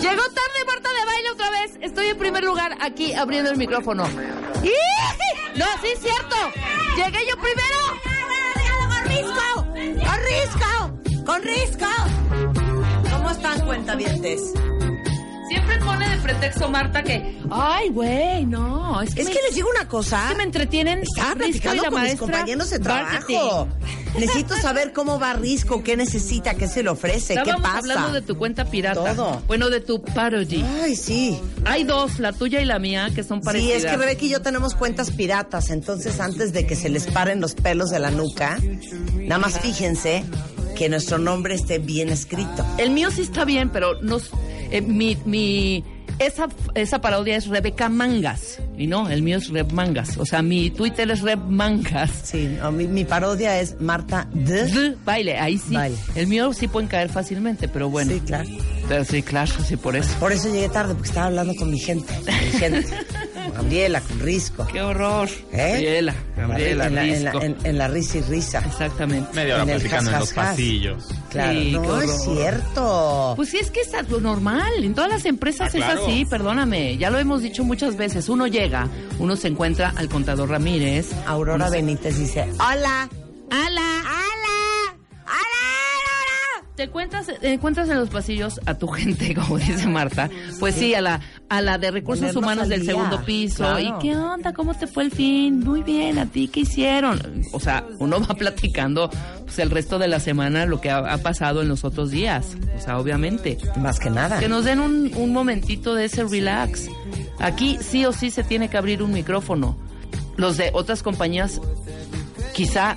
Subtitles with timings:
[0.00, 1.72] Llegó tarde Marta de baile otra vez.
[1.80, 4.04] Estoy en primer lugar aquí abriendo el micrófono.
[4.62, 5.58] ¡Y!
[5.58, 6.36] No, sí es cierto.
[6.96, 7.78] Llegué yo primero.
[10.04, 11.24] ¡Con risco!
[11.24, 11.86] ¡Con risco!
[13.10, 14.40] ¿Cómo están, cuentavientes?
[15.48, 19.54] Siempre pone de pretexto Marta que, ay, güey, no, es que, Es me, que les
[19.54, 20.22] digo una cosa.
[20.24, 21.00] es que me entretienen.
[21.02, 23.38] Estaba Risco platicando la con mis compañeros de marketing.
[24.18, 27.78] Necesito saber cómo va Risco, qué necesita, qué se le ofrece, qué pasa.
[27.78, 29.14] hablando de tu cuenta pirata.
[29.14, 29.42] Todo.
[29.46, 30.62] Bueno, de tu parody.
[30.82, 31.38] Ay, sí.
[31.64, 33.84] Hay dos, la tuya y la mía, que son Sí, parecidas.
[33.84, 37.40] es que Rebeca y yo tenemos cuentas piratas, entonces antes de que se les paren
[37.40, 38.58] los pelos de la nuca,
[39.14, 40.24] nada más fíjense
[40.76, 42.64] que nuestro nombre esté bien escrito.
[42.78, 44.30] El mío sí está bien, pero nos,
[44.70, 45.84] eh, mi, mi,
[46.18, 48.58] esa, esa parodia es Rebeca Mangas.
[48.76, 50.16] Y no, el mío es Reb Mangas.
[50.18, 52.10] O sea, mi Twitter es Reb Mangas.
[52.24, 54.68] Sí, no, mi, mi parodia es Marta de...
[54.68, 55.74] Z, Baile, ahí sí.
[55.74, 55.96] Baile.
[56.14, 58.12] El mío sí pueden caer fácilmente, pero bueno.
[58.12, 58.48] Sí, claro.
[58.88, 60.10] Pero sí, claro, sí, por eso.
[60.18, 62.12] Por eso llegué tarde, porque estaba hablando con mi gente.
[62.14, 62.86] con mi gente.
[63.50, 64.66] Gabriela, con Risco.
[64.66, 65.28] Qué horror.
[65.52, 65.72] ¿Eh?
[65.72, 67.42] Gabriela, Gabriela, en, la, en, la, Risco.
[67.42, 68.58] en- en la risa y risa.
[68.66, 69.34] Exactamente.
[69.34, 71.08] Media hora En platicando en los pasillos.
[71.30, 73.32] Claro, Sí, no es cierto.
[73.36, 74.72] Pues sí, es que es algo normal.
[74.84, 76.02] En todas las empresas Ah, es claro.
[76.06, 76.96] así, perdóname.
[76.98, 78.28] Ya lo hemos dicho muchas veces.
[78.28, 78.88] Uno llega,
[79.18, 81.10] uno se encuentra al contador Ramírez.
[81.26, 83.08] Aurora se- Benítez dice, hola, ¡Hala!
[83.50, 84.41] hola, hola,
[86.82, 90.28] Te encuentras, te encuentras en los pasillos a tu gente, como dice Marta.
[90.58, 93.58] Pues sí, a la, a la de recursos Ponernos humanos del día, segundo piso.
[93.58, 93.78] claro.
[93.78, 94.52] ¿Y qué onda?
[94.52, 95.60] ¿Cómo te fue el fin?
[95.60, 97.20] Muy bien, ¿a ti qué hicieron?
[97.52, 99.10] O sea, uno va platicando
[99.44, 102.56] pues, el resto de la semana lo que ha, ha pasado en los otros días.
[102.76, 103.58] O sea, obviamente.
[103.76, 104.40] Más que nada.
[104.40, 106.88] Que nos den un, un momentito de ese relax.
[107.38, 109.78] Aquí sí o sí se tiene que abrir un micrófono.
[110.36, 111.60] Los de otras compañías,
[112.54, 112.96] quizá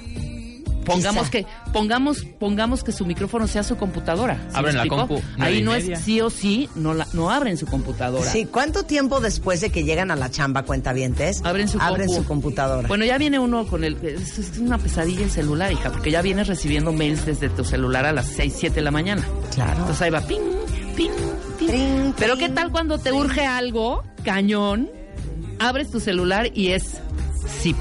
[0.85, 1.31] pongamos Quizá.
[1.31, 4.35] que pongamos pongamos que su micrófono sea su computadora.
[4.49, 5.97] ¿sí Abren la compu, Ahí no media.
[5.97, 8.29] es sí o sí, no la, no abren su computadora.
[8.31, 12.21] Sí, ¿cuánto tiempo después de que llegan a la chamba cuentavientes Abren su, abren compu.
[12.21, 12.87] su computadora?
[12.87, 13.95] Bueno, ya viene uno con el...
[14.05, 18.05] Es, es una pesadilla el celular, hija, porque ya vienes recibiendo mails desde tu celular
[18.05, 19.23] a las 6, 7 de la mañana.
[19.53, 19.79] Claro.
[19.79, 20.39] Entonces ahí va, ping,
[20.95, 21.09] ping,
[21.59, 21.67] ping.
[21.67, 24.89] Trin, Pero ¿qué tal cuando te urge algo, cañón,
[25.59, 26.97] abres tu celular y es
[27.61, 27.77] zip?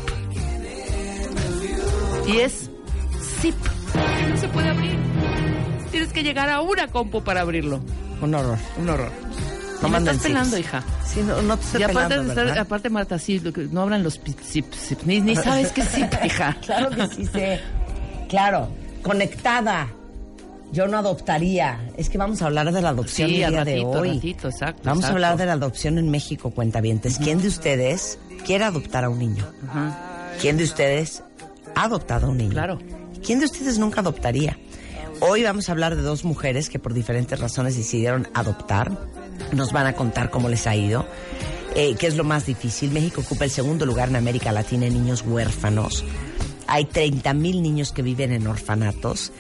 [2.27, 2.64] Y es
[3.45, 3.55] zip.
[4.31, 4.97] No se puede abrir.
[5.91, 7.81] Tienes que llegar a una compu para abrirlo.
[8.23, 8.59] Un horror.
[8.79, 9.11] Un horror.
[9.83, 10.83] No me estás pelando, hija.
[11.07, 14.19] Sí, no, no te estoy Y aparte, pelando, estar- aparte Marta, sí, no abran los
[14.43, 15.03] zip, zip.
[15.05, 16.57] Ni, ni sabes qué es zip, hija.
[16.65, 17.61] Claro que sí sé.
[18.29, 18.69] Claro,
[19.03, 19.89] conectada.
[20.73, 21.79] Yo no adoptaría.
[21.97, 24.09] Es que vamos a hablar de la adopción Sí, el día de hoy.
[24.09, 24.83] al ratito, exacto.
[24.85, 27.19] Vamos a hablar de la adopción en México, cuentavientes.
[27.19, 29.45] ¿Quién de ustedes quiere adoptar a un niño?
[30.41, 31.23] ¿Quién de ustedes
[31.77, 32.51] ha adoptado a un niño?
[32.53, 32.79] Claro.
[33.25, 34.59] ¿Quién de ustedes nunca adoptaría?
[35.21, 38.93] Hoy vamos a hablar de dos mujeres que por diferentes razones decidieron adoptar.
[39.53, 41.07] Nos van a contar cómo les ha ido.
[41.75, 42.91] Eh, ¿Qué es lo más difícil?
[42.91, 46.05] México ocupa el segundo lugar en América Latina en niños huérfanos.
[46.67, 49.33] Hay 30 mil niños que viven en orfanatos.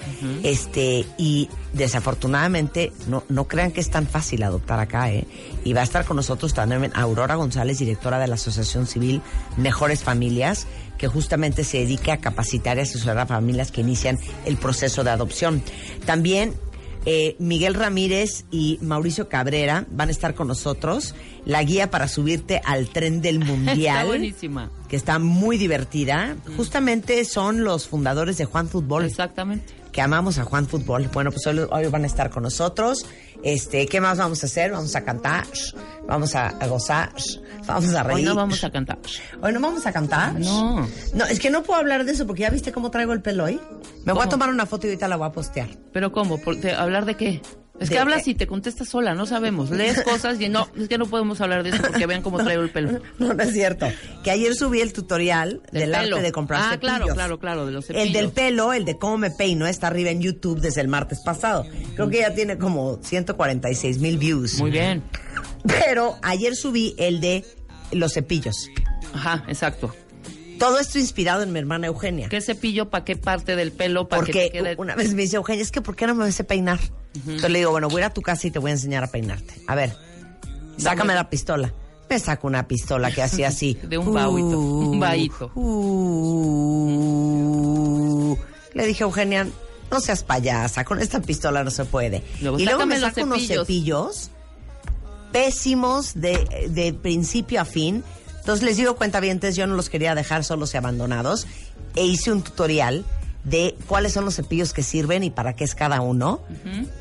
[0.43, 5.11] este Y desafortunadamente, no, no crean que es tan fácil adoptar acá.
[5.11, 5.27] ¿eh?
[5.63, 9.21] Y va a estar con nosotros también Aurora González, directora de la Asociación Civil
[9.59, 10.67] Mejores Familias,
[10.99, 15.11] que justamente se dedica a capacitar y asesorar a familias que inician el proceso de
[15.11, 15.62] adopción.
[16.06, 16.55] También
[17.06, 21.14] eh, Miguel Ramírez y Mauricio Cabrera van a estar con nosotros.
[21.44, 23.79] La guía para subirte al tren del mundial.
[23.79, 24.70] Está buenísima.
[24.88, 26.37] Que está muy divertida.
[26.56, 29.75] Justamente son los fundadores de Juan Fútbol Exactamente.
[29.93, 31.11] que amamos a Juan Fútbol.
[31.12, 33.05] Bueno, pues hoy, hoy van a estar con nosotros.
[33.44, 34.73] Este, ¿qué más vamos a hacer?
[34.73, 35.44] Vamos a cantar,
[36.08, 37.11] vamos a, a gozar,
[37.67, 38.17] vamos a reír.
[38.20, 38.99] Hoy no vamos a cantar.
[39.43, 40.35] ¿Hoy no vamos a cantar?
[40.41, 40.88] No.
[41.12, 43.44] No, es que no puedo hablar de eso porque ya viste cómo traigo el pelo
[43.44, 43.61] hoy.
[44.05, 45.69] Me voy a tomar una foto y ahorita la voy a postear.
[45.93, 46.38] ¿Pero cómo?
[46.41, 47.43] ¿Por- ¿Hablar de qué?
[47.81, 49.71] Es De- que hablas y te contestas sola, no sabemos.
[49.71, 52.62] Lees cosas y no, es que no podemos hablar de eso porque vean cómo traigo
[52.62, 53.00] el pelo.
[53.19, 53.88] No, no es cierto.
[54.23, 56.81] Que ayer subí el tutorial del, arte de comprar Ah, cepillos.
[56.81, 58.06] claro, claro, claro, de los cepillos.
[58.06, 61.21] El del pelo, el de cómo me peino, está arriba en YouTube desde el martes
[61.25, 61.67] pasado.
[61.97, 64.59] Creo que ya tiene como 146 mil views.
[64.61, 65.03] Muy bien.
[65.67, 67.44] Pero ayer subí el de
[67.91, 68.69] los cepillos.
[69.15, 69.94] Ajá, exacto.
[70.59, 72.29] Todo esto inspirado en mi hermana Eugenia.
[72.29, 74.09] ¿Qué cepillo para qué parte del pelo?
[74.09, 74.75] Para que Porque te quede...
[74.79, 76.79] una vez me dice Eugenia, es que ¿por qué no me sé peinar?
[77.15, 79.05] Entonces le digo, bueno, voy a ir a tu casa y te voy a enseñar
[79.05, 79.55] a peinarte.
[79.67, 79.97] A ver,
[80.77, 81.73] sácame la pistola.
[82.11, 83.75] Me saco una pistola que hacía así.
[83.83, 85.51] De un baúito, un baíto.
[86.65, 88.37] uh.
[88.75, 89.47] Le dije a Eugenia,
[89.91, 92.23] no seas payasa, con esta pistola no se puede.
[92.41, 94.31] Luego, y luego me saco unos cepillos
[95.33, 98.05] pésimos de, de principio a fin.
[98.44, 101.46] Entonces les digo cuentavientes, yo no los quería dejar solos y abandonados.
[101.96, 103.06] E hice un tutorial
[103.43, 106.43] de cuáles son los cepillos que sirven y para qué es cada uno.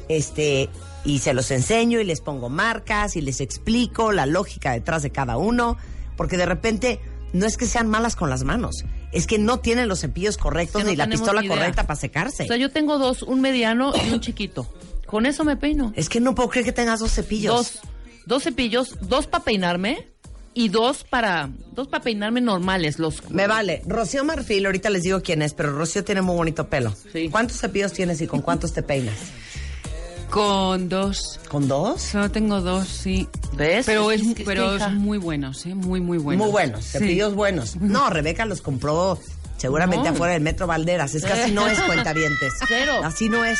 [0.07, 0.69] Este,
[1.03, 5.09] y se los enseño y les pongo marcas y les explico la lógica detrás de
[5.09, 5.75] cada uno.
[6.15, 7.01] Porque de repente
[7.33, 10.83] no es que sean malas con las manos, es que no tienen los cepillos correctos
[10.83, 12.43] Es que no ni la pistola ni correcta para secarse.
[12.43, 14.65] O sea, yo tengo dos, un mediano y un chiquito.
[15.07, 15.91] Con eso me peino.
[15.97, 17.53] es que no puedo creer que tengas dos cepillos.
[17.53, 17.79] Dos,
[18.25, 20.12] dos cepillos, dos para peinarme
[20.53, 22.99] y dos para, dos para peinarme normales.
[22.99, 23.81] Los Me vale.
[23.85, 26.93] Rocío Marfil, ahorita les digo quién es, pero Rocío tiene muy bonito pelo.
[27.11, 27.29] Sí.
[27.29, 29.15] ¿Cuántos cepillos tienes y con cuántos te peinas?
[30.29, 31.39] Con dos.
[31.47, 32.01] ¿Con dos?
[32.01, 33.27] Solo tengo dos, sí.
[33.55, 33.85] ¿Ves?
[33.85, 35.75] Pero es, pero es muy buenos, ¿eh?
[35.75, 36.43] Muy, muy buenos.
[36.43, 36.97] Muy buenos, Sí.
[36.97, 37.75] cepillos buenos.
[37.79, 39.19] No, Rebeca los compró
[39.57, 40.15] seguramente No.
[40.15, 41.13] afuera del Metro Valderas.
[41.13, 42.53] Es que así no es cuentavientes.
[42.67, 42.93] Cero.
[43.03, 43.59] Así no es.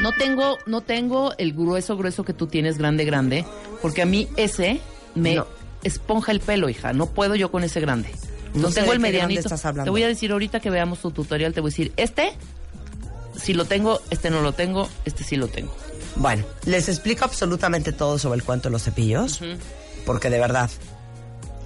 [0.00, 3.44] No tengo, no tengo el grueso, grueso que tú tienes, grande, grande,
[3.82, 4.80] porque a mí ese
[5.14, 5.46] me No.
[5.82, 6.92] Esponja el pelo, hija.
[6.92, 8.10] No puedo yo con ese grande.
[8.54, 9.40] No No sé tengo el medianito.
[9.40, 9.84] estás hablando.
[9.84, 12.32] Te voy a decir ahorita que veamos tu tutorial, te voy a decir, este
[13.36, 15.74] sí lo tengo, este no lo tengo, este sí lo tengo.
[16.16, 19.40] Bueno, les explico absolutamente todo sobre el cuento de los cepillos.
[20.04, 20.68] Porque de verdad,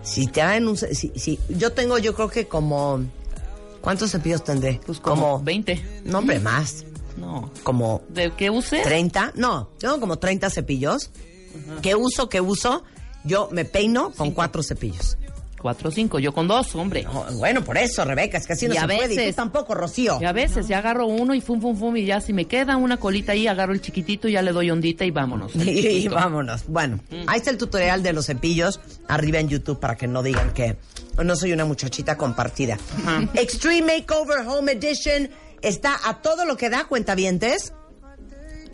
[0.02, 0.76] si te dan un...
[0.76, 3.04] Si, si- yo tengo, yo creo que como...
[3.80, 4.80] ¿Cuántos cepillos tendré?
[4.84, 6.02] Pues como 20.
[6.04, 6.84] No, hombre, más.
[7.16, 7.50] No.
[7.62, 8.80] Como ¿De qué use?
[8.82, 11.10] 30, no, tengo como 30 cepillos.
[11.82, 12.28] ¿Qué uso?
[12.28, 12.84] ¿Qué uso?
[13.26, 15.18] Yo me peino con cuatro cepillos.
[15.60, 17.02] Cuatro o cinco, yo con dos, hombre.
[17.02, 19.14] No, bueno, por eso, Rebeca, es que así no Y se a puede.
[19.14, 20.18] Y tú veces- tampoco, Rocío.
[20.20, 22.76] Y a veces ya agarro uno y fum, fum, fum, y ya si me queda
[22.76, 25.52] una colita ahí, agarro el chiquitito y ya le doy ondita y vámonos.
[25.56, 26.66] Y, vámonos.
[26.68, 30.52] Bueno, ahí está el tutorial de los cepillos arriba en YouTube para que no digan
[30.52, 30.76] que
[31.24, 32.78] no soy una muchachita compartida.
[33.34, 35.30] Extreme Makeover Home Edition
[35.62, 37.72] está a todo lo que da cuentavientes.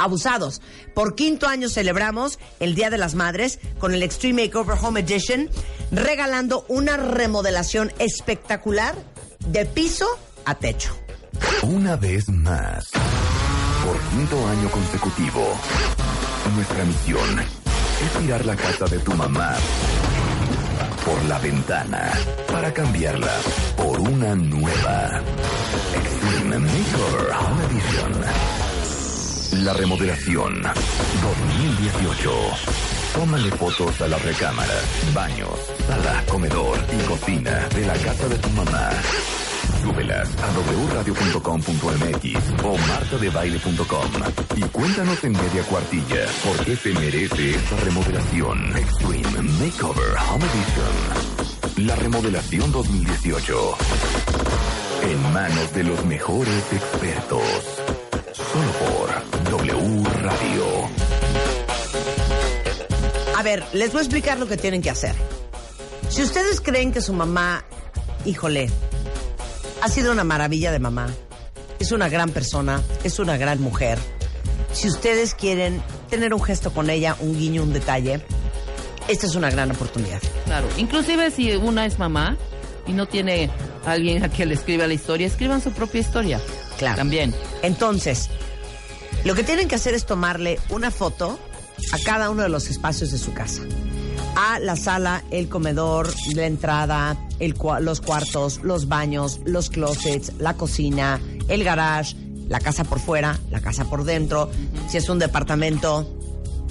[0.02, 0.60] Abusados.
[0.94, 5.48] Por quinto año celebramos el Día de las Madres con el Extreme Makeover Home Edition,
[5.90, 8.94] regalando una remodelación espectacular
[9.46, 10.06] de piso
[10.44, 10.96] a techo.
[11.62, 12.90] Una vez más,
[13.84, 15.56] por quinto año consecutivo,
[16.54, 19.54] nuestra misión es tirar la casa de tu mamá
[21.04, 22.12] por la ventana
[22.50, 23.32] para cambiarla
[23.76, 25.20] por una nueva
[25.94, 28.71] Extreme Makeover Home Edition.
[29.52, 32.30] La remodelación 2018.
[33.14, 34.82] Tómale fotos a las recámaras,
[35.12, 35.50] baños,
[35.86, 38.90] sala, comedor y cocina de la casa de tu mamá.
[39.82, 40.48] Súbelas a
[40.94, 44.10] wradio.com.mx o martadebaile.com
[44.56, 48.76] y cuéntanos en media cuartilla por qué te merece esta remodelación.
[48.76, 51.86] Extreme Makeover Home Edition.
[51.86, 53.76] La remodelación 2018.
[55.10, 57.42] En manos de los mejores expertos.
[58.32, 59.01] Solo por
[59.52, 60.64] W Radio.
[63.36, 65.14] A ver, les voy a explicar lo que tienen que hacer.
[66.08, 67.62] Si ustedes creen que su mamá,
[68.24, 68.70] híjole,
[69.82, 71.08] ha sido una maravilla de mamá,
[71.78, 73.98] es una gran persona, es una gran mujer,
[74.72, 78.24] si ustedes quieren tener un gesto con ella, un guiño, un detalle,
[79.06, 80.22] esta es una gran oportunidad.
[80.46, 82.38] Claro, inclusive si una es mamá
[82.86, 83.50] y no tiene
[83.84, 86.40] alguien a quien le escriba la historia, escriban su propia historia.
[86.78, 86.96] Claro.
[86.96, 87.34] También.
[87.62, 88.30] Entonces,
[89.24, 91.38] lo que tienen que hacer es tomarle una foto
[91.92, 93.62] a cada uno de los espacios de su casa.
[94.34, 100.54] A la sala, el comedor, la entrada, el los cuartos, los baños, los closets, la
[100.54, 102.16] cocina, el garage,
[102.48, 104.50] la casa por fuera, la casa por dentro.
[104.88, 106.08] Si es un departamento,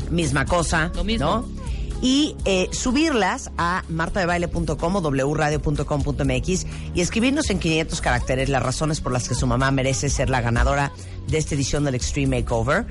[0.10, 0.92] misma cosa.
[0.96, 1.26] Lo mismo.
[1.26, 1.62] ¿no?
[2.02, 6.66] y eh, subirlas a martadebaile.com o wradio.com.mx
[6.96, 10.42] y escribirnos en 500 caracteres las razones por las que su mamá merece ser la
[10.42, 10.92] ganadora
[11.32, 12.86] de esta edición del Extreme Makeover.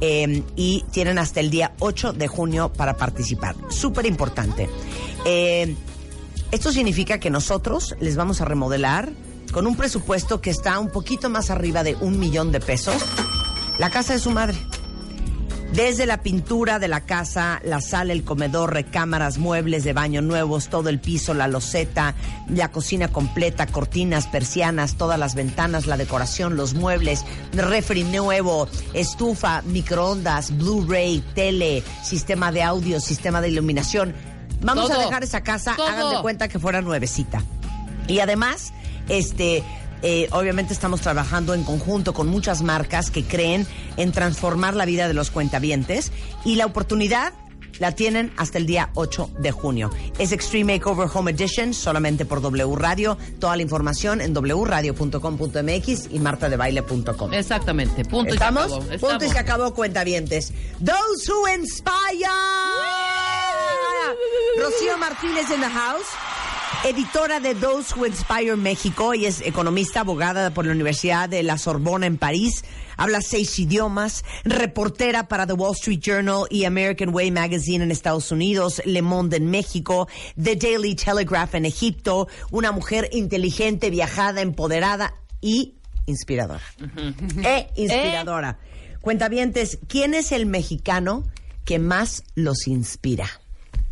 [0.00, 3.56] Eh, y tienen hasta el día 8 de junio para participar.
[3.70, 4.68] Súper importante.
[5.24, 5.74] Eh,
[6.52, 9.10] esto significa que nosotros les vamos a remodelar
[9.52, 13.02] con un presupuesto que está un poquito más arriba de un millón de pesos
[13.78, 14.56] la casa de su madre.
[15.72, 20.68] Desde la pintura de la casa, la sala, el comedor, recámaras, muebles de baño nuevos,
[20.68, 22.14] todo el piso, la loseta,
[22.48, 29.62] la cocina completa, cortinas, persianas, todas las ventanas, la decoración, los muebles, refri nuevo, estufa,
[29.62, 34.14] microondas, Blu-ray, tele, sistema de audio, sistema de iluminación.
[34.62, 35.86] Vamos a dejar esa casa, Todo.
[35.86, 37.42] hagan de cuenta que fuera nuevecita.
[38.08, 38.72] Y además,
[39.08, 39.62] este,
[40.08, 45.08] eh, obviamente estamos trabajando en conjunto con muchas marcas que creen en transformar la vida
[45.08, 46.12] de los cuentavientes
[46.44, 47.32] y la oportunidad
[47.80, 49.90] la tienen hasta el día 8 de junio.
[50.20, 53.18] Es Extreme Makeover Home Edition solamente por W Radio.
[53.40, 57.34] Toda la información en wradio.com.mx y martadebaile.com.
[57.34, 58.04] Exactamente.
[58.04, 58.66] Punto ¿Estamos?
[58.66, 59.00] y se acabó.
[59.00, 59.36] Punto y se Estamos.
[59.36, 60.52] acabó, cuentavientes.
[60.78, 62.30] Those who inspire.
[64.56, 66.06] Rocío Martínez in the house.
[66.84, 71.58] Editora de Those Who Inspire México y es economista, abogada por la Universidad de la
[71.58, 72.64] Sorbona en París.
[72.96, 78.30] Habla seis idiomas, reportera para The Wall Street Journal y American Way Magazine en Estados
[78.32, 80.08] Unidos, Le Monde en México,
[80.40, 82.28] The Daily Telegraph en Egipto.
[82.50, 85.74] Una mujer inteligente, viajada, empoderada y
[86.06, 86.62] inspiradora.
[87.42, 88.58] E inspiradora.
[89.00, 91.24] Cuentavientes, ¿quién es el mexicano
[91.64, 93.28] que más los inspira?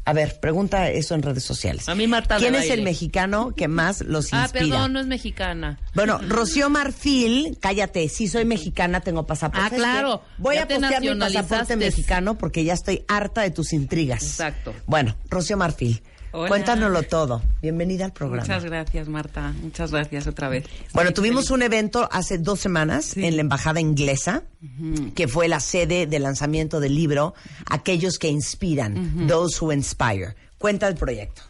[0.07, 1.89] A ver, pregunta eso en redes sociales.
[1.89, 4.65] A mí, Marta ¿Quién es el mexicano que más los Ah, inspira?
[4.67, 5.79] perdón, no es mexicana.
[5.95, 9.65] Bueno, Rocío Marfil, cállate, sí soy mexicana, tengo pasaporte.
[9.65, 10.23] Ah, ¿Sabes claro?
[10.37, 14.23] Voy a te postear mi pasaporte mexicano porque ya estoy harta de tus intrigas.
[14.23, 14.75] Exacto.
[14.87, 16.03] Bueno, Rocío Marfil,
[16.37, 16.49] Hola.
[16.49, 17.41] cuéntanoslo todo.
[17.63, 18.43] Bienvenida al programa.
[18.43, 19.55] Muchas gracias, Marta.
[19.63, 20.65] Muchas gracias otra vez.
[20.93, 21.51] Bueno, Estoy tuvimos feliz.
[21.53, 24.43] un evento hace dos semanas en la Embajada Inglesa,
[25.15, 27.35] que fue la sede del lanzamiento del libro
[27.71, 30.35] Aquellos que Inspiran, Those Who Inspire.
[30.59, 31.43] Cuenta el proyecto.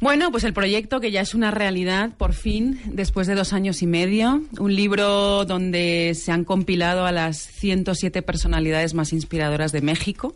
[0.00, 3.82] Bueno, pues el proyecto que ya es una realidad, por fin, después de dos años
[3.82, 4.42] y medio.
[4.58, 10.34] Un libro donde se han compilado a las 107 personalidades más inspiradoras de México,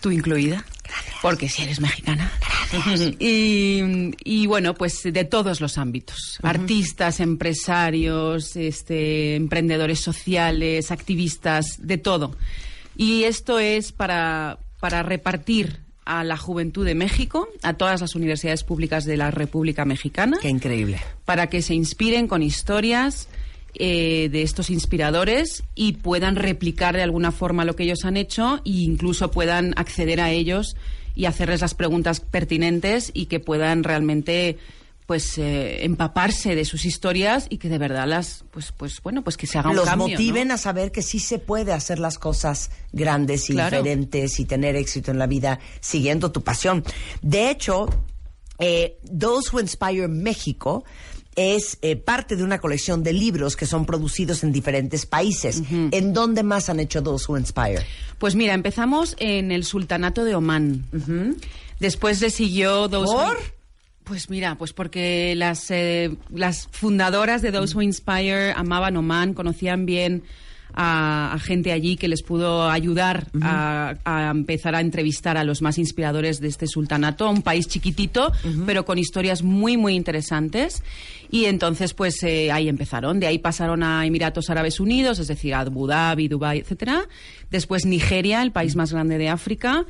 [0.00, 0.64] tú incluida.
[1.22, 2.30] Porque si eres mexicana.
[3.20, 3.80] Y,
[4.24, 6.38] y bueno, pues de todos los ámbitos.
[6.42, 12.36] Artistas, empresarios, este, emprendedores sociales, activistas, de todo.
[12.96, 18.64] Y esto es para, para repartir a la juventud de México, a todas las universidades
[18.64, 21.00] públicas de la República Mexicana, Qué increíble.
[21.24, 23.28] para que se inspiren con historias
[23.76, 28.56] eh, de estos inspiradores y puedan replicar de alguna forma lo que ellos han hecho
[28.64, 30.76] e incluso puedan acceder a ellos
[31.14, 34.58] y hacerles las preguntas pertinentes y que puedan realmente
[35.06, 39.36] pues eh, empaparse de sus historias y que de verdad las pues pues bueno pues
[39.36, 42.70] que se haga un Los motiven a saber que sí se puede hacer las cosas
[42.92, 43.76] grandes y Claro.
[43.82, 46.82] diferentes y tener éxito en la vida siguiendo tu pasión.
[47.20, 47.86] De hecho,
[48.58, 50.84] eh, Those Who Inspire México
[51.36, 55.62] es eh, parte de una colección de libros que son producidos en diferentes países.
[55.70, 57.80] ¿En dónde más han hecho Those Who Inspire?
[58.18, 60.84] Pues mira, empezamos en el Sultanato de Omán.
[61.80, 63.38] Después le siguió Those Who- ¿Por?
[64.04, 69.86] Pues mira, pues porque las, eh, las fundadoras de Those Who Inspire amaban Omán, conocían
[69.86, 70.24] bien
[70.74, 75.62] a, a gente allí que les pudo ayudar a, a empezar a entrevistar a los
[75.62, 78.30] más inspiradores de este sultanato, un país chiquitito,
[78.66, 80.82] pero con historias muy, muy interesantes.
[81.34, 83.18] Y entonces, pues eh, ahí empezaron.
[83.18, 87.08] De ahí pasaron a Emiratos Árabes Unidos, es decir, a Abu Dhabi, Dubái, etcétera.
[87.50, 89.84] Después Nigeria, el país más grande de África.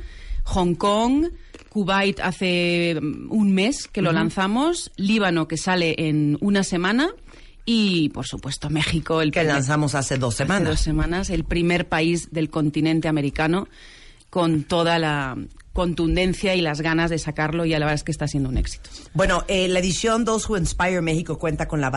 [0.45, 1.27] Hong Kong,
[1.69, 7.09] Kuwait hace mm, un mes que lo lanzamos, Líbano que sale en una semana
[7.63, 10.69] y por supuesto México el Que primer- lanzamos hace dos hace semanas.
[10.69, 13.67] dos semanas, el primer país del continente americano
[14.29, 15.35] con toda la
[15.75, 18.55] contundencia y las ganas de sacarlo y a la verdad es que está siendo un
[18.55, 18.89] éxito.
[19.13, 21.91] Bueno, eh, la edición Those Who Inspire México cuenta con la,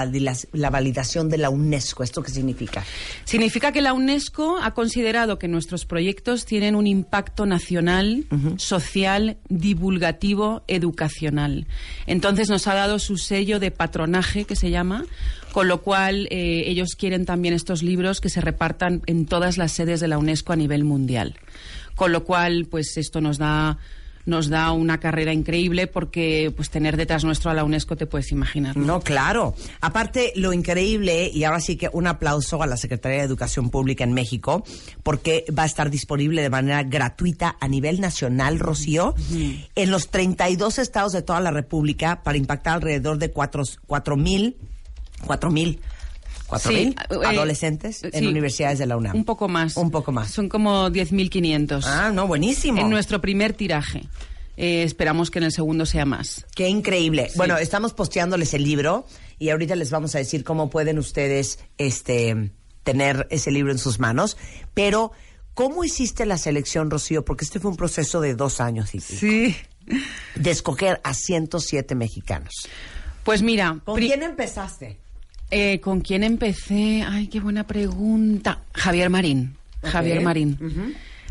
[0.53, 2.03] la validación de la UNESCO.
[2.03, 2.85] ¿Esto qué significa?
[3.23, 10.65] Significa que la UNESCO ha considerado que nuestros proyectos tienen un impacto nacional, social, divulgativo,
[10.67, 11.69] educacional.
[12.09, 15.05] Entonces nos ha dado su sello de patronaje, que se llama,
[15.53, 19.71] con lo cual eh, ellos quieren también estos libros que se repartan en todas las
[19.71, 21.37] sedes de la UNESCO a nivel mundial.
[21.99, 23.76] Con lo cual, pues esto nos da
[24.25, 28.31] nos da una carrera increíble porque pues tener detrás nuestro a la UNESCO te puedes
[28.31, 28.76] imaginar.
[28.76, 28.87] ¿no?
[28.87, 29.55] No, claro.
[29.81, 34.05] Aparte, lo increíble, y ahora sí que un aplauso a la Secretaría de Educación Pública
[34.05, 34.64] en México,
[35.02, 39.14] porque va a estar disponible de manera gratuita a nivel nacional, Rocío,
[39.75, 43.64] en los 32 estados de toda la República para impactar alrededor de 4
[44.17, 44.57] mil,
[45.26, 45.81] 4 mil,
[46.49, 49.14] 4 Sí, mil eh, adolescentes en sí, universidades de la UNAM.
[49.17, 49.76] Un poco más.
[49.76, 50.31] Un poco más.
[50.31, 51.85] Son como 10.500.
[51.87, 52.81] Ah, no, buenísimo.
[52.81, 54.02] En nuestro primer tiraje.
[54.57, 56.45] Eh, esperamos que en el segundo sea más.
[56.57, 57.31] Qué increíble.
[57.37, 59.07] Bueno, estamos posteándoles el libro
[59.38, 62.50] y ahorita les vamos a decir cómo pueden ustedes este
[62.83, 64.37] tener ese libro en sus manos.
[64.75, 65.12] Pero,
[65.55, 67.25] ¿cómo hiciste la selección, Rocío?
[67.25, 69.57] Porque este fue un proceso de dos años y pico, Sí.
[70.35, 72.55] de escoger a 107 mexicanos.
[73.23, 74.99] Pues mira, ¿Con quién empezaste?
[75.50, 77.05] Eh, ¿con quién empecé?
[77.07, 78.62] Ay, qué buena pregunta.
[78.75, 79.57] Javier Marín.
[79.83, 80.59] Javier Marín.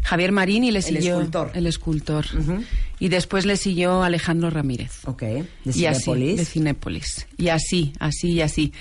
[0.03, 1.51] Javier Marín y le siguió escultor.
[1.53, 2.25] el escultor.
[3.00, 5.00] Y después le siguió Alejandro Ramírez.
[5.05, 5.21] Ok.
[5.21, 7.27] ¿De Y así, de Cinépolis.
[7.38, 8.74] Y así, así y así.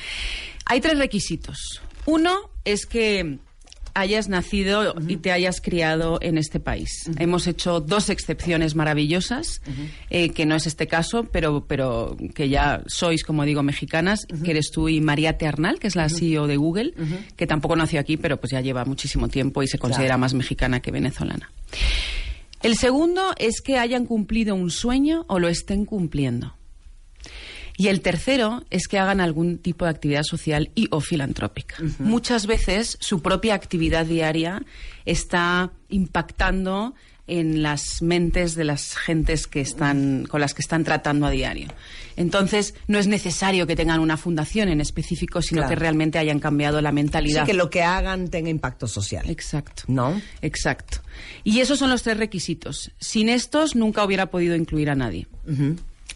[0.64, 1.82] Hay tres requisitos.
[2.06, 3.38] Uno es que
[3.98, 7.10] hayas nacido y te hayas criado en este país.
[7.18, 9.62] Hemos hecho dos excepciones maravillosas,
[10.10, 14.50] eh, que no es este caso, pero, pero que ya sois, como digo, mexicanas, que
[14.50, 16.94] eres tú y María Ternal, que es la CEO de Google,
[17.36, 20.20] que tampoco nació aquí, pero pues ya lleva muchísimo tiempo y se considera Claro.
[20.20, 21.50] más mexicana que venezolana.
[22.62, 26.54] El segundo es que hayan cumplido un sueño o lo estén cumpliendo.
[27.76, 31.76] Y el tercero es que hagan algún tipo de actividad social y o filantrópica.
[31.98, 34.62] Muchas veces su propia actividad diaria
[35.04, 36.94] está impactando
[37.28, 41.66] en las mentes de las gentes que están con las que están tratando a diario.
[42.16, 45.70] Entonces, no es necesario que tengan una fundación en específico, sino Claro.
[45.70, 47.44] que realmente hayan cambiado la Sí, mentalidad.
[47.44, 49.28] que lo que hagan tenga impacto social.
[49.28, 49.82] Exacto.
[49.88, 50.20] ¿No?
[50.40, 50.98] Exacto.
[51.42, 52.92] Y esos son los tres requisitos.
[53.00, 55.26] Sin estos nunca hubiera podido incluir a nadie.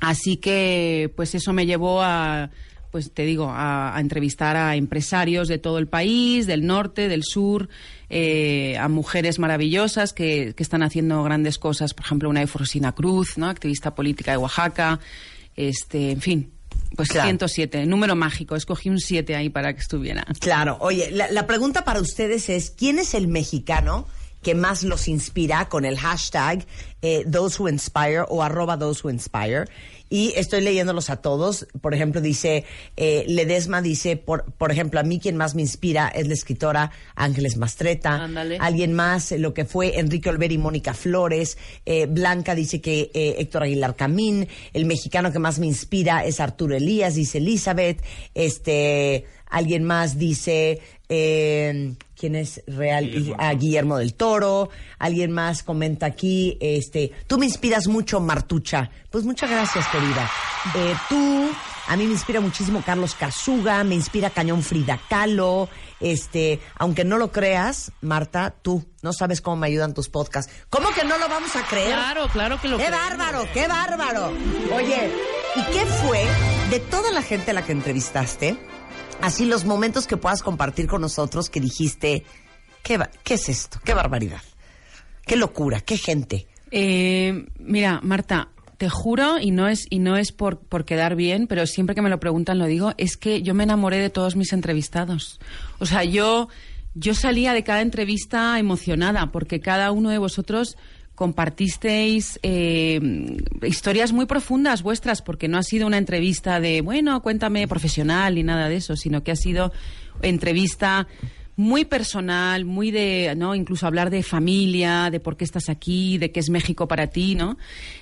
[0.01, 2.51] Así que, pues eso me llevó a,
[2.91, 7.23] pues te digo, a, a entrevistar a empresarios de todo el país, del norte, del
[7.23, 7.69] sur,
[8.09, 11.95] eh, a mujeres maravillosas que, que están haciendo grandes cosas.
[11.95, 13.49] Por ejemplo, una Efrosina Cruz, ¿no?
[13.49, 14.99] Activista política de Oaxaca.
[15.55, 16.51] Este, en fin.
[16.97, 17.29] Pues Claro.
[17.29, 18.57] 107, número mágico.
[18.57, 20.27] Escogí un 7 ahí para que estuviera.
[20.41, 20.77] Claro.
[20.81, 24.09] Oye, la, la pregunta para ustedes es, ¿quién es el mexicano
[24.43, 26.67] que más los inspira con el hashtag
[27.03, 29.65] eh, Those Who Inspire o arroba Those Who Inspire?
[30.13, 31.69] Y estoy leyéndolos a todos.
[31.81, 32.65] Por ejemplo, dice,
[32.97, 36.91] eh, Ledesma dice, por, por ejemplo, a mí quien más me inspira es la escritora
[37.15, 38.25] Ángeles Mastreta.
[38.25, 38.59] Ándale.
[38.61, 41.59] Alguien más, eh, lo que fue Enrique Olvera y Mónica Flores.
[41.87, 44.49] Eh, Blanca dice que eh, Héctor Aguilar Camín.
[44.73, 48.03] El mexicano que más me inspira es Arturo Elías, dice Elizabeth.
[48.35, 53.35] Este, alguien más dice, eh, ¿quién es real?
[53.39, 54.71] Ah, Guillermo del Toro.
[54.99, 58.91] Alguien más comenta aquí, este, tú me inspiras mucho, Martucha.
[59.11, 60.31] Pues muchas gracias, querida.
[60.77, 61.51] Eh, tú,
[61.89, 65.69] a mí me inspira muchísimo Carlos Casuga, me inspira Cañón Frida Kahlo.
[65.99, 70.53] Este, aunque no lo creas, Marta, tú no sabes cómo me ayudan tus podcasts.
[70.71, 71.89] ¿Cómo que no lo vamos a creer?
[71.89, 73.09] Claro, claro que lo ¡Qué creemos.
[73.19, 73.49] bárbaro!
[73.53, 74.33] ¡Qué bárbaro!
[74.75, 75.11] Oye,
[75.57, 76.25] ¿y qué fue
[76.71, 78.57] de toda la gente a la que entrevistaste?
[79.23, 82.25] Así los momentos que puedas compartir con nosotros que dijiste,
[82.83, 83.79] ¿qué, qué es esto?
[83.85, 84.41] ¡Qué barbaridad!
[85.27, 85.81] ¡Qué locura!
[85.81, 86.47] ¡Qué gente!
[86.71, 91.47] Eh, mira, Marta, te juro, y no es, y no es por, por quedar bien,
[91.47, 94.37] pero siempre que me lo preguntan lo digo, es que yo me enamoré de todos
[94.37, 95.39] mis entrevistados.
[95.81, 96.49] O sea, yo,
[96.95, 100.79] yo salía de cada entrevista emocionada, porque cada uno de vosotros
[101.21, 102.99] compartisteis eh,
[103.61, 108.43] historias muy profundas vuestras, porque no ha sido una entrevista de, bueno, cuéntame profesional ni
[108.43, 109.71] nada de eso, sino que ha sido
[110.23, 111.09] entrevista
[111.57, 113.55] muy personal, muy de, ¿no?
[113.55, 117.35] Incluso hablar de familia, de por qué estás aquí, de qué es México para ti,
[117.35, 117.59] ¿no?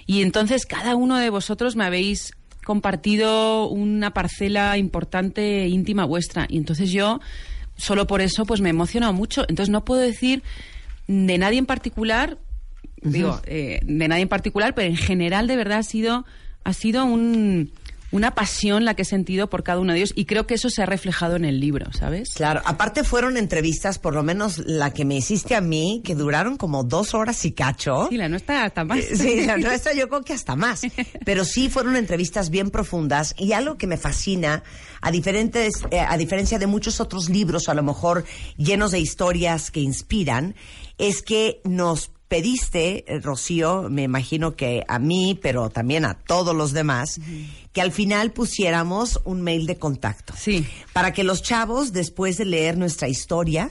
[0.06, 2.30] Y entonces cada uno de vosotros me habéis
[2.64, 6.46] compartido una parcela importante e íntima vuestra.
[6.48, 7.18] Y entonces yo,
[7.76, 9.44] solo por eso, pues me he emocionado mucho.
[9.48, 10.44] Entonces no puedo decir
[11.08, 12.38] de nadie en particular,
[13.02, 16.24] digo, eh, de nadie en particular, pero en general de verdad ha sido,
[16.64, 17.70] ha sido un,
[18.10, 20.70] una pasión la que he sentido por cada uno de ellos y creo que eso
[20.70, 22.30] se ha reflejado en el libro, ¿sabes?
[22.34, 26.56] Claro, aparte fueron entrevistas, por lo menos la que me hiciste a mí, que duraron
[26.56, 28.06] como dos horas y cacho.
[28.08, 28.98] Sí, la nuestra hasta más.
[28.98, 30.82] Eh, Sí, la nuestra yo creo que hasta más.
[31.24, 34.62] Pero sí fueron entrevistas bien profundas y algo que me fascina,
[35.00, 38.24] a, diferentes, eh, a diferencia de muchos otros libros, a lo mejor
[38.56, 40.54] llenos de historias que inspiran,
[40.96, 46.54] es que nos pediste, eh, Rocío, me imagino que a mí, pero también a todos
[46.54, 47.20] los demás,
[47.72, 50.34] que al final pusiéramos un mail de contacto.
[50.36, 50.66] Sí.
[50.92, 53.70] Para que los chavos, después de leer nuestra historia,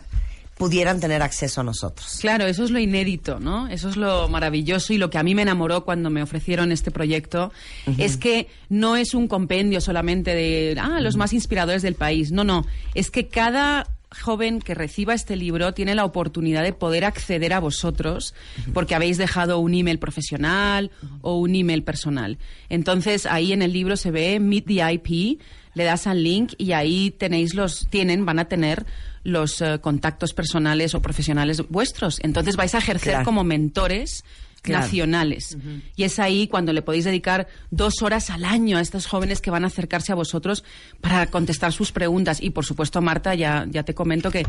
[0.58, 2.18] pudieran tener acceso a nosotros.
[2.20, 3.68] Claro, eso es lo inédito, ¿no?
[3.68, 6.90] Eso es lo maravilloso y lo que a mí me enamoró cuando me ofrecieron este
[6.90, 7.52] proyecto
[7.98, 12.32] es que no es un compendio solamente de ah, los más inspiradores del país.
[12.32, 12.66] No, no,
[12.96, 17.60] es que cada joven que reciba este libro tiene la oportunidad de poder acceder a
[17.60, 18.34] vosotros
[18.74, 20.92] porque habéis dejado un email profesional
[21.22, 22.38] o un email personal.
[22.70, 25.42] Entonces, ahí en el libro se ve Meet the IP,
[25.74, 28.86] le das al link y ahí tenéis los tienen van a tener
[29.24, 32.20] los eh, contactos personales o profesionales vuestros.
[32.24, 33.26] Entonces vais a ejercer Claro.
[33.26, 34.24] como mentores
[34.68, 34.86] Claro.
[34.86, 35.58] nacionales.
[35.96, 39.52] Y es ahí cuando le podéis dedicar dos horas al año a estos jóvenes que
[39.52, 40.64] van a acercarse a vosotros
[41.02, 42.42] para contestar sus preguntas.
[42.42, 44.46] Y por supuesto, Marta, ya, ya te comento que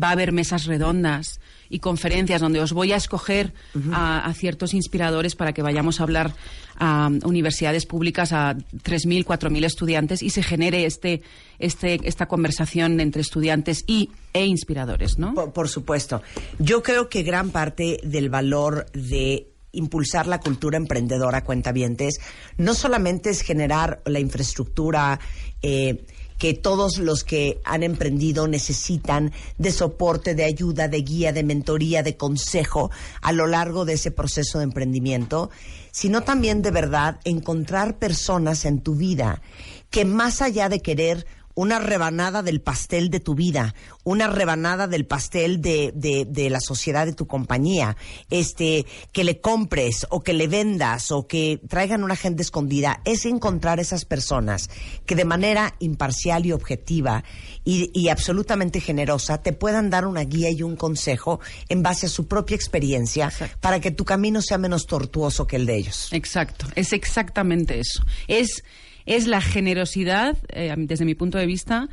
[0.00, 3.54] va a haber mesas redondas y conferencias donde os voy a escoger
[3.92, 6.34] a, a ciertos inspiradores para que vayamos a hablar
[6.80, 11.22] a um, universidades públicas a 3.000, 4.000 estudiantes y se genere este,
[11.58, 15.34] este, esta conversación entre estudiantes y, e inspiradores, ¿no?
[15.34, 16.22] Por, por supuesto.
[16.58, 22.20] Yo creo que gran parte del valor de impulsar la cultura emprendedora, cuentavientes,
[22.56, 25.20] no solamente es generar la infraestructura
[25.62, 26.04] eh,
[26.40, 32.02] que todos los que han emprendido necesitan de soporte, de ayuda, de guía, de mentoría,
[32.02, 35.50] de consejo a lo largo de ese proceso de emprendimiento,
[35.92, 39.42] sino también de verdad encontrar personas en tu vida
[39.90, 41.26] que más allá de querer
[41.60, 47.04] una rebanada del pastel de tu vida, una rebanada del pastel de, de, la sociedad
[47.04, 47.98] de tu compañía,
[48.30, 53.26] este, que le compres o que le vendas o que traigan una gente escondida, es
[53.26, 54.70] encontrar esas personas
[55.04, 57.24] que de manera imparcial y objetiva
[57.62, 62.08] y, y absolutamente generosa te puedan dar una guía y un consejo en base a
[62.08, 66.08] su propia experiencia para que tu camino sea menos tortuoso que el de ellos.
[66.12, 68.02] Exacto, es exactamente eso.
[68.28, 68.64] Es
[69.10, 71.88] es la generosidad, eh, desde mi punto de vista,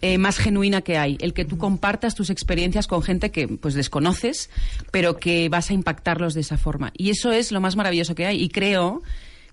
[0.00, 1.18] eh, más genuina que hay.
[1.20, 4.50] El que tú compartas tus experiencias con gente que pues desconoces,
[4.90, 6.92] pero que vas a impactarlos de esa forma.
[6.96, 8.42] Y eso es lo más maravilloso que hay.
[8.42, 9.02] Y creo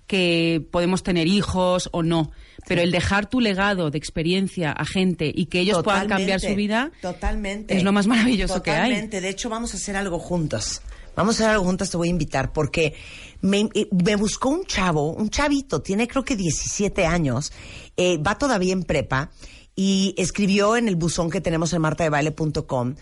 [0.08, 2.32] que podemos tener hijos o no,
[2.68, 6.56] pero el dejar tu legado de experiencia a gente y que ellos puedan cambiar su
[6.56, 8.90] vida totalmente es lo más maravilloso que hay.
[8.90, 9.22] Totalmente.
[9.22, 10.82] De hecho, vamos a hacer algo juntos.
[11.16, 12.96] Vamos a hacer algo juntas, te voy a invitar, porque
[13.42, 17.52] me, eh, buscó un chavo, un chavito, tiene creo que 17 años,
[17.98, 19.32] eh, va todavía en prepa,
[19.76, 22.96] y escribió en el buzón que tenemos en martadebaile.com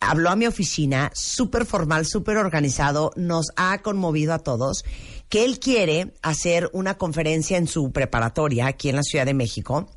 [0.00, 4.84] habló a mi oficina, súper formal, súper organizado, nos ha conmovido a todos,
[5.28, 9.88] que él quiere hacer una conferencia en su preparatoria aquí en la Ciudad de México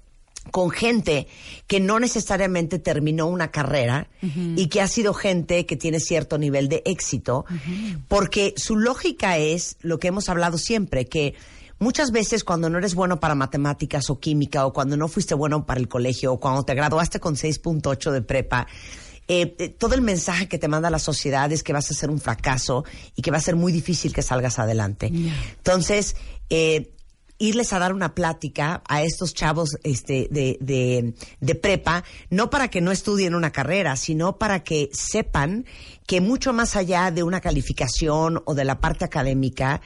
[0.51, 1.27] con gente
[1.67, 4.07] que no necesariamente terminó una carrera
[4.55, 7.45] y que ha sido gente que tiene cierto nivel de éxito,
[8.07, 11.35] porque su lógica es lo que hemos hablado siempre, que
[11.79, 15.65] muchas veces cuando no eres bueno para matemáticas o química o cuando no fuiste bueno
[15.65, 18.67] para el colegio o cuando te graduaste con 6.8 de prepa,
[19.27, 22.09] eh, eh, todo el mensaje que te manda la sociedad es que vas a ser
[22.09, 22.83] un fracaso
[23.15, 25.11] y que va a ser muy difícil que salgas adelante.
[25.57, 26.15] Entonces,
[26.49, 26.92] eh,
[27.43, 32.69] irles a dar una plática a estos chavos este, de, de, de, prepa, no para
[32.69, 35.65] que no estudien una carrera, sino para que sepan
[36.05, 39.81] que mucho más allá de una calificación o de la parte académica,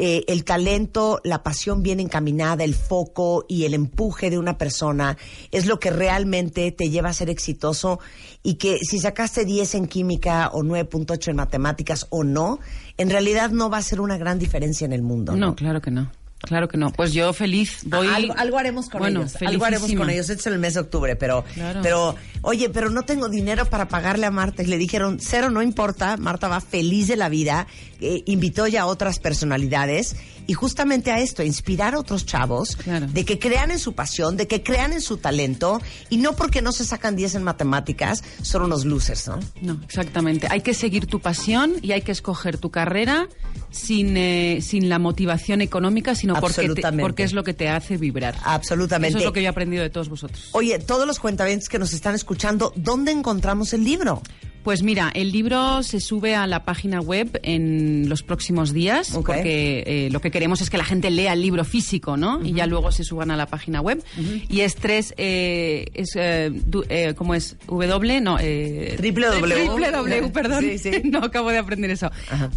[0.00, 5.16] eh, el talento, la pasión bien encaminada, el foco y el empuje de una persona
[5.50, 7.98] es lo que realmente te lleva a ser exitoso
[8.44, 12.60] y que si sacaste 10 en química o 9.8 en matemáticas o no,
[12.96, 15.34] en realidad no va a ser una gran diferencia en el mundo.
[15.34, 16.12] no claro que no.
[16.40, 16.92] Claro que no.
[16.92, 18.06] Pues yo feliz voy.
[18.06, 19.34] algo, haremos con ellos.
[19.44, 20.30] Algo haremos con ellos.
[20.30, 21.44] Este es el mes de octubre, pero,
[21.82, 24.62] pero, oye, pero no tengo dinero para pagarle a Marta.
[24.62, 26.16] Y le dijeron, cero, no importa.
[26.16, 27.66] Marta va feliz de la vida.
[28.00, 30.14] Eh, invitó ya a otras personalidades
[30.48, 34.46] y justamente a esto, inspirar a otros chavos de que crean en su pasión, de
[34.46, 38.62] que crean en su talento y no porque no se sacan 10 en matemáticas, son
[38.62, 39.40] unos losers, ¿no?
[39.60, 40.46] No, exactamente.
[40.50, 43.28] Hay que seguir tu pasión y hay que escoger tu carrera
[43.70, 48.34] sin, eh, sin la motivación económica, sino porque, porque es lo que te hace vibrar.
[48.44, 49.10] Absolutamente.
[49.10, 50.48] Eso es lo que yo he aprendido de todos vosotros.
[50.52, 54.22] Oye, todos los cuentavientes que nos están escuchando, ¿dónde encontramos el libro?
[54.68, 59.82] Pues mira, el libro se sube a la página web en los próximos días, porque
[59.86, 62.44] eh, lo que queremos es que la gente lea el libro físico, ¿no?
[62.44, 64.04] Y ya luego se suban a la página web.
[64.50, 66.52] Y es tres, eh, es, eh,
[66.90, 67.56] eh ¿cómo es?
[67.66, 70.28] W, no, eh, triple W.
[70.34, 70.62] perdón.
[70.62, 70.90] Sí, sí.
[71.04, 72.10] no acabo de aprender eso.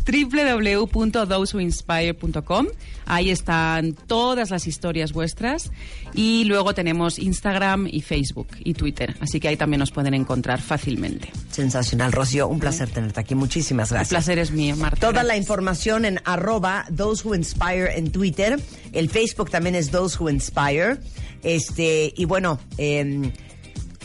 [0.06, 2.67] www.thosewhoinspire.com.
[3.06, 5.71] Ahí están todas las historias vuestras.
[6.13, 9.15] Y luego tenemos Instagram y Facebook y Twitter.
[9.21, 11.32] Así que ahí también nos pueden encontrar fácilmente.
[11.52, 12.00] Sensacional.
[12.09, 13.35] Rocío, un placer tenerte aquí.
[13.35, 14.11] Muchísimas gracias.
[14.11, 15.07] El placer es mío, Marta.
[15.07, 18.59] Toda la información en arroba Those Who Inspire en Twitter.
[18.93, 20.97] El Facebook también es Those Who Inspire.
[21.43, 23.31] Este, y bueno, em,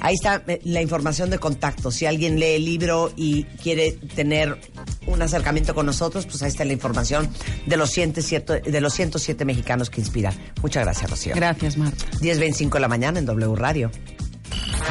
[0.01, 1.91] ahí está eh, la información de contacto.
[1.91, 4.59] Si alguien lee el libro y quiere tener
[5.07, 7.29] un acercamiento con nosotros, pues ahí está la información
[7.67, 10.35] de los 107, de los 107 mexicanos que inspiran.
[10.63, 11.35] Muchas gracias, Rocío.
[11.35, 12.05] Gracias, Marta.
[12.21, 13.91] 10.25 de la mañana en W Radio.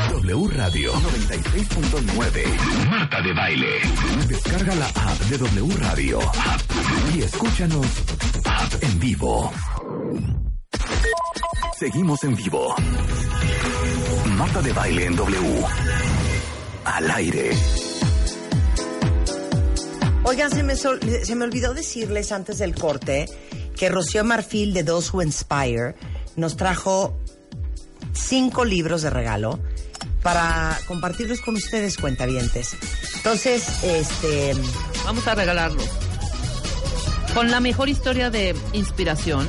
[0.09, 2.89] W Radio 96.9.
[2.89, 3.67] Marta de Baile.
[4.27, 6.19] Descarga la app de W Radio
[7.15, 7.85] y escúchanos
[8.81, 9.51] en vivo.
[11.77, 12.75] Seguimos en vivo.
[14.37, 15.65] Marta de Baile en W.
[16.85, 17.51] Al aire.
[20.23, 23.27] Oigan, se me, se me olvidó decirles antes del corte
[23.75, 25.95] que Rocío Marfil de Those Who Inspire
[26.35, 27.17] nos trajo
[28.15, 29.59] cinco libros de regalo
[30.23, 32.75] para compartirlos con ustedes, cuentavientes.
[33.15, 34.53] Entonces, este...
[35.03, 35.83] Vamos a regalarlo.
[37.33, 39.47] Con la mejor historia de inspiración.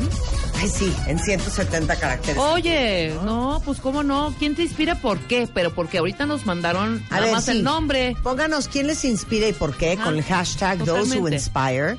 [0.61, 2.39] Ay, sí, en 170 caracteres.
[2.39, 4.35] Oye, no, pues cómo no.
[4.39, 5.01] ¿Quién te inspira?
[5.01, 5.49] ¿Por qué?
[5.53, 8.17] Pero porque ahorita nos mandaron a nada más el nombre.
[8.23, 11.99] Pónganos quién les inspira y por qué con el hashtag Those Who Inspire.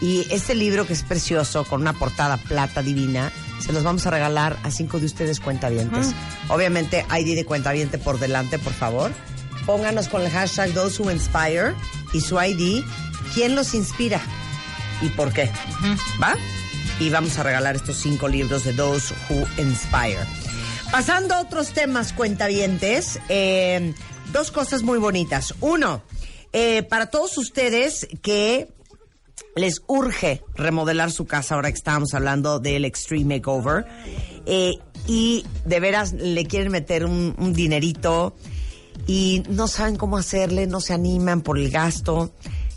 [0.00, 4.10] Y este libro que es precioso, con una portada plata divina, se los vamos a
[4.10, 6.12] regalar a cinco de ustedes cuentavientes.
[6.48, 9.12] Obviamente, ID de cuentaviente por delante, por favor.
[9.64, 11.74] Pónganos con el hashtag Those Who Inspire
[12.12, 12.84] y su ID.
[13.34, 14.20] ¿Quién los inspira?
[15.02, 15.50] ¿Y por qué?
[16.22, 16.36] ¿Va?
[17.00, 20.20] Y vamos a regalar estos cinco libros de Those Who Inspire.
[20.90, 23.92] Pasando a otros temas, cuentavientes, eh,
[24.32, 25.54] dos cosas muy bonitas.
[25.60, 26.02] Uno,
[26.52, 28.68] eh, para todos ustedes que
[29.56, 33.86] les urge remodelar su casa ahora que estábamos hablando del Extreme Makeover
[34.44, 34.74] eh,
[35.08, 38.36] y de veras le quieren meter un, un dinerito
[39.06, 42.32] y no saben cómo hacerle, no se animan por el gasto.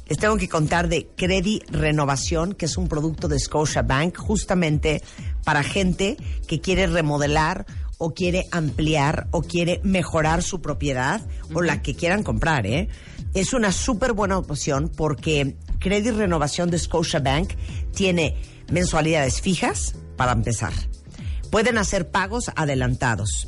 [0.08, 5.04] Les tengo que contar de Credit Renovación, que es un producto de Scotia Bank, justamente
[5.44, 7.66] para gente que quiere remodelar
[7.98, 11.22] o quiere ampliar o quiere mejorar su propiedad
[11.54, 12.88] o la que quieran comprar, ¿eh?
[13.34, 17.54] Es una súper buena opción porque Credit Renovación de Scotia Bank
[17.96, 18.36] tiene
[18.70, 20.74] mensualidades fijas para empezar.
[21.50, 23.48] Pueden hacer pagos adelantados.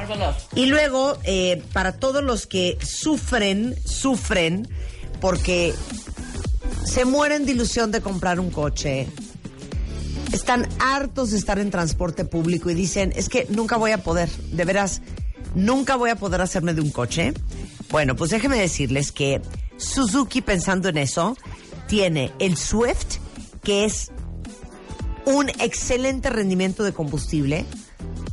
[0.54, 4.68] Y luego, eh, para todos los que sufren, sufren
[5.20, 5.74] porque
[6.84, 9.06] se mueren de ilusión de comprar un coche,
[10.34, 14.28] están hartos de estar en transporte público y dicen, es que nunca voy a poder,
[14.28, 15.00] de veras,
[15.54, 17.32] nunca voy a poder hacerme de un coche.
[17.90, 19.40] Bueno, pues déjenme decirles que
[19.76, 21.36] Suzuki, pensando en eso,
[21.86, 23.18] tiene el Swift,
[23.62, 24.10] que es
[25.24, 27.64] un excelente rendimiento de combustible.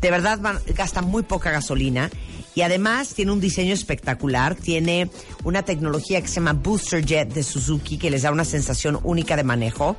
[0.01, 0.39] De verdad
[0.75, 2.09] gasta muy poca gasolina.
[2.53, 5.09] Y además tiene un diseño espectacular, tiene
[5.43, 9.37] una tecnología que se llama Booster Jet de Suzuki que les da una sensación única
[9.37, 9.95] de manejo.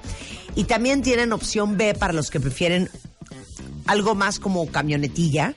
[0.55, 2.91] Y también tienen opción B para los que prefieren
[3.87, 5.55] algo más como camionetilla.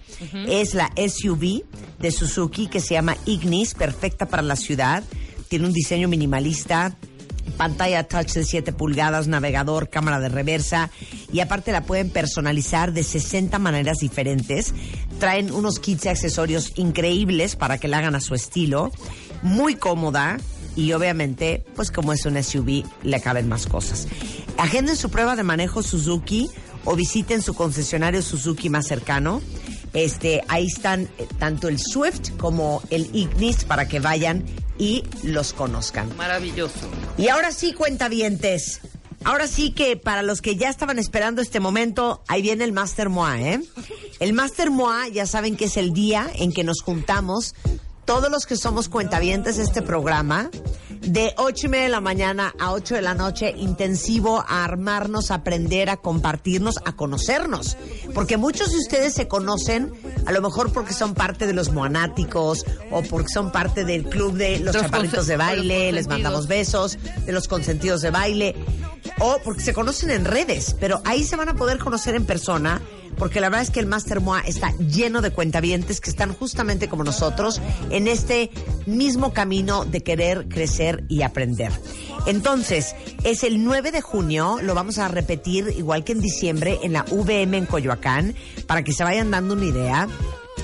[0.47, 1.63] Es la SUV
[1.99, 5.03] de Suzuki que se llama Ignis, perfecta para la ciudad.
[5.49, 6.95] Tiene un diseño minimalista,
[7.57, 10.89] pantalla touch de 7 pulgadas, navegador, cámara de reversa
[11.31, 14.73] y aparte la pueden personalizar de 60 maneras diferentes.
[15.19, 18.91] Traen unos kits de accesorios increíbles para que la hagan a su estilo.
[19.41, 20.37] Muy cómoda
[20.75, 24.07] y obviamente, pues como es un SUV, le caben más cosas.
[24.57, 26.49] Agenden su prueba de manejo Suzuki
[26.83, 29.41] o visiten su concesionario Suzuki más cercano.
[29.95, 34.45] Este, ahí están eh, tanto el Swift como el Ignis para que vayan
[34.77, 36.15] y los conozcan.
[36.17, 36.89] Maravilloso.
[37.17, 38.81] Y ahora sí, cuentavientes.
[39.23, 43.09] Ahora sí que para los que ya estaban esperando este momento, ahí viene el Master
[43.09, 43.59] Moa, ¿eh?
[44.19, 47.55] El Master Moa, ya saben que es el día en que nos juntamos
[48.05, 50.49] todos los que somos cuentavientes de este programa,
[51.01, 55.29] de ocho y media de la mañana a 8 de la noche, intensivo a armarnos,
[55.31, 57.77] a aprender, a compartirnos, a conocernos.
[58.13, 59.91] Porque muchos de ustedes se conocen,
[60.25, 64.33] a lo mejor porque son parte de los moanáticos o porque son parte del club
[64.33, 68.55] de los Los chaparritos de baile, les mandamos besos, de los consentidos de baile,
[69.19, 72.81] o porque se conocen en redes, pero ahí se van a poder conocer en persona,
[73.17, 76.87] porque la verdad es que el Master Moa está lleno de cuentavientes que están justamente
[76.89, 78.51] como nosotros en este
[78.85, 81.71] mismo camino de querer crecer y aprender.
[82.25, 86.93] Entonces, es el 9 de junio, lo vamos a repetir igual que en diciembre en
[86.93, 90.07] la VM en Coyoacán, para que se vayan dando una idea.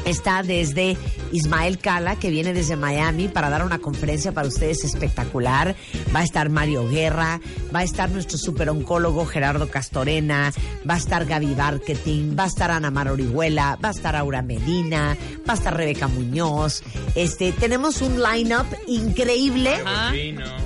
[0.05, 0.97] Está desde
[1.31, 5.75] Ismael Cala, que viene desde Miami para dar una conferencia para ustedes espectacular.
[6.13, 7.39] Va a estar Mario Guerra,
[7.73, 10.51] va a estar nuestro superoncólogo Gerardo Castorena,
[10.89, 14.41] va a estar Gaby Marketing, va a estar Ana Mar Orihuela, va a estar Aura
[14.41, 15.15] Medina,
[15.47, 16.81] va a estar Rebeca Muñoz.
[17.15, 20.11] Este, tenemos un line-up increíble Ajá.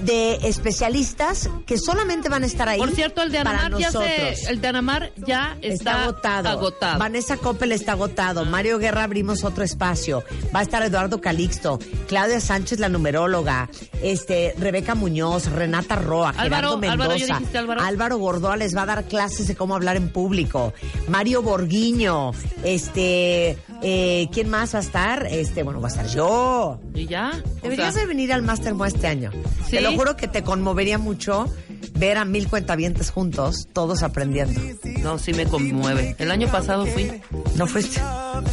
[0.01, 4.49] de especialistas que solamente van a estar ahí Por cierto, el de Anamar ya se,
[4.49, 6.49] el de Anamar ya está, Está agotado.
[6.49, 6.99] agotado.
[6.99, 8.45] Vanessa Coppel está agotado.
[8.45, 10.23] Mario Guerra abrimos otro espacio.
[10.55, 13.69] Va a estar Eduardo Calixto, Claudia Sánchez, la numeróloga,
[14.03, 17.39] este, Rebeca Muñoz, Renata Roa, Álvaro, Gerardo Álvaro, ¿ya Mendoza.
[17.39, 18.17] dijiste Álvaro?
[18.17, 20.73] Gordoa les va a dar clases de cómo hablar en público.
[21.07, 22.31] Mario Borguiño,
[22.63, 25.25] este, eh, ¿quién más va a estar?
[25.25, 26.79] Este, bueno, va a estar yo.
[26.93, 27.31] Y ya.
[27.63, 29.31] Deberías sea, de venir al Master Mo este año.
[29.65, 29.77] ¿Sí?
[29.77, 31.51] Te lo juro que te conmovería mucho
[31.97, 34.59] ver a mil cuentavientes juntos, todos aprendiendo.
[35.01, 36.15] No, sí me conmueve.
[36.19, 37.11] El año pasado fui.
[37.55, 38.01] ¿No fuiste?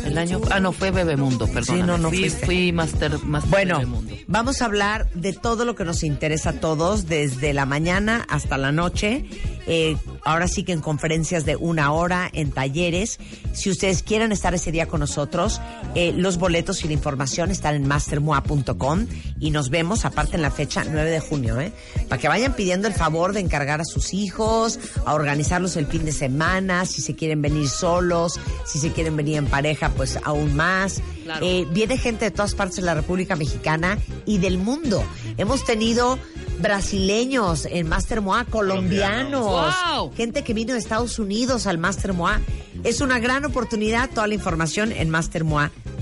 [0.05, 0.41] El año.
[0.51, 1.77] Ah, no, fue Bebemundo, perdón.
[1.77, 4.15] Sí, no, no fui, fui Master, master Bueno, Bebemundo.
[4.27, 8.57] vamos a hablar de todo lo que nos interesa a todos, desde la mañana hasta
[8.57, 9.27] la noche.
[9.67, 13.19] Eh, ahora sí que en conferencias de una hora, en talleres.
[13.53, 15.61] Si ustedes quieren estar ese día con nosotros,
[15.95, 19.07] eh, los boletos y la información están en mastermoa.com
[19.39, 21.73] y nos vemos, aparte en la fecha 9 de junio, ¿eh?
[22.09, 26.05] Para que vayan pidiendo el favor de encargar a sus hijos, a organizarlos el fin
[26.05, 30.52] de semana, si se quieren venir solos, si se quieren venir en pareja, pues aún
[30.53, 31.01] más.
[31.25, 31.45] Claro.
[31.47, 35.05] Eh, viene gente de todas partes de la República Mexicana y del mundo.
[35.39, 36.19] Hemos tenido
[36.59, 40.13] brasileños en Master Moa, colombianos, Wow.
[40.17, 42.41] gente que vino de Estados Unidos al Master Moa.
[42.85, 45.11] Es una gran oportunidad, toda la información en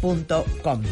[0.02, 0.82] mastermoa.com.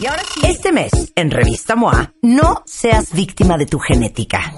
[0.00, 0.46] Y.
[0.46, 4.52] Este mes, en Revista MOA, no seas víctima de tu genética.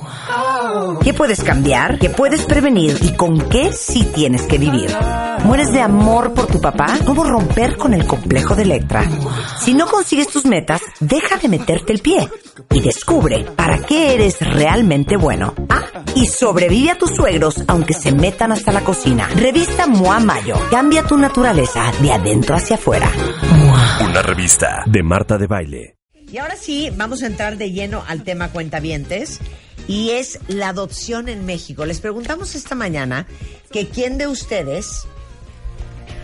[1.02, 1.98] ¿Qué puedes cambiar?
[1.98, 2.96] ¿Qué puedes prevenir?
[3.02, 4.90] ¿Y con qué sí tienes que vivir?
[5.44, 6.98] ¿Mueres de amor por tu papá?
[7.04, 9.06] ¿Cómo romper con el complejo de Electra?
[9.60, 12.30] Si no consigues tus metas, deja de meterte el pie
[12.70, 15.54] y descubre para qué eres realmente bueno.
[15.68, 19.28] Ah, y sobrevive a tus suegros aunque se metan hasta la cocina.
[19.28, 20.56] Revista MOA Mayo.
[20.70, 23.10] Cambia tu naturaleza de adentro hacia afuera.
[24.00, 25.96] Una revista de Marta de Baile.
[26.30, 29.40] Y ahora sí, vamos a entrar de lleno al tema cuentavientes
[29.86, 31.84] y es la adopción en México.
[31.84, 33.26] Les preguntamos esta mañana
[33.70, 35.06] que quién de ustedes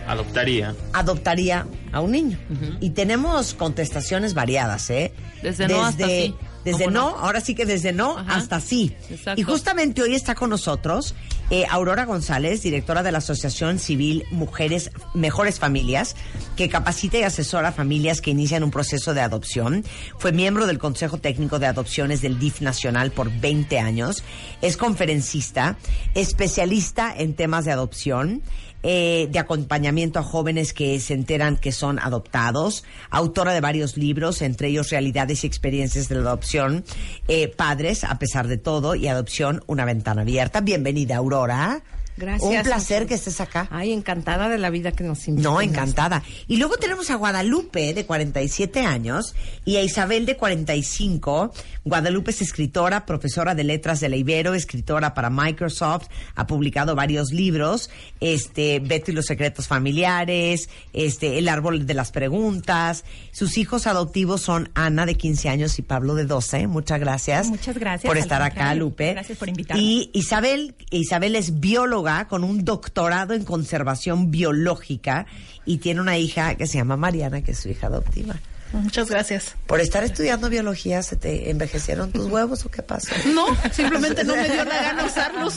[0.07, 0.75] Adoptaría.
[0.93, 2.37] adoptaría a un niño.
[2.79, 5.13] Y tenemos contestaciones variadas, ¿eh?
[5.41, 6.35] Desde no hasta sí.
[6.65, 7.17] Desde ¿Cómo no, no?
[7.17, 8.35] ahora sí que desde no Ajá.
[8.35, 8.95] hasta sí.
[9.09, 9.39] Exacto.
[9.39, 11.15] Y justamente hoy está con nosotros
[11.49, 16.15] eh, Aurora González, directora de la Asociación Civil Mujeres Mejores Familias,
[16.55, 19.83] que capacita y asesora a familias que inician un proceso de adopción.
[20.17, 24.23] Fue miembro del Consejo Técnico de Adopciones del DIF Nacional por 20 años.
[24.61, 25.77] Es conferencista,
[26.15, 28.43] especialista en temas de adopción
[28.83, 34.41] eh, de acompañamiento a jóvenes que se enteran que son adoptados, autora de varios libros,
[34.41, 36.83] entre ellos Realidades y Experiencias de la Adopción,
[37.27, 40.61] eh, Padres, a pesar de todo, y Adopción, una ventana abierta.
[40.61, 41.83] Bienvenida, Aurora.
[42.21, 42.49] Gracias.
[42.49, 43.67] Un placer que estés acá.
[43.71, 45.51] Ay, encantada de la vida que nos invitan.
[45.51, 46.21] No, encantada.
[46.47, 49.33] Y luego tenemos a Guadalupe, de 47 años,
[49.65, 51.51] y a Isabel, de 45.
[51.83, 57.31] Guadalupe es escritora, profesora de letras de la Ibero, escritora para Microsoft, ha publicado varios
[57.31, 63.03] libros, este, Beto y los secretos familiares, este, El árbol de las preguntas.
[63.31, 66.67] Sus hijos adoptivos son Ana, de 15 años, y Pablo, de 12.
[66.67, 67.47] Muchas gracias.
[67.47, 68.75] Muchas gracias, Por estar acá.
[68.75, 69.13] Lupe.
[69.13, 69.81] Gracias por invitarme.
[69.81, 75.25] Y Isabel, Isabel es bióloga con un doctorado en conservación biológica
[75.65, 78.35] y tiene una hija que se llama Mariana, que es su hija adoptiva.
[78.73, 79.55] Muchas gracias.
[79.67, 83.13] Por estar estudiando biología, ¿se te envejecieron tus huevos o qué pasó?
[83.35, 85.55] No, simplemente no me dio la gana usarlos.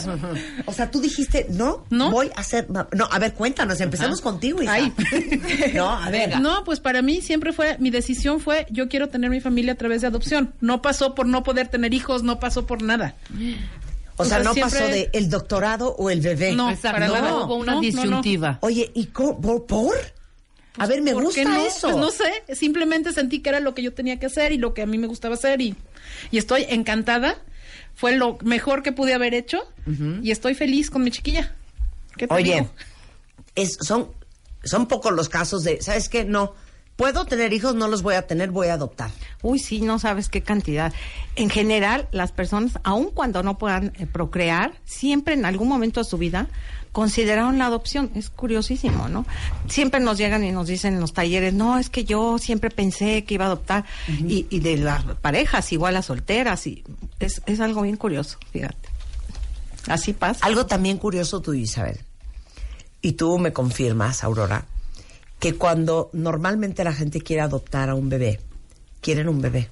[0.67, 2.11] O sea, tú dijiste, no, No.
[2.11, 2.67] voy a hacer...
[2.71, 4.73] No, a ver, cuéntanos, empecemos contigo, hija.
[4.73, 4.93] Ay.
[5.75, 6.41] No, a ver.
[6.41, 9.77] No, pues para mí siempre fue, mi decisión fue, yo quiero tener mi familia a
[9.77, 10.53] través de adopción.
[10.61, 13.15] No pasó por no poder tener hijos, no pasó por nada.
[14.17, 16.53] O sea, o sea, no siempre- pasó de el doctorado o el bebé.
[16.55, 17.45] No, Exacto, para no, nada.
[17.45, 17.81] hubo una No, no, no.
[17.81, 18.59] disyuntiva.
[18.63, 19.67] Oye, ¿y co- por?
[19.67, 19.97] por?
[20.77, 21.65] A ver, me ¿Por gusta no?
[21.67, 21.83] eso.
[21.89, 24.75] Pues no sé, simplemente sentí que era lo que yo tenía que hacer y lo
[24.75, 25.77] que a mí me gustaba hacer y,
[26.33, 27.39] y estoy encantada.
[27.95, 29.63] Fue lo mejor que pude haber hecho
[30.23, 31.55] y estoy feliz con mi chiquilla.
[32.17, 32.71] ¿Qué te Oye, digo?
[33.55, 34.11] es, son,
[34.65, 36.25] son pocos los casos de, ¿sabes qué?
[36.25, 36.55] No,
[36.97, 39.11] puedo tener hijos, no los voy a tener, voy a adoptar.
[39.43, 40.93] Uy, sí, no sabes qué cantidad.
[41.37, 46.05] En general, las personas, aun cuando no puedan eh, procrear, siempre en algún momento de
[46.05, 46.49] su vida
[46.93, 48.11] consideraron la adopción.
[48.15, 49.27] Es curiosísimo, ¿no?
[49.69, 53.25] Siempre nos llegan y nos dicen en los talleres, no, es que yo siempre pensé
[53.25, 53.85] que iba a adoptar.
[54.09, 56.85] y, y de las parejas, igual las solteras, y
[57.19, 58.89] es, es algo bien curioso, fíjate.
[59.89, 60.47] Así pasa.
[60.47, 61.99] Algo también curioso tú, Isabel,
[63.03, 64.65] y tú me confirmas, Aurora,
[65.45, 68.41] que cuando normalmente la gente quiere adoptar a un bebé,
[69.03, 69.69] quieren un bebé,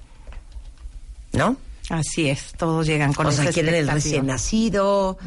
[1.31, 1.57] ¿no?
[1.89, 5.17] Así es, todos llegan con o esa sea, quieren el recién nacido,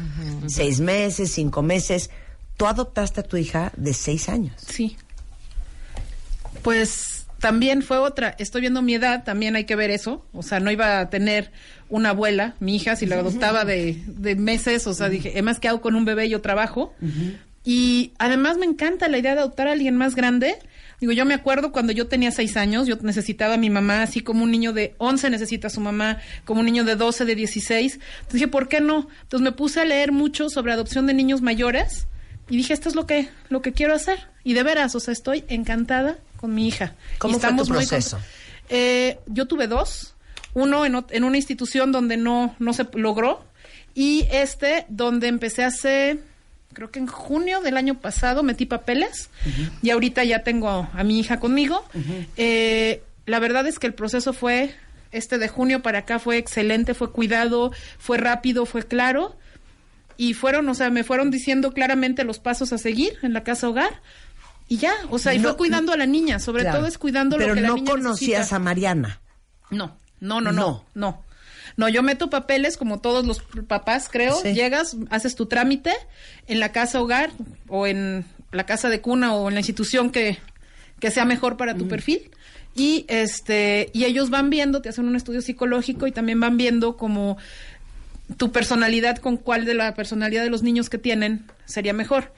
[0.47, 2.11] seis meses, cinco meses.
[2.55, 4.55] Tú adoptaste a tu hija de seis años.
[4.65, 4.95] Sí.
[6.61, 8.33] Pues también fue otra.
[8.39, 10.25] Estoy viendo mi edad, también hay que ver eso.
[10.31, 11.51] O sea, no iba a tener
[11.89, 14.87] una abuela, mi hija, si la adoptaba de, de meses.
[14.87, 16.93] O sea, dije, además que hago con un bebé, yo trabajo.
[17.69, 20.57] Y además me encanta la idea de adoptar a alguien más grande.
[21.01, 24.21] Digo, yo me acuerdo cuando yo tenía seis años, yo necesitaba a mi mamá, así
[24.21, 27.35] como un niño de 11 necesita a su mamá, como un niño de 12, de
[27.35, 27.93] 16.
[27.95, 29.09] Entonces dije, ¿por qué no?
[29.23, 32.07] Entonces me puse a leer mucho sobre adopción de niños mayores
[32.49, 34.17] y dije, esto es lo que, lo que quiero hacer.
[34.45, 36.95] Y de veras, o sea, estoy encantada con mi hija.
[37.17, 38.17] ¿Cómo Y fue tu estamos muy proceso?
[38.17, 38.21] cont-
[38.69, 40.13] Eh, yo tuve dos.
[40.53, 43.45] Uno en, en una institución donde no, no se logró.
[43.93, 46.19] Y este donde empecé hace
[46.73, 49.29] creo que en junio del año pasado metí papeles
[49.81, 51.83] y ahorita ya tengo a mi hija conmigo.
[52.37, 54.75] Eh, la verdad es que el proceso fue,
[55.11, 59.35] este de junio para acá fue excelente, fue cuidado, fue rápido, fue claro.
[60.17, 63.69] Y fueron, o sea, me fueron diciendo claramente los pasos a seguir en la casa
[63.69, 64.01] hogar.
[64.67, 66.79] Y ya, o sea, y No, fue cuidando a la niña, sobre Claro.
[66.79, 68.55] todo es cuidando Pero lo que la no niña conocías necesita.
[68.55, 69.21] a Mariana.
[69.69, 70.61] No, no, no, No.
[70.61, 71.23] no, no.
[71.77, 74.35] No, yo meto papeles como todos los papás, creo.
[74.41, 74.53] Sí.
[74.53, 75.93] Llegas, haces tu trámite
[76.47, 77.29] en la casa hogar
[77.67, 80.39] o en la casa de cuna o en la institución que,
[80.99, 82.31] que sea mejor para tu perfil.
[82.75, 86.97] Y este, y ellos van viendo, te hacen un estudio psicológico y también van viendo
[86.97, 87.37] como
[88.37, 92.33] tu personalidad con cuál de la personalidad de los niños que tienen sería mejor.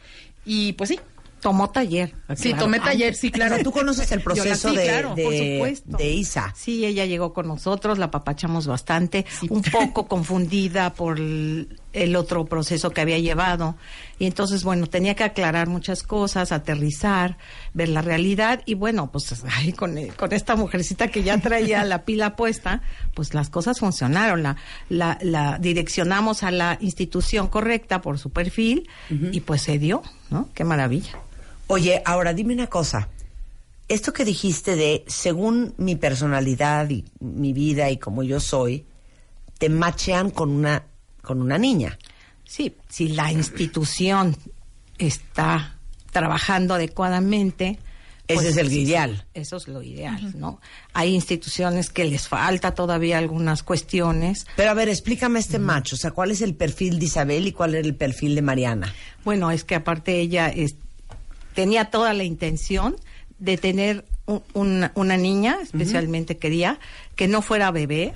[0.45, 0.99] Y pues sí.
[1.41, 2.13] Tomó taller.
[2.35, 3.57] Sí, claro, tomé taller, sí, claro.
[3.63, 5.97] Tú conoces el Yo la- proceso sí, de, claro, de, por supuesto.
[5.97, 6.53] de Isa.
[6.55, 12.45] Sí, ella llegó con nosotros, la papachamos bastante, un poco confundida por el, el otro
[12.45, 13.75] proceso que había llevado.
[14.19, 17.37] Y entonces, bueno, tenía que aclarar muchas cosas, aterrizar,
[17.73, 18.61] ver la realidad.
[18.65, 22.81] Y bueno, pues ay, con, con esta mujercita que ya traía la pila puesta,
[23.13, 24.43] pues las cosas funcionaron.
[24.43, 24.57] La,
[24.89, 28.89] la, la direccionamos a la institución correcta por su perfil
[29.31, 30.49] y pues se dio, ¿no?
[30.53, 31.17] Qué maravilla.
[31.71, 33.09] Oye, ahora dime una cosa.
[33.87, 38.85] Esto que dijiste de, según mi personalidad y mi vida y como yo soy,
[39.59, 40.83] te machean con una,
[41.21, 41.97] con una niña.
[42.43, 44.35] Sí, si la institución
[44.97, 45.77] está
[46.11, 47.77] trabajando adecuadamente.
[48.25, 49.25] pues, Ese es el sí, ideal.
[49.35, 50.59] eso es lo ideal, ¿no?
[50.93, 54.47] Hay instituciones que les falta todavía algunas cuestiones.
[54.55, 55.95] Pero a ver, explícame este macho.
[55.95, 58.91] O sea, ¿cuál es el perfil de Isabel y cuál era el perfil de Mariana?
[59.23, 60.75] Bueno, es que aparte ella es-
[61.55, 62.95] tenía toda la intención
[63.39, 66.79] de tener un- una, una niña, especialmente quería,
[67.15, 68.13] que no fuera bebé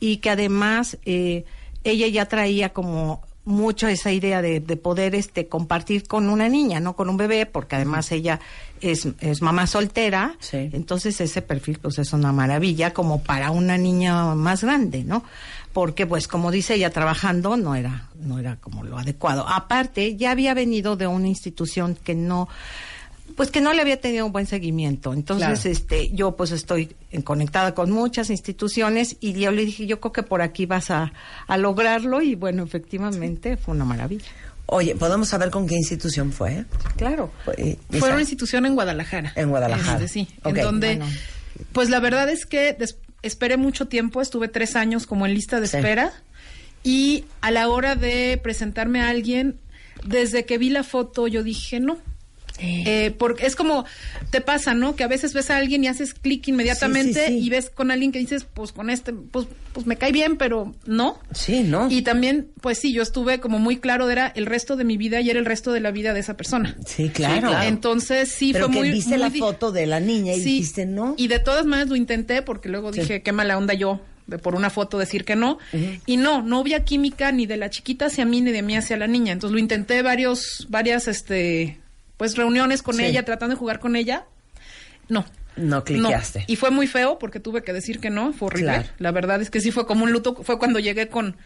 [0.00, 1.44] y que además eh,
[1.84, 6.78] ella ya traía como mucho esa idea de, de poder este compartir con una niña,
[6.78, 8.38] no con un bebé, porque además ella
[8.82, 10.68] es, es mamá soltera, Sí.
[10.72, 15.24] entonces ese perfil pues es una maravilla como para una niña más grande, ¿no?
[15.72, 19.46] Porque pues como dice ella trabajando no era no era como lo adecuado.
[19.48, 22.48] Aparte ya había venido de una institución que no
[23.36, 25.14] pues que no le había tenido un buen seguimiento.
[25.14, 25.70] Entonces, Claro.
[25.70, 30.12] este, yo pues estoy en- conectada con muchas instituciones y yo le dije, yo creo
[30.12, 31.12] que por aquí vas a,
[31.46, 34.26] a lograrlo y bueno, efectivamente fue una maravilla.
[34.66, 36.64] Oye, ¿podemos saber con qué institución fue?
[36.96, 37.30] Claro.
[37.56, 38.00] Eh, Isa.
[38.00, 39.32] Fue una institución en Guadalajara.
[39.36, 40.04] En Guadalajara.
[40.04, 40.56] Este, sí, Ok.
[40.56, 41.12] en donde, Bueno.
[41.72, 45.60] pues la verdad es que des- esperé mucho tiempo, estuve tres años como en lista
[45.60, 45.76] de Sí.
[45.76, 46.12] espera
[46.82, 49.58] y a la hora de presentarme a alguien,
[50.04, 51.98] desde que vi la foto yo dije no.
[52.62, 53.84] Eh, porque es como
[54.30, 54.94] te pasa, ¿no?
[54.96, 57.46] Que a veces ves a alguien y haces clic inmediatamente Sí, sí, sí.
[57.46, 60.74] y ves con alguien que dices, pues con este, pues, pues me cae bien, pero
[60.86, 61.18] no.
[61.32, 61.90] Sí, ¿no?
[61.90, 65.20] Y también, pues sí, yo estuve como muy claro, era el resto de mi vida
[65.20, 66.76] y era el resto de la vida de esa persona.
[66.86, 67.48] Sí, claro.
[67.48, 67.66] claro.
[67.68, 70.44] Entonces sí Pero fue que muy viste muy la foto de la niña y Sí,
[70.44, 71.14] dijiste no.
[71.16, 73.00] Y de todas maneras lo intenté porque luego Sí.
[73.00, 75.58] dije qué mala onda yo de por una foto decir que no.
[76.06, 78.96] Y no, no había química ni de la chiquita hacia mí ni de mí hacia
[78.96, 79.32] la niña.
[79.32, 81.80] Entonces lo intenté varios, varias, este,
[82.20, 83.04] pues reuniones con Sí.
[83.06, 84.26] ella, tratando de jugar con ella.
[85.08, 85.24] No.
[85.56, 86.44] No cliqueaste.
[86.48, 88.72] Y fue muy feo porque tuve que decir que no, fue horrible.
[88.74, 88.88] Claro.
[88.98, 91.38] La verdad es que sí fue como un luto, fue cuando llegué con,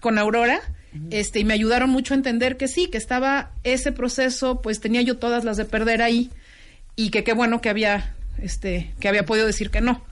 [0.00, 0.62] con Aurora,
[1.10, 5.02] este, y me ayudaron mucho a entender que sí, que estaba ese proceso, pues tenía
[5.02, 6.30] yo todas las de perder ahí,
[6.96, 10.02] y que qué bueno que había, este, que había podido decir que no.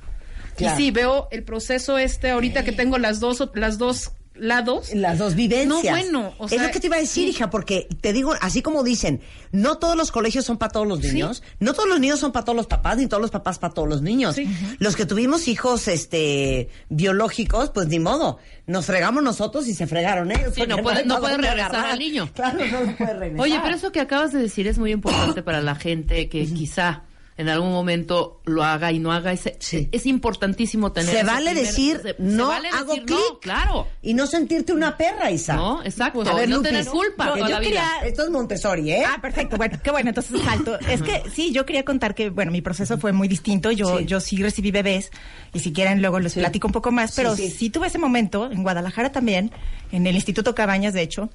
[0.58, 0.78] Claro.
[0.78, 4.92] Y sí, veo el proceso este, ahorita que tengo las dos, las dos lados.
[4.94, 5.84] Las dos vivencias.
[5.84, 7.30] No, bueno, o es sea, lo que te iba a decir, sí.
[7.30, 9.20] hija, porque te digo, así como dicen,
[9.52, 12.44] no todos los colegios son para todos los niños, no todos los niños son para
[12.44, 14.34] todos los papás, ni todos los papás para todos los niños.
[14.36, 14.48] Sí.
[14.78, 20.30] Los que tuvimos hijos este biológicos, pues ni modo, nos fregamos nosotros y se fregaron
[20.30, 20.54] ellos.
[20.54, 21.92] Sí, porque no puede- no para puede dónde regresar agarrar.
[21.92, 22.28] al niño.
[22.34, 23.40] Claro, no lo puede regresar.
[23.40, 27.02] Oye, pero eso que acabas de decir es muy importante para la gente que quizá
[27.40, 29.88] en algún momento lo haga y no haga ese Sí.
[29.92, 33.08] es importantísimo tener se vale primer- decir, se- se no vale hago clic.
[33.10, 33.86] no, claro.
[34.02, 35.56] Y no sentirte una perra, Isa.
[35.56, 36.18] No, exacto.
[36.20, 36.70] Pues, a ver, no Lupis.
[36.70, 37.68] tener culpa Yo- toda yo la vida.
[37.70, 39.02] quería- Esto es Montessori, ¿eh?
[39.06, 39.56] Ah, perfecto.
[39.56, 40.78] Bueno, qué bueno, entonces salto.
[40.88, 43.70] Es que sí, yo quería contar que, bueno, mi proceso fue muy distinto.
[43.70, 44.04] Yo Sí.
[44.06, 45.10] yo sí recibí bebés
[45.54, 47.50] y si quieren luego les platico un poco más, pero sí.
[47.50, 47.70] sí.
[47.70, 49.50] tuve ese momento en Guadalajara también,
[49.92, 51.30] en el Instituto Cabañas, de hecho,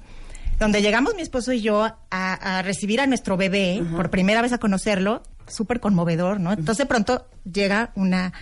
[0.58, 4.52] donde llegamos mi esposo y yo a, a recibir a nuestro bebé, por primera vez
[4.52, 6.52] a conocerlo, súper conmovedor, ¿no?
[6.52, 8.32] Entonces de pronto llega una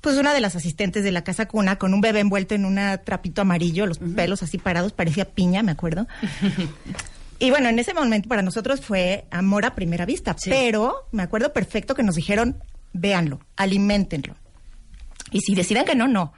[0.00, 2.78] pues una de las asistentes de la casa cuna con un bebé envuelto en un
[3.04, 6.06] trapito amarillo, los pelos así parados, parecía piña, me acuerdo.
[7.42, 11.54] Y bueno, en ese momento para nosotros fue amor a primera vista, pero me acuerdo
[11.54, 14.36] perfecto que nos dijeron, véanlo, alimentenlo.
[15.30, 16.34] Y si deciden que no, no.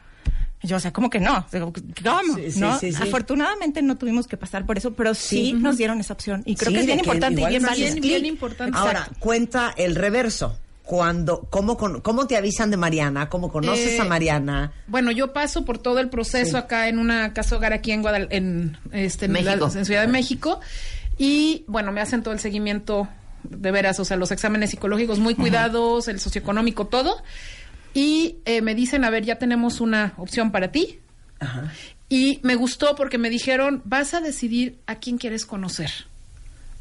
[0.63, 1.45] Yo, o sea, ¿cómo que no?
[1.51, 2.37] ¿Cómo?
[2.37, 2.79] Sí, sí, ¿No?
[2.79, 3.03] sí, sí.
[3.03, 6.43] Afortunadamente no tuvimos que pasar por eso, pero sí, nos dieron esa opción.
[6.47, 8.25] Y creo Sí, que es bien importante y bien bien clic.
[8.27, 8.77] importante.
[8.79, 9.17] Ahora, Exacto.
[9.21, 10.57] cuenta el reverso.
[10.85, 13.29] Cuando, ¿cómo, con- ¿Cómo te avisan de Mariana?
[13.29, 14.73] ¿Cómo conoces Eh, a Mariana?
[14.89, 18.27] Bueno, yo paso por todo el proceso acá en una casa hogar aquí en Guadal
[18.31, 19.69] en, este, en, México.
[19.73, 20.61] la- en Ciudad de México.
[21.19, 23.09] Y bueno, me hacen todo el seguimiento
[23.45, 27.17] de veras, o sea, los exámenes psicológicos muy cuidados, el socioeconómico, todo.
[27.95, 30.99] Y eh, me dicen, a ver, ya tenemos una opción para ti.
[31.41, 31.73] Ajá.
[32.09, 35.91] Y me gustó porque me dijeron, vas a decidir a quién quieres conocer.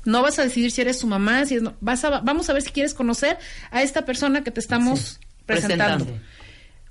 [0.04, 2.54] No vas a decidir si eres su mamá, si es, no, vas a, vamos a
[2.54, 3.38] ver si quieres conocer
[3.72, 6.06] a esta persona que te estamos presentando.
[6.06, 6.32] Presentando.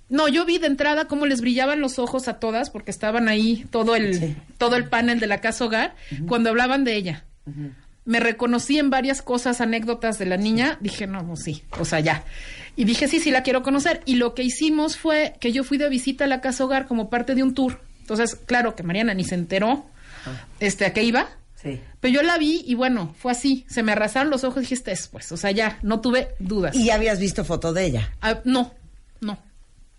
[0.08, 3.64] No, yo vi de entrada cómo les brillaban los ojos a todas porque estaban ahí
[3.70, 4.36] todo el Sí.
[4.58, 5.94] todo el panel de la casa hogar
[6.26, 7.24] cuando hablaban de ella.
[8.04, 12.00] Me reconocí en varias cosas, anécdotas de la niña, dije, no, pues sí, o sea,
[12.00, 12.24] ya.
[12.76, 15.78] Y dije, sí, sí la quiero conocer y lo que hicimos fue que yo fui
[15.78, 17.80] de visita a la casa hogar como parte de un tour.
[18.00, 19.86] Entonces, claro que Mariana ni se enteró
[20.60, 21.28] este a qué iba.
[21.62, 21.78] Sí.
[22.00, 23.64] Pero yo la vi y bueno, fue así.
[23.68, 26.28] Se me arrasaron los ojos y dije, este es, pues, o sea, ya, no tuve
[26.38, 26.74] dudas.
[26.74, 28.14] Y ya habías visto foto de ella.
[28.22, 28.72] Ah, no,
[29.20, 29.38] no,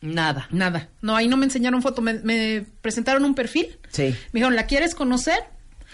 [0.02, 0.48] Nada.
[0.50, 0.90] nada.
[1.02, 3.78] No, ahí no me enseñaron foto, me, me presentaron un perfil.
[3.92, 4.04] Sí.
[4.32, 5.38] Me dijeron, ¿la quieres conocer?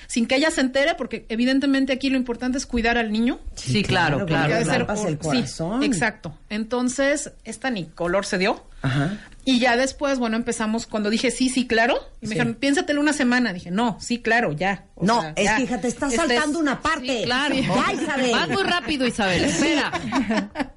[0.06, 3.40] Sin que ella se entere, porque evidentemente aquí lo importante es cuidar al niño.
[3.56, 5.84] Sí, claro, claro, ser el por- sí, corazón.
[5.84, 6.38] exacto.
[6.50, 8.64] Entonces, esta ni color se dio.
[8.84, 9.18] Ajá.
[9.44, 11.96] Y ya después, bueno, empezamos cuando dije sí, sí, claro.
[12.22, 12.34] Y me Sí.
[12.36, 13.52] dijeron, piénsatelo una semana.
[13.54, 14.86] Dije, no, sí, claro, ya.
[14.96, 15.58] O No, sea, es ya.
[15.58, 17.20] que hija, te estás Este es- saltando una parte.
[17.20, 17.56] Sí, claro.
[17.56, 18.32] Ya, Isabel.
[18.32, 19.44] Vas muy rápido, Isabel.
[19.46, 19.92] Espera.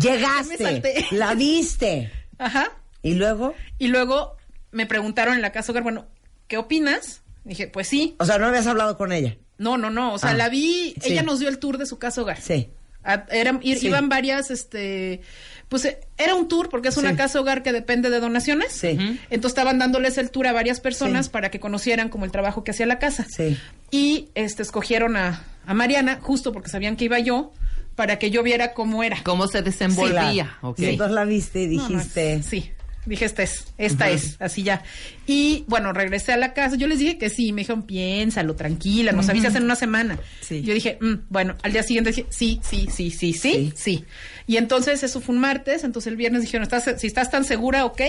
[0.00, 2.10] Llegaste, la viste.
[2.38, 2.70] Ajá.
[3.02, 4.36] Y luego, Y luego
[4.70, 6.06] me preguntaron en la casa hogar, bueno,
[6.46, 7.21] ¿qué opinas?
[7.44, 8.14] Dije, pues sí.
[8.18, 9.36] o sea, no habías hablado con ella.
[9.58, 10.14] No, no, no.
[10.14, 11.12] O sea, Ah, la vi, sí.
[11.12, 12.40] ella nos dio el tour de su casa hogar.
[12.40, 12.68] Sí.
[13.04, 13.88] A- eran, ir- Sí.
[13.88, 15.20] Iban varias, este,
[15.68, 17.16] pues eh, era un tour porque es una Sí.
[17.16, 18.72] casa hogar que depende de donaciones.
[18.72, 18.88] Sí.
[19.30, 21.32] Entonces estaban dándoles el tour a varias personas Sí.
[21.32, 23.26] para que conocieran como el trabajo que hacía la casa.
[23.28, 23.58] Sí.
[23.90, 27.52] Y este escogieron a, a Mariana justo porque sabían que iba yo
[27.96, 29.18] para que yo viera cómo era.
[29.24, 30.44] ¿Cómo se desenvolvía?
[30.60, 30.68] Claro.
[30.70, 30.78] Ok.
[30.80, 32.42] Y entonces la viste y No, no, dijiste.
[32.44, 32.70] sí.
[33.04, 34.84] Dije, esta es, esta es, así ya.
[35.26, 36.76] Y bueno, regresé a la casa.
[36.76, 37.52] Yo les dije que sí.
[37.52, 40.18] Me dijeron, piénsalo, tranquila, nos avisas en una semana.
[40.40, 40.62] Sí.
[40.62, 43.72] Yo dije, "Mm", bueno, al día siguiente dije, sí, sí, sí, sí, sí, Sí.
[43.74, 44.04] sí,
[44.46, 45.82] Y entonces eso fue un martes.
[45.82, 48.02] Entonces el viernes dijeron, ¿estás, si estás tan segura, ok.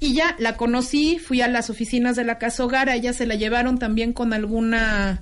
[0.00, 2.88] Y ya la conocí, fui a las oficinas de la casa hogar.
[2.88, 5.20] A ella se la llevaron también con alguna,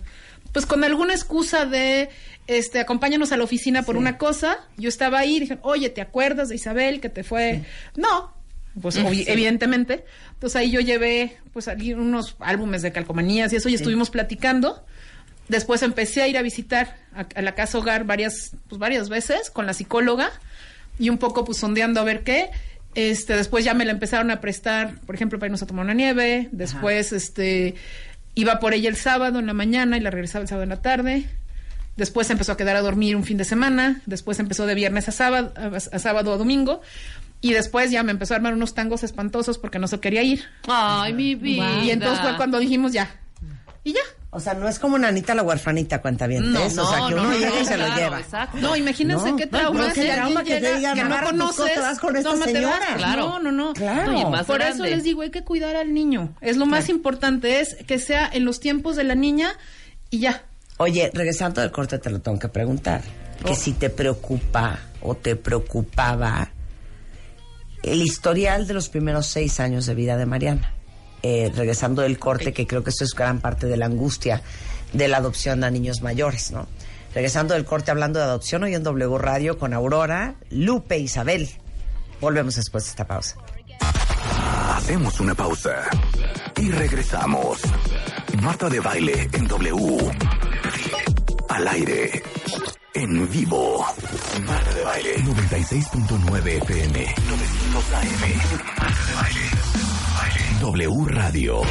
[0.53, 2.09] pues con alguna excusa de,
[2.47, 4.59] este, acompáñanos a la oficina por una cosa.
[4.79, 7.65] Yo estaba ahí, dije, oye, ¿te acuerdas de Isabel que te fue?
[7.97, 8.38] No,
[8.81, 10.05] pues evidentemente.
[10.35, 14.85] Entonces ahí yo llevé, pues allí unos álbumes de calcomanías y eso y estuvimos platicando.
[15.49, 19.51] Después empecé a ir a visitar a, a la casa hogar varias, pues varias veces
[19.51, 20.31] con la psicóloga
[20.99, 22.51] y un poco pues sondeando a ver qué.
[22.95, 25.95] Este, después ya me la empezaron a prestar, por ejemplo, para irnos a tomar una
[25.95, 26.49] nieve.
[26.53, 27.77] Después, este,
[28.35, 30.83] iba por ella el sábado en la mañana y la regresaba el sábado en la
[30.83, 31.27] tarde.
[31.97, 34.03] Después empezó a quedar a dormir un fin de semana.
[34.07, 36.81] Después empezó de viernes a sábado, a, a sábado a domingo.
[37.41, 40.45] Y después ya me empezó a armar unos tangos espantosos porque no se quería ir.
[40.67, 41.83] Ay, mi vida.
[41.85, 43.15] Y entonces fue cuando dijimos ya.
[43.85, 44.01] Y ya.
[44.31, 46.53] O sea, no es como Nanita la huerfanita, cuenta bien.
[46.53, 48.21] No, o sea, que no, uno no, llega y no, se lo lleva.
[48.21, 48.59] exacto.
[48.59, 51.57] No, imagínense No, qué no, trauma qué si trauma que te digan, que no conoces.
[51.57, 52.79] cosas, te vas con esta tómate, señora.
[52.79, 52.97] vas.
[52.97, 53.23] Claro.
[53.23, 53.73] No, no, no.
[53.73, 54.31] Claro.
[54.31, 56.35] Más Por eso les digo, hay que cuidar al niño.
[56.43, 59.53] Es lo más importante, es que sea en los tiempos de la niña
[60.11, 60.43] y ya.
[60.77, 63.01] Oye, regresando del corte te lo tengo que preguntar.
[63.47, 66.51] Que si te preocupa o te preocupaba
[67.83, 70.75] el historial de los primeros seis años de vida de Mariana.
[71.23, 74.41] Eh, regresando del corte, que creo que eso es gran parte de la angustia
[74.93, 76.69] de la adopción a niños mayores, ¿no?
[77.13, 81.51] Regresando del corte hablando de adopción, hoy en W Radio con Aurora, Lupe, Isabel.
[82.21, 83.37] Volvemos después de esta pausa.
[84.77, 85.89] Hacemos una pausa
[86.57, 87.61] y regresamos.
[88.41, 90.11] Marta de baile en W.
[91.49, 92.23] Al aire.
[93.01, 93.87] En vivo.
[94.45, 95.15] Marta de baile.
[95.19, 97.15] 96.9 FM.
[97.29, 98.23] 900 AM.
[98.77, 99.41] Marta de baile.
[100.61, 101.63] W Radio.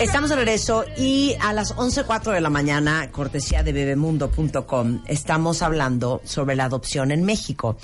[0.00, 6.20] Estamos de regreso y a las 11.04 de la mañana, cortesía de bebemundo.com, estamos hablando
[6.24, 7.76] sobre la adopción en México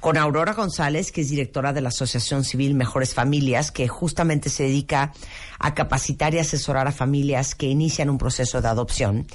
[0.00, 4.64] con Aurora González, que es directora de la Asociación Civil Mejores Familias, que justamente se
[4.64, 5.12] dedica
[5.60, 9.26] a capacitar y asesorar a familias que inician un proceso de adopción.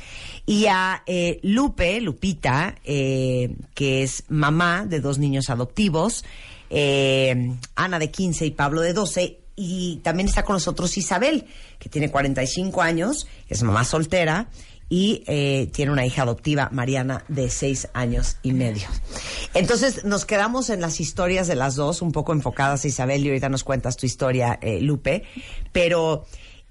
[0.46, 6.26] Y a eh, Lupe, Lupita, eh, que es mamá de dos niños adoptivos,
[6.72, 11.46] eh, Ana de 15 y Pablo de 12, y también está con nosotros Isabel,
[11.78, 14.50] que tiene 45 años, es mamá soltera
[14.90, 18.88] y eh, tiene una hija adoptiva, Mariana, de seis años y medio.
[19.54, 23.50] Entonces nos quedamos en las historias de las dos, un poco enfocadas, Isabel, y ahorita
[23.50, 25.24] nos cuentas tu historia, eh, Lupe,
[25.72, 26.26] pero...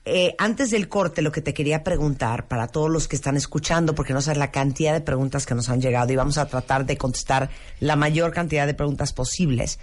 [0.07, 3.95] Eh, antes del corte, lo que te quería preguntar para todos los que están escuchando,
[3.95, 6.85] porque no sabes la cantidad de preguntas que nos han llegado y vamos a tratar
[6.85, 7.49] de contestar
[7.81, 9.79] la mayor cantidad de preguntas posibles,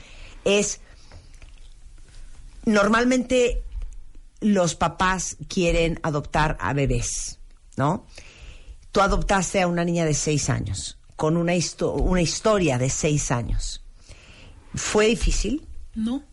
[0.45, 0.79] es,
[2.65, 3.63] normalmente
[4.41, 7.39] los papás quieren adoptar a bebés,
[7.77, 8.05] ¿no?
[8.91, 13.31] Tú adoptaste a una niña de seis años, con una, histo- una historia de seis
[13.31, 13.81] años.
[14.75, 15.65] ¿Fue difícil?
[15.95, 16.23] No.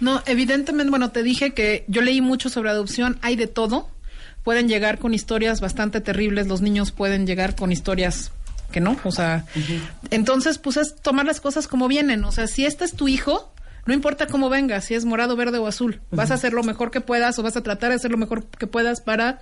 [0.00, 3.88] No, evidentemente, bueno, te dije que yo leí mucho sobre adopción, hay de todo.
[4.44, 8.30] Pueden llegar con historias bastante terribles, los niños pueden llegar con historias
[8.70, 9.46] que no, o sea,
[10.10, 13.50] entonces pues es tomar las cosas como vienen, o sea, si este es tu hijo,
[13.86, 16.90] no importa cómo venga, si es morado, verde o azul, vas a hacer lo mejor
[16.90, 19.40] que puedas o vas a tratar de hacer lo mejor que puedas para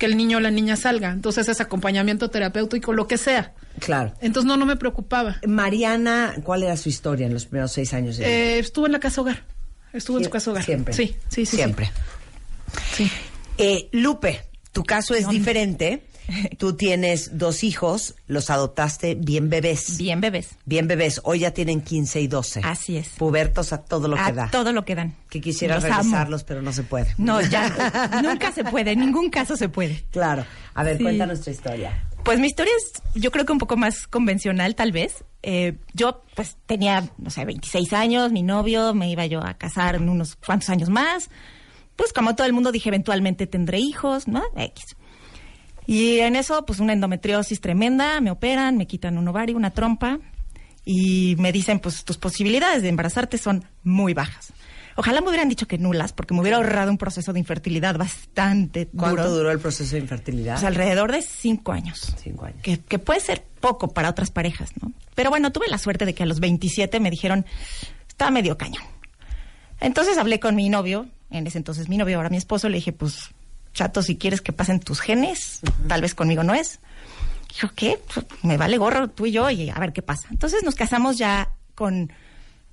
[0.00, 1.10] que el niño o la niña salga.
[1.10, 3.52] Entonces es acompañamiento terapéutico, lo que sea.
[3.78, 4.14] Claro.
[4.22, 5.36] Entonces no, no me preocupaba.
[5.46, 8.24] Mariana, ¿cuál era su historia en los primeros seis años de?
[8.24, 9.44] Eh, estuvo en la casa hogar.
[9.92, 10.64] Estuvo en su casa hogar.
[10.64, 10.94] Siempre.
[10.94, 11.56] Sí, sí, sí.
[11.58, 11.90] Siempre.
[12.94, 13.10] Sí.
[13.58, 14.40] Eh, Lupe,
[14.72, 16.06] tu caso es diferente.
[16.58, 19.98] Tú tienes dos hijos, los adoptaste bien bebés.
[19.98, 20.50] Bien bebés.
[20.64, 21.20] Bien bebés.
[21.24, 22.60] Hoy ya tienen 15 y 12.
[22.64, 23.08] Así es.
[23.10, 24.50] Pubertos a todo lo que a da.
[24.50, 25.14] todo lo que dan.
[25.28, 26.02] Que quisieras Los amo.
[26.02, 27.14] regresarlos, pero no se puede.
[27.18, 28.20] No, ya.
[28.22, 28.92] nunca se puede.
[28.92, 30.04] En ningún caso se puede.
[30.10, 30.44] Claro.
[30.74, 31.02] A ver, Sí.
[31.02, 32.06] cuenta nuestra historia.
[32.24, 35.24] Pues mi historia es, yo creo que un poco más convencional, tal vez.
[35.42, 39.94] Eh, yo, pues, tenía, no sé, 26 años, mi novio, me iba yo a casar
[39.94, 41.30] en unos cuantos años más.
[41.96, 44.42] Pues, como todo el mundo, dije, eventualmente tendré hijos, ¿no?
[44.56, 44.96] X.
[45.86, 50.18] Y en eso, pues, una endometriosis tremenda, me operan, me quitan un ovario, una trompa,
[50.84, 54.52] y me dicen, pues, tus posibilidades de embarazarte son muy bajas.
[54.96, 58.86] Ojalá me hubieran dicho que nulas, porque me hubiera ahorrado un proceso de infertilidad bastante
[58.88, 59.36] ¿Cuánto duro.
[59.36, 60.54] duró el proceso de infertilidad?
[60.54, 62.14] Pues alrededor de cinco años.
[62.22, 62.60] Cinco años.
[62.62, 64.92] Que, que puede ser poco para otras parejas, ¿no?
[65.14, 67.46] Pero bueno, tuve la suerte de que a los 27 me dijeron,
[68.08, 68.82] está medio cañón.
[69.80, 72.92] Entonces hablé con mi novio, en ese entonces mi novio, ahora mi esposo, le dije,
[72.92, 73.30] pues,
[73.74, 76.80] chato, si quieres que pasen tus genes, tal vez conmigo no es.
[77.48, 77.98] Dijo, ¿qué?
[78.12, 80.28] Pues, Me vale gorro tú y yo y a ver qué pasa.
[80.30, 82.12] Entonces nos casamos ya con,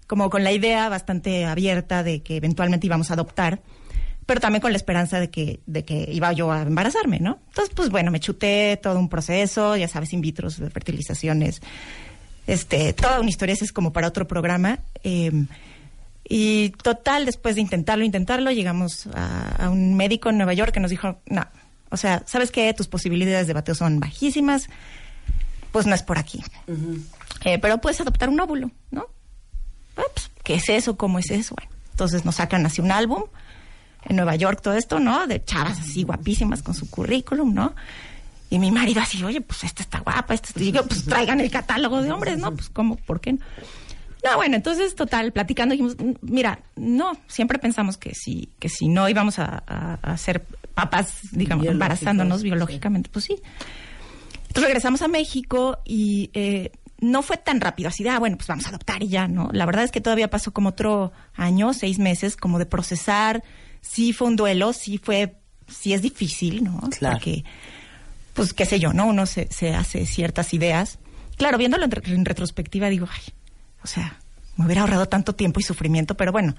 [0.06, 3.60] como con la idea bastante abierta de que eventualmente íbamos a adoptar,
[4.26, 7.40] pero también con la esperanza de que, de que iba yo a embarazarme, ¿no?
[7.48, 11.62] Entonces, pues bueno, me chuté todo un proceso, ya sabes, in vitro, fertilizaciones,
[12.46, 14.80] este, toda una historia, ese es como para otro programa.
[15.04, 15.32] eh,
[16.30, 20.80] y total, después de intentarlo, intentarlo, llegamos a, a un médico en Nueva York que
[20.80, 21.46] nos dijo, no,
[21.90, 22.74] o sea, ¿sabes qué?
[22.74, 24.68] Tus posibilidades de bateo son bajísimas,
[25.72, 26.44] pues no es por aquí.
[27.46, 29.06] Eh, pero puedes adoptar un óvulo, ¿no?
[30.44, 30.98] ¿Qué es eso?
[30.98, 31.56] ¿Cómo es eso?
[31.56, 33.24] Bueno, entonces nos sacan así un álbum
[34.06, 35.28] en Nueva York, todo esto, ¿no?
[35.28, 37.74] De chavas así guapísimas con su currículum, ¿no?
[38.50, 40.62] Y mi marido así, oye, pues esta está guapa, esta está...
[40.62, 42.54] Y yo, pues traigan el catálogo de hombres, ¿no?
[42.54, 42.96] Pues ¿cómo?
[42.96, 43.40] ¿Por qué no?
[44.32, 48.88] No, bueno, entonces, total, platicando, dijimos, "Mm, mira, no, siempre pensamos que si, que si
[48.88, 52.46] no íbamos a, a- a ser papás, digamos, embarazándonos sí.
[52.46, 53.36] biológicamente, pues sí.
[54.48, 58.48] Entonces regresamos a México y eh, no fue tan rápido, así de, ah, bueno, pues
[58.48, 59.50] vamos a adoptar y ya, ¿no?
[59.54, 63.44] La verdad es que todavía pasó como otro año, seis meses, como de procesar.
[63.82, 65.36] Sí fue un duelo, sí fue,
[65.68, 66.80] sí es difícil, ¿no?
[66.98, 67.18] Claro.
[67.18, 67.44] Porque,
[68.34, 69.06] pues, qué sé yo, ¿no?
[69.08, 70.98] Uno se, se hace ciertas ideas.
[71.38, 73.34] Claro, viéndolo en, re- en retrospectiva, digo, ay,
[73.88, 74.20] o sea,
[74.58, 76.56] me hubiera ahorrado tanto tiempo y sufrimiento, pero bueno.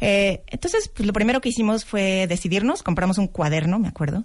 [0.00, 4.24] Eh, entonces, pues lo primero que hicimos fue decidirnos, compramos un cuaderno, me acuerdo,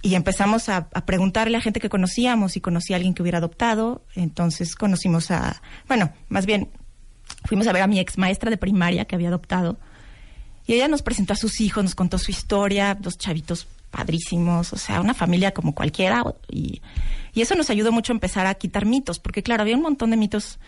[0.00, 4.02] y empezamos a, preguntarle a gente que conocíamos si conocía a alguien que hubiera adoptado.
[4.14, 6.70] Entonces conocimos a, bueno, más bien
[7.44, 9.78] fuimos a ver a mi ex maestra de primaria que había adoptado.
[10.66, 14.78] Y ella nos presentó a sus hijos, nos contó su historia, dos chavitos padrísimos, o
[14.78, 16.22] sea, una familia como cualquiera.
[16.50, 16.80] Y
[17.34, 20.16] eso nos ayudó mucho a empezar a quitar mitos, porque claro, había un montón de
[20.16, 20.58] mitos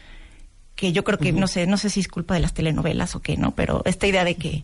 [0.76, 3.20] que yo creo que, no sé, no sé si es culpa de las telenovelas o
[3.22, 3.52] qué, ¿no?
[3.54, 4.62] Pero esta idea de que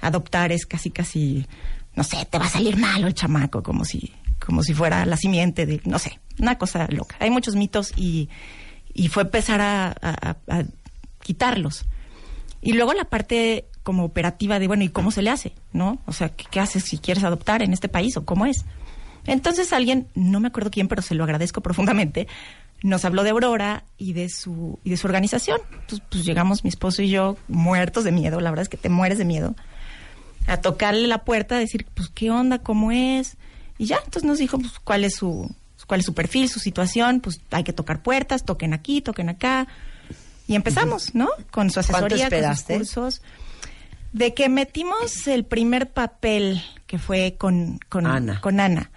[0.00, 1.46] adoptar es casi, casi,
[1.94, 4.12] no sé, te va a salir malo el chamaco, como si,
[4.44, 7.16] como si fuera la simiente de, no sé, una cosa loca.
[7.20, 8.28] Hay muchos mitos y,
[8.94, 10.64] y fue empezar a, a- a- a
[11.22, 11.86] quitarlos.
[12.62, 15.52] Y luego la parte como operativa de, bueno, ¿y cómo se le hace?
[15.72, 15.98] ¿No?
[16.06, 18.64] O sea, ¿qué, qué haces si quieres adoptar en este país o cómo es?
[19.24, 22.28] Entonces alguien, no me acuerdo quién, pero se lo agradezco profundamente,
[22.82, 25.60] nos habló de Aurora y de su, y de su organización.
[25.72, 28.88] Entonces, pues llegamos mi esposo y yo muertos de miedo, la verdad es que te
[28.88, 29.54] mueres de miedo,
[30.46, 32.58] a tocarle la puerta, a decir, pues, ¿qué onda?
[32.58, 33.36] ¿Cómo es?
[33.78, 35.50] Y ya, entonces nos dijo, pues, cuál es su,
[35.86, 39.66] cuál es su perfil, su situación, pues hay que tocar puertas, toquen aquí, toquen acá.
[40.46, 41.28] Y empezamos, ¿no?
[41.50, 43.22] Con su ¿Cuánto asesoría, con sus cursos.
[44.12, 48.40] De que metimos el primer papel, que fue con, con Ana.
[48.40, 48.90] con Ana,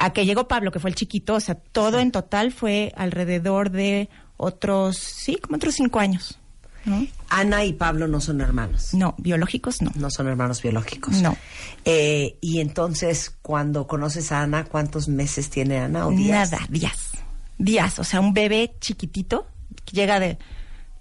[0.00, 3.70] a que llegó Pablo, que fue el chiquito, o sea, todo en total fue alrededor
[3.70, 6.38] de otros, sí, como otros cinco años.
[6.86, 7.06] ¿no?
[7.28, 8.94] Ana y Pablo no son hermanos.
[8.94, 9.92] No, biológicos no.
[9.94, 11.20] No son hermanos biológicos.
[11.20, 11.36] No.
[11.84, 16.50] Eh, y entonces, cuando conoces a Ana, ¿cuántos meses tiene Ana o días?
[16.50, 17.10] Nada, días.
[17.58, 19.48] Días, o sea, un bebé chiquitito
[19.84, 20.38] que llega de,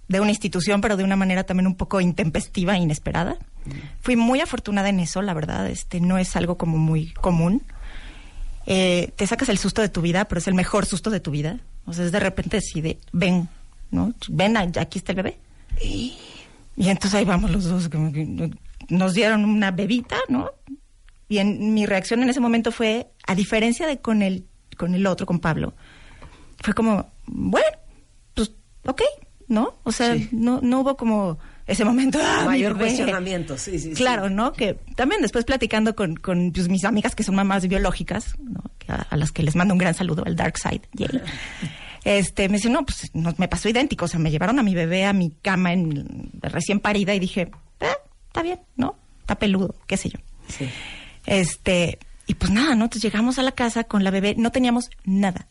[0.10, 3.38] de una institución, pero de una manera también un poco intempestiva e inesperada.
[4.02, 7.64] Fui muy afortunada en eso, la verdad, este no es algo como muy común.
[8.66, 11.32] Eh, te sacas el susto de tu vida, pero es el mejor susto de tu
[11.32, 11.60] vida.
[11.86, 13.50] O sea, es de repente decide, ven,
[13.92, 14.14] ¿no?
[14.30, 15.40] Ven, aquí está el bebé.
[15.82, 16.18] Y
[16.78, 18.52] entonces ahí vamos los dos, como que
[18.90, 20.52] nos dieron una bebita, ¿no?
[21.28, 24.46] Y en, mi reacción en ese momento fue, a diferencia de con el,
[24.78, 25.74] con el otro, con Pablo,
[26.64, 27.68] fue como, bueno,
[28.34, 28.52] pues,
[28.86, 29.02] ok,
[29.48, 29.76] ¿no?
[29.84, 30.30] O sea, Sí.
[30.32, 31.38] no, no hubo como
[31.70, 32.20] ese momento.
[32.22, 33.94] ¡ah, Mayor cuestionamiento, sí, sí, sí.
[33.94, 34.54] Claro, ¿no?
[34.54, 38.64] Que también después platicando con, con pues, mis amigas que son mamás biológicas, ¿no?
[38.78, 41.22] Que a, a las que les mando un gran saludo, al Dark Side, yay.
[42.04, 44.06] Este, me dice, no, pues no, me pasó idéntico.
[44.06, 47.52] O sea, me llevaron a mi bebé a mi cama en, recién parida y dije,
[47.82, 47.86] eh,
[48.28, 48.96] está bien, ¿no?
[49.22, 50.20] Está peludo, qué sé yo.
[50.48, 50.70] Sí.
[51.26, 52.86] Este, y pues nada, ¿no?
[52.86, 55.48] Entonces llegamos a la casa con la bebé, no teníamos nada.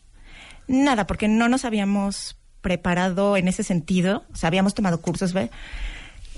[0.67, 4.25] Nada, porque no nos habíamos preparado en ese sentido.
[4.33, 5.49] O sea, habíamos tomado cursos, ¿ve?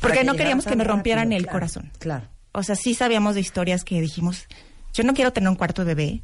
[0.01, 1.91] Porque que no queríamos que nos rompieran rápido, el claro, corazón.
[1.99, 2.27] Claro.
[2.51, 4.47] O sea, sí sabíamos de historias que dijimos,
[4.93, 6.21] yo no quiero tener un cuarto de bebé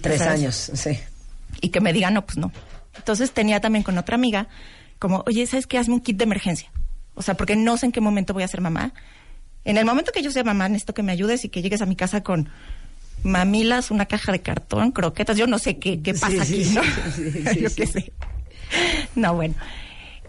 [0.00, 0.40] Tres ¿Sabes?
[0.40, 0.98] años, sí.
[1.60, 2.52] y que me digan, no, pues no.
[2.96, 4.48] Entonces tenía también con otra amiga,
[4.98, 5.78] como, oye, ¿sabes qué?
[5.78, 6.70] Hazme un kit de emergencia.
[7.14, 8.92] O sea, porque no sé en qué momento voy a ser mamá.
[9.64, 11.86] En el momento que yo sea mamá, necesito que me ayudes y que llegues a
[11.86, 12.48] mi casa con
[13.22, 16.74] mamilas, una caja de cartón, croquetas, yo no sé qué, qué pasa sí, aquí, sí,
[16.74, 16.82] ¿no?
[17.14, 18.12] sí, sí, yo qué sé.
[19.14, 19.54] No, bueno.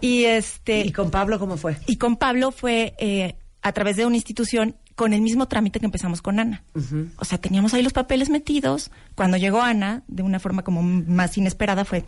[0.00, 0.80] Y este...
[0.80, 1.76] ¿Y con Pablo cómo fue?
[1.86, 5.86] Y con Pablo fue eh, a través de una institución con el mismo trámite que
[5.86, 6.64] empezamos con Ana.
[7.18, 8.90] O sea, teníamos ahí los papeles metidos.
[9.14, 12.04] Cuando llegó Ana, de una forma como más inesperada, fue,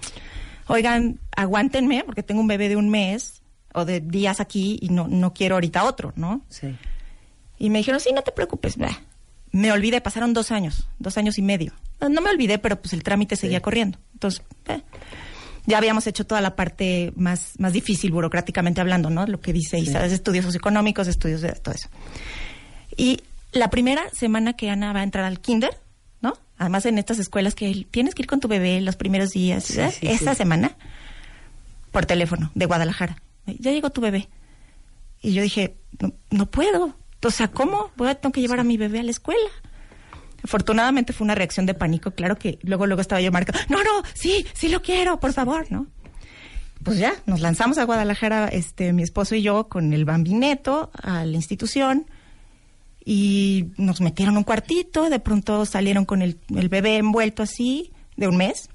[0.66, 3.42] oigan, aguántenme porque tengo un bebé de un mes
[3.74, 6.40] o de días aquí y no, no quiero ahorita otro, ¿no?
[6.48, 6.74] Sí.
[7.58, 8.76] Y me dijeron, sí, no te preocupes.
[9.52, 11.74] Me olvidé, pasaron dos años, dos años y medio.
[12.00, 13.98] No, no me olvidé, pero pues el trámite seguía corriendo.
[14.14, 14.82] Entonces, eh,
[15.68, 19.26] ya habíamos hecho toda la parte más, más difícil burocráticamente hablando, ¿no?
[19.26, 21.90] Lo que dice Isa, es estudios socioeconómicos, estudios de todo eso.
[22.96, 23.20] Y
[23.52, 25.78] la primera semana que Ana va a entrar al kinder,
[26.22, 26.32] ¿no?
[26.56, 29.74] Además en estas escuelas que tienes que ir con tu bebé los primeros días, Sí,
[29.92, 30.38] sí, esa sí.
[30.38, 30.74] semana,
[31.92, 33.20] por teléfono, de Guadalajara.
[33.46, 34.28] Ya llegó tu bebé.
[35.20, 36.96] Y yo dije, no, no puedo.
[37.22, 37.90] O sea, ¿cómo?
[37.96, 39.50] Voy a tengo que llevar a mi bebé a la escuela.
[40.42, 42.12] Afortunadamente fue una reacción de pánico.
[42.12, 45.70] Claro que luego, luego estaba yo marcando, no, no, sí, sí lo quiero, por favor,
[45.70, 45.86] ¿no?
[46.82, 51.24] Pues ya, nos lanzamos a Guadalajara, este, mi esposo y yo, con el bambineto a
[51.24, 52.06] la institución
[53.04, 58.28] y nos metieron un cuartito, de pronto salieron con el, el bebé envuelto así, de
[58.28, 58.68] un mes,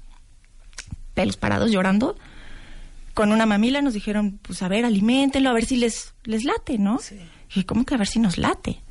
[1.14, 2.16] pelos parados llorando,
[3.14, 6.78] con una mamila nos dijeron, pues a ver, aliméntenlo, a ver si les, les late,
[6.78, 6.98] ¿no?
[7.10, 7.14] Y
[7.48, 8.82] dije, ¿cómo que a ver si nos late?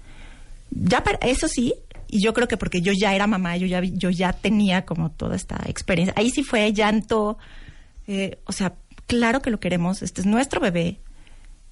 [0.71, 1.73] Ya para, eso sí,
[2.13, 5.09] y yo creo que porque yo ya era mamá, yo ya, yo ya tenía como
[5.09, 6.13] toda esta experiencia.
[6.15, 7.39] Ahí sí fue llanto,
[8.05, 8.75] eh, o sea,
[9.07, 10.99] claro que lo queremos, este es nuestro bebé,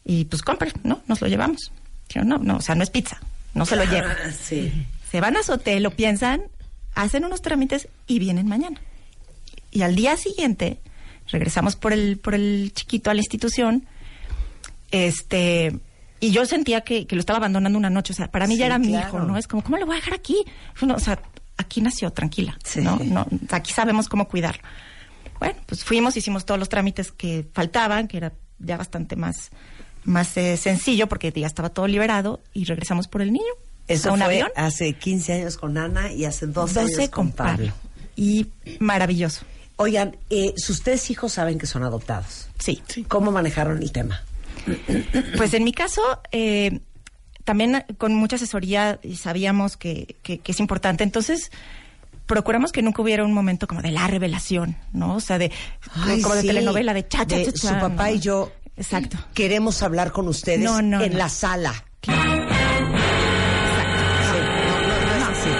[0.03, 1.03] y pues compre, ¿no?
[1.05, 1.71] Nos lo llevamos.
[2.15, 3.21] No, no, o sea, no es pizza,
[3.53, 4.17] no se lo llevan.
[4.43, 4.73] Sí.
[5.11, 6.41] Se van a Sotel, lo piensan,
[6.95, 8.81] hacen unos trámites y vienen mañana.
[9.69, 10.79] Y al día siguiente
[11.27, 13.85] regresamos por el, por el chiquito a la institución,
[14.89, 15.77] este,
[16.21, 18.13] y yo sentía que, que lo estaba abandonando una noche.
[18.13, 19.37] O sea, para mí Sí, ya era mi hijo, ¿no?
[19.37, 20.37] Es como, ¿cómo lo voy a dejar aquí?
[20.81, 21.19] O sea,
[21.57, 22.81] aquí nació, tranquila, Sí.
[22.81, 22.97] ¿no?
[23.03, 24.61] no aquí sabemos cómo cuidarlo.
[25.39, 29.49] Bueno, pues fuimos, hicimos todos los trámites que faltaban, que era ya bastante más,
[30.03, 33.51] más eh, sencillo porque ya estaba todo liberado y regresamos por el niño.
[33.87, 34.49] Eso a un fue avión.
[34.55, 37.73] hace 15 años con Ana y hace 12, 12 años con con Pablo.
[38.15, 38.47] Y
[38.79, 39.43] maravilloso.
[39.77, 42.47] Oigan, eh, sus tres hijos saben que son adoptados.
[42.59, 42.83] Sí.
[43.07, 44.23] ¿Cómo manejaron el tema?
[45.37, 46.01] Pues en mi caso,
[46.31, 46.79] eh,
[47.43, 51.03] también con mucha asesoría y sabíamos que, que- que es importante.
[51.03, 51.51] Entonces,
[52.27, 55.15] procuramos que nunca hubiera un momento como de la revelación, ¿no?
[55.15, 55.51] O sea, de
[55.95, 58.15] Ay, como de telenovela, de cha, cha, De cha, Su papá ¿no?
[58.15, 59.17] y yo Exacto.
[59.33, 61.73] queremos hablar con ustedes No, no, en la sala.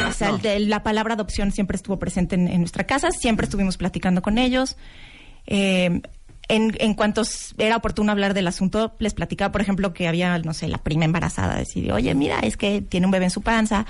[0.08, 3.78] O sea, de- la palabra adopción siempre estuvo presente en, en nuestra casa, siempre estuvimos
[3.78, 4.78] platicando con ellos.
[5.48, 6.02] Eh,
[6.48, 7.22] en, en cuanto
[7.58, 11.06] era oportuno hablar del asunto, les platicaba, por ejemplo, que había, no sé, la prima
[11.06, 13.86] embarazada, decidió, oye, mira, es que tiene un bebé en su panza,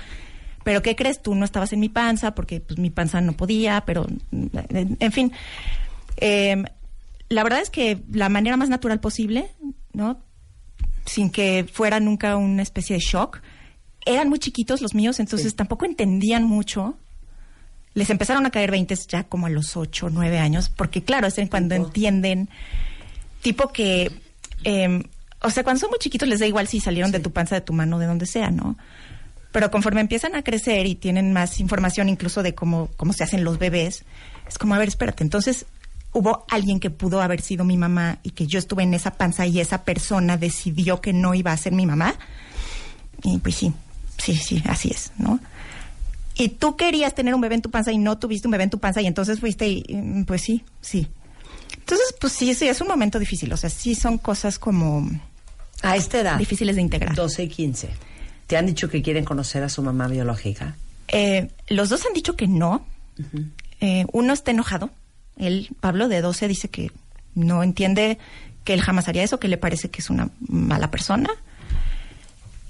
[0.64, 1.20] pero ¿qué crees?
[1.22, 4.96] Tú no estabas en mi panza porque pues mi panza no podía, pero, mm, en,
[5.00, 5.32] en fin.
[6.18, 6.62] Eh,
[7.28, 9.50] la verdad es que la manera más natural posible,
[9.92, 10.20] ¿no?
[11.04, 13.40] sin que fuera nunca una especie de shock.
[14.06, 15.56] Eran muy chiquitos los míos, entonces Sí.
[15.56, 16.96] tampoco entendían mucho
[17.94, 21.26] les empezaron a caer 20 ya como a los 8 o 9 años, porque claro,
[21.26, 22.48] es en cuando entienden,
[23.42, 24.10] tipo que,
[24.64, 25.02] eh,
[25.40, 27.60] o sea, cuando son muy chiquitos les da igual si salieron de tu panza, de
[27.60, 28.76] tu mano, de donde sea, ¿no?
[29.50, 33.44] Pero conforme empiezan a crecer y tienen más información incluso de cómo, cómo se hacen
[33.44, 34.04] los bebés,
[34.48, 35.66] es como, a ver, espérate, entonces
[36.12, 39.46] hubo alguien que pudo haber sido mi mamá y que yo estuve en esa panza
[39.46, 42.14] y esa persona decidió que no iba a ser mi mamá.
[43.22, 43.72] Y pues sí,
[44.18, 45.38] sí, sí, así es, ¿no?
[46.34, 48.70] Y tú querías tener un bebé en tu panza y no tuviste un bebé en
[48.70, 51.08] tu panza y entonces fuiste y mm, pues sí, sí.
[51.78, 53.52] Entonces, pues sí, sí, es un momento difícil.
[53.52, 55.08] O sea, sí son cosas como
[55.82, 57.14] A esta edad, difíciles de integrar.
[57.14, 57.90] 12 y 15,
[58.46, 60.76] ¿te han dicho que quieren conocer a su mamá biológica?
[61.08, 62.86] Eh, los dos han dicho que no.
[63.80, 64.90] Eh, uno está enojado.
[65.36, 66.90] Él, Pablo, de 12, dice que
[67.34, 68.18] no entiende
[68.64, 71.30] que él jamás haría eso, que le parece que es una mala persona.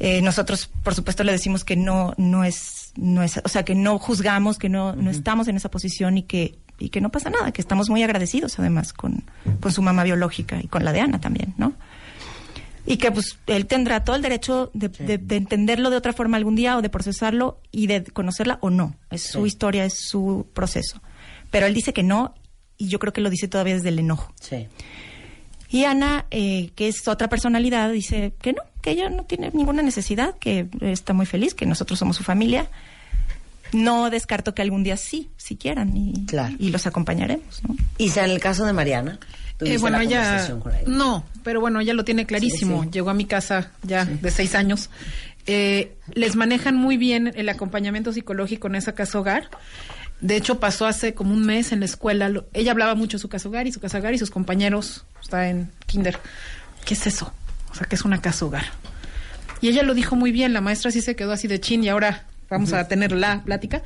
[0.05, 3.76] Eh, nosotros, por supuesto, le decimos que no, no es, no es, o sea, que
[3.76, 7.30] no juzgamos, que no, no estamos en esa posición y que, y que no pasa
[7.30, 9.22] nada, que estamos muy agradecidos además con,
[9.61, 11.74] con su mamá biológica y con la de Ana también, ¿no?
[12.84, 16.36] Y que pues él tendrá todo el derecho de, de- de entenderlo de otra forma
[16.36, 18.96] algún día o de procesarlo y de conocerla o no.
[19.09, 21.00] Es su historia, es su proceso.
[21.53, 22.34] Pero él dice que no
[22.76, 24.34] y yo creo que lo dice todavía desde el enojo.
[24.40, 24.66] Sí.
[25.68, 29.80] Y Ana, eh, que es otra personalidad, dice que no, que ella no tiene ninguna
[29.83, 32.66] necesidad, que está muy feliz, que nosotros somos su familia.
[33.72, 36.55] No descarto que algún día sí, si quieran, y, Claro.
[36.59, 37.74] y los acompañaremos, ¿no?
[37.97, 39.18] Isa, en el caso de Mariana,
[39.61, 40.49] Eh, bueno, la ella
[40.87, 42.80] no, pero bueno, ella lo tiene clarísimo.
[42.83, 42.93] Sí, sí.
[42.95, 44.91] Llegó a mi casa ya de seis años.
[45.47, 49.49] Eh, les manejan muy bien el acompañamiento psicológico en esa casa hogar.
[50.20, 52.28] De hecho, pasó hace como un mes en la escuela.
[52.28, 55.05] lo- ella hablaba mucho de su casa hogar y su casa hogar y sus compañeros.
[55.22, 56.18] Está en kinder.
[56.85, 57.33] ¿Qué es eso?
[57.73, 58.64] O sea, ¿qué es una casa hogar?
[59.61, 60.53] Y ella lo dijo muy bien.
[60.53, 63.83] La maestra sí se quedó así de chin y ahora vamos a tener la plática.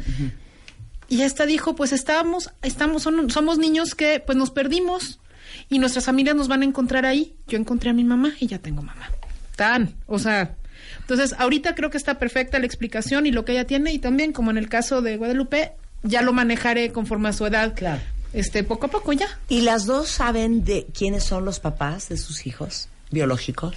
[1.08, 5.20] Y esta dijo, pues estábamos, estamos, son- somos niños que pues nos perdimos
[5.68, 7.36] y nuestras familias nos van a encontrar ahí.
[7.46, 9.08] Yo encontré a mi mamá y ya tengo mamá.
[9.54, 10.54] Tan, o sea,
[11.00, 14.32] entonces ahorita creo que está perfecta la explicación y lo que ella tiene y también
[14.32, 15.72] como en el caso de Guadalupe,
[16.02, 17.72] ya lo manejaré conforme a su edad.
[17.74, 18.00] Claro.
[18.32, 19.28] Este, poco a poco ya.
[19.48, 23.76] ¿Y las dos saben de quiénes son los papás de sus hijos biológicos?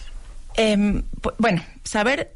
[0.56, 1.04] Em,
[1.38, 2.34] bueno, saber,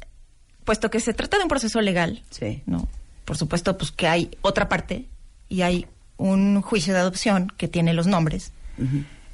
[0.64, 2.62] puesto que se trata de un proceso legal, Sí.
[2.66, 2.88] ¿no?
[3.24, 5.06] Por supuesto, pues que hay otra parte
[5.48, 5.86] y hay
[6.16, 8.52] un juicio de adopción que tiene los nombres.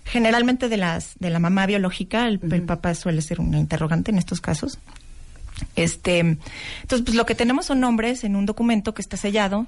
[0.04, 4.18] Generalmente de las de la mamá biológica, el, el papá suele ser una interrogante en
[4.18, 4.78] estos casos.
[5.76, 9.66] Este, entonces, pues lo que tenemos son nombres en un documento que está sellado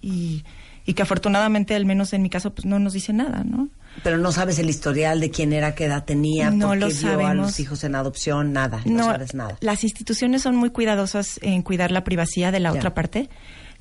[0.00, 0.44] y,
[0.88, 3.68] y que afortunadamente, al menos en mi caso, pues no nos dice nada, ¿no?
[4.02, 6.94] Pero no sabes el historial de quién era, qué edad tenía, No por lo qué
[6.94, 9.58] dio a los hijos en adopción, nada, no, sabes nada.
[9.60, 12.78] Las instituciones son muy cuidadosas en cuidar la privacidad de la Ya.
[12.78, 13.28] otra parte.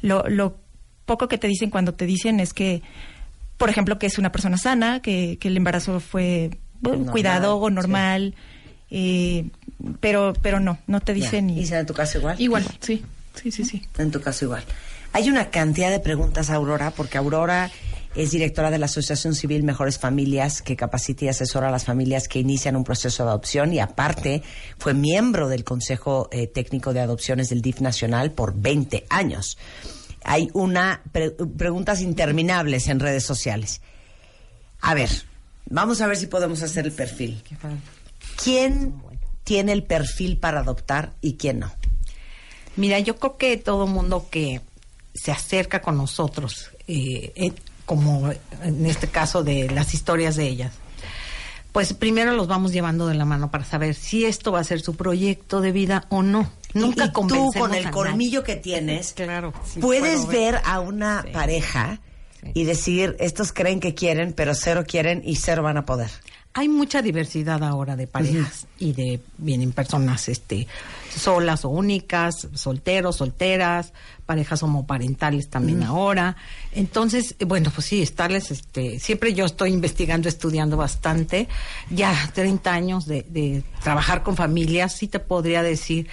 [0.01, 0.57] Lo, lo
[1.05, 2.81] poco que te dicen cuando te dicen es que,
[3.57, 7.57] por ejemplo, que es una persona sana, que, que el embarazo fue bueno, Normal, cuidado
[7.57, 7.73] o sí.
[7.73, 8.35] normal,
[8.91, 9.49] eh,
[10.01, 11.23] pero, pero no, no te Ya.
[11.23, 11.59] dicen ni.
[11.61, 12.35] Isa, en tu caso igual.
[12.37, 13.01] Igual, sí.
[13.35, 13.81] Sí, sí, sí.
[13.97, 14.63] En tu caso igual.
[15.17, 17.71] Hay una cantidad de preguntas, Aurora, porque Aurora
[18.13, 22.27] es directora de la Asociación Civil Mejores Familias, que capacita y asesora a las familias
[22.27, 24.43] que inician un proceso de adopción y aparte
[24.77, 29.57] fue miembro del Consejo eh, Técnico de Adopciones del DIF Nacional por 20 años.
[30.23, 33.81] Hay una pre- preguntas interminables en redes sociales.
[34.81, 35.09] A ver,
[35.67, 37.41] vamos a ver si podemos hacer el perfil.
[38.43, 38.93] ¿Quién
[39.43, 41.71] tiene el perfil para adoptar y quién no?
[42.75, 44.61] Mira, yo creo que todo mundo que
[45.21, 47.51] se acerca con nosotros, eh, eh,
[47.85, 48.29] como
[48.63, 50.73] en este caso de las historias de ellas,
[51.71, 54.81] pues primero los vamos llevando de la mano para saber si esto va a ser
[54.81, 56.49] su proyecto de vida o no.
[56.73, 60.53] Nunca y tú convencemos con el colmillo que tienes, Claro, sí puedes ver.
[60.53, 61.29] ver a una Sí.
[61.31, 61.99] pareja
[62.41, 62.51] Sí.
[62.55, 66.09] y decir, estos creen que quieren, pero cero quieren y cero van a poder.
[66.53, 70.67] Hay mucha diversidad ahora de parejas y de vienen personas este
[71.17, 73.93] solas o únicas, solteros, solteras,
[74.25, 76.35] parejas homoparentales también ahora.
[76.71, 81.47] Entonces, eh, bueno, pues sí, estarles este siempre yo estoy investigando, estudiando bastante.
[81.89, 86.07] Ya 30 años de, de trabajar con familias, sí te podría decir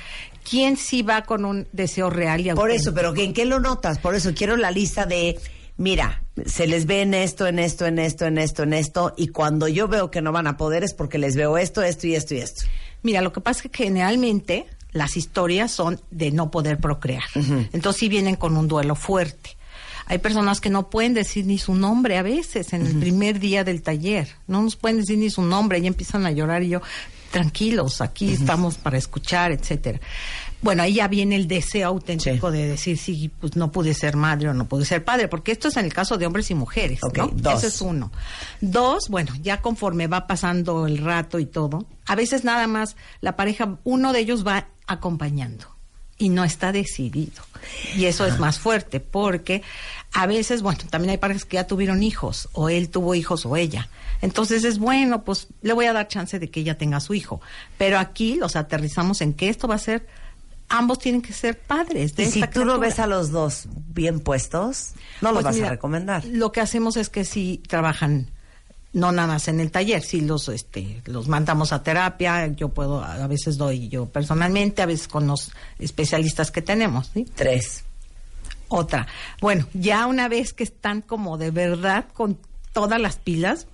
[0.49, 2.95] quién sí va con un deseo real y Por eso, auténtico.
[2.95, 3.99] pero ¿en qué lo notas?
[3.99, 5.39] Por eso quiero la lista de,
[5.77, 9.29] mira, se les ve en esto, en esto, en esto, en esto, en esto, y
[9.29, 12.15] cuando yo veo que no van a poder es porque les veo esto, esto y
[12.15, 12.65] esto y esto.
[13.03, 17.25] Mira, lo que pasa es que generalmente las historias son de no poder procrear.
[17.73, 19.59] Entonces sí vienen con un duelo fuerte.
[20.07, 23.65] Hay personas que no pueden decir ni su nombre a veces en el primer día
[23.65, 24.29] del taller.
[24.47, 26.83] No nos pueden decir ni su nombre y empiezan a llorar y yo
[27.31, 29.99] tranquilos, aquí estamos para escuchar, etcétera.
[30.63, 34.49] Bueno, ahí ya viene el deseo auténtico de decir, sí, pues no pude ser madre
[34.49, 37.01] o no pude ser padre, porque esto es en el caso de hombres y mujeres,
[37.03, 37.27] ¿no?
[37.35, 37.59] dos.
[37.59, 38.13] Ese es uno.
[38.61, 43.35] Dos, bueno, ya conforme va pasando el rato y todo, a veces nada más la
[43.35, 45.75] pareja, uno de ellos va acompañando
[46.19, 47.43] y no está decidido.
[47.97, 49.63] Y eso es más fuerte, porque
[50.13, 53.57] a veces, bueno, también hay parejas que ya tuvieron hijos, o él tuvo hijos o
[53.57, 53.89] ella.
[54.23, 57.41] Entonces es bueno, pues le voy a dar chance de que ella tenga su hijo.
[57.79, 60.07] Pero aquí los aterrizamos en que esto va a ser,
[60.69, 63.67] ambos tienen que ser padres de Y si esta tú lo ves a los dos
[63.89, 66.25] bien puestos, no los Pues vas mira, a recomendar.
[66.27, 68.31] Lo que hacemos es que si trabajan
[68.95, 73.03] no nada más en el taller, si los este los mandamos a terapia, yo puedo
[73.05, 77.27] a veces doy yo personalmente, a veces con los especialistas que tenemos, ¿sí?
[77.35, 77.85] Tres.
[78.69, 79.07] Otra.
[79.41, 82.39] Bueno, ya una vez que están como de verdad con
[82.73, 83.67] todas las pilas,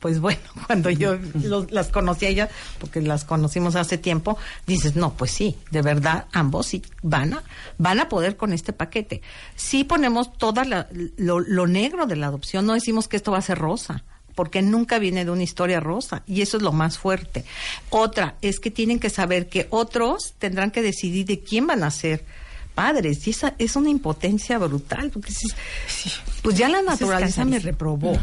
[0.00, 2.50] pues bueno, cuando yo los- las conocí a ellas,
[2.80, 7.42] porque las conocimos hace tiempo, dices, no, pues sí, de verdad, ambos sí van a,
[7.78, 9.22] van a poder con este paquete.
[9.56, 13.38] Sí ponemos toda la- lo, lo negro de la adopción, no decimos que esto va
[13.38, 14.04] a ser rosa
[14.38, 17.44] porque nunca viene de una historia rosa y eso es lo más fuerte.
[17.90, 21.90] Otra es que tienen que saber que otros tendrán que decidir de quién van a
[21.90, 22.24] ser
[22.72, 25.32] padres y esa es una impotencia brutal porque
[26.42, 28.16] pues ya la naturaleza me reprobó,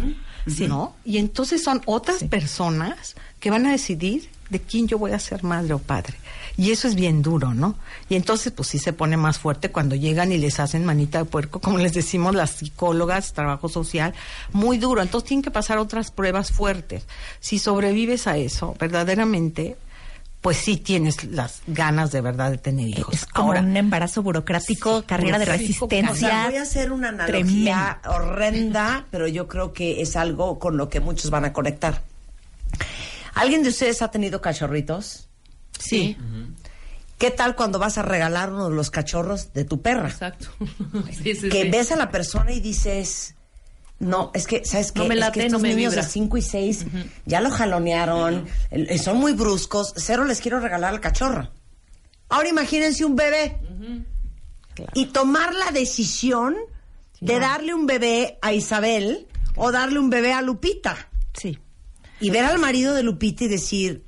[0.70, 0.96] ¿no?
[1.04, 5.44] Y entonces son otras personas que van a decidir de quién yo voy a ser
[5.44, 6.16] madre o padre.
[6.58, 7.76] Y eso es bien duro, ¿no?
[8.08, 11.26] Y entonces, pues sí se pone más fuerte cuando llegan y les hacen manita de
[11.26, 14.14] puerco, como les decimos las psicólogas, trabajo social,
[14.54, 15.02] muy duro.
[15.02, 17.06] Entonces tienen que pasar otras pruebas fuertes.
[17.40, 19.76] Si sobrevives a eso, verdaderamente,
[20.40, 23.14] pues sí tienes las ganas de verdad de tener hijos.
[23.16, 26.46] Es como Ahora, un embarazo burocrático, carrera de burocrático, O sea, resistencia.
[26.46, 31.00] voy a hacer una analogía horrenda, pero yo creo que es algo con lo que
[31.00, 32.04] muchos van a conectar.
[33.34, 35.25] ¿Alguien de ustedes ha tenido cachorritos?
[35.80, 36.18] Sí,
[37.18, 40.10] ¿Qué tal cuando vas a regalar uno de los cachorros de tu perra?
[40.10, 40.48] exacto.
[41.24, 41.70] Sí, sí, que sí.
[41.70, 43.36] ves a la persona y dices,
[44.00, 45.00] no, es que, ¿sabes qué?
[45.00, 46.04] No me Es que estos no me niños vibra.
[46.06, 46.86] de 5 y 6
[47.26, 51.52] ya lo jalonearon, eh, son muy bruscos, cero les quiero regalar al cachorro.
[52.28, 53.60] Ahora imagínense un bebé.
[54.94, 56.56] Y tomar la decisión
[57.22, 61.10] de darle un bebé a Isabel o darle un bebé a Lupita.
[61.34, 61.58] sí.
[62.22, 64.05] Y ver al marido de Lupita y decir,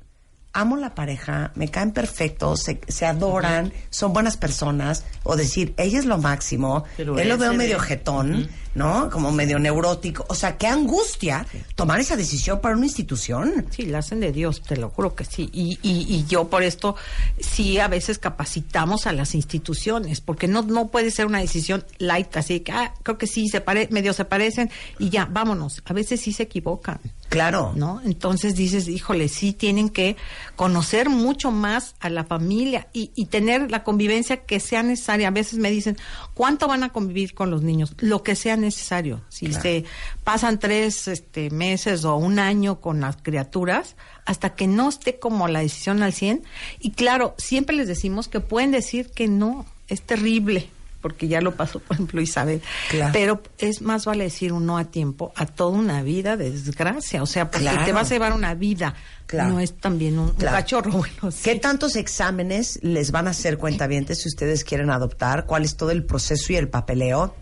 [0.60, 5.04] amo la pareja, me caen perfectos, se, se adoran, son buenas personas.
[5.22, 9.10] O decir, ella es lo máximo, Pero él lo veo de- medio jetón, ¿no?
[9.10, 10.24] Como medio neurótico.
[10.28, 13.66] O sea, qué angustia tomar esa decisión para una institución.
[13.70, 15.50] Sí, la hacen de Dios, te lo juro que sí.
[15.52, 16.96] Y, y, y yo por esto
[17.40, 22.36] sí a veces capacitamos a las instituciones, porque no, no puede ser una decisión light,
[22.36, 25.82] así que, ah, creo que sí, se pare, medio se parecen y ya, vámonos.
[25.84, 26.98] A veces sí se equivocan.
[27.28, 27.72] Claro.
[27.74, 28.00] ¿no?
[28.04, 30.16] Entonces dices, híjole, sí tienen que
[30.56, 35.28] conocer mucho más a la familia y, y tener la convivencia que sea necesaria.
[35.28, 35.96] A veces me dicen,
[36.34, 37.94] ¿cuánto van a convivir con los niños?
[37.98, 39.20] Lo que sea necesario.
[39.28, 39.84] Si se
[40.24, 45.48] pasan tres este, meses o un año con las criaturas, hasta que no esté como
[45.48, 46.44] la decisión al 100.
[46.80, 50.70] Y claro, siempre les decimos que pueden decir que no, es terrible.
[51.00, 52.60] Porque ya lo pasó, por ejemplo, Isabel.
[52.90, 53.12] Claro.
[53.12, 57.22] Pero es más vale decir un no a tiempo a toda una vida de desgracia.
[57.22, 57.84] O sea, porque Claro.
[57.84, 58.94] te vas a llevar una vida.
[59.26, 59.50] Claro.
[59.50, 60.90] No es también un, cachorro.
[60.92, 61.42] Bueno, sí.
[61.44, 65.46] ¿Qué tantos exámenes les van a hacer cuentavientes si ustedes quieren adoptar?
[65.46, 67.34] ¿Cuál es todo el proceso y el papeleo?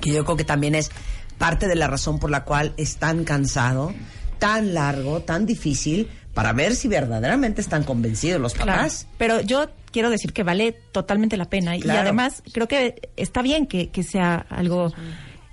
[0.00, 0.90] Que yo creo que también es
[1.38, 3.92] parte de la razón por la cual es tan cansado,
[4.38, 8.72] tan largo, tan difícil, para ver si verdaderamente están convencidos los Claro.
[8.72, 9.06] papás.
[9.18, 11.76] Pero yo quiero decir que vale totalmente la pena.
[11.76, 14.92] Y además, creo que está bien que, que sea algo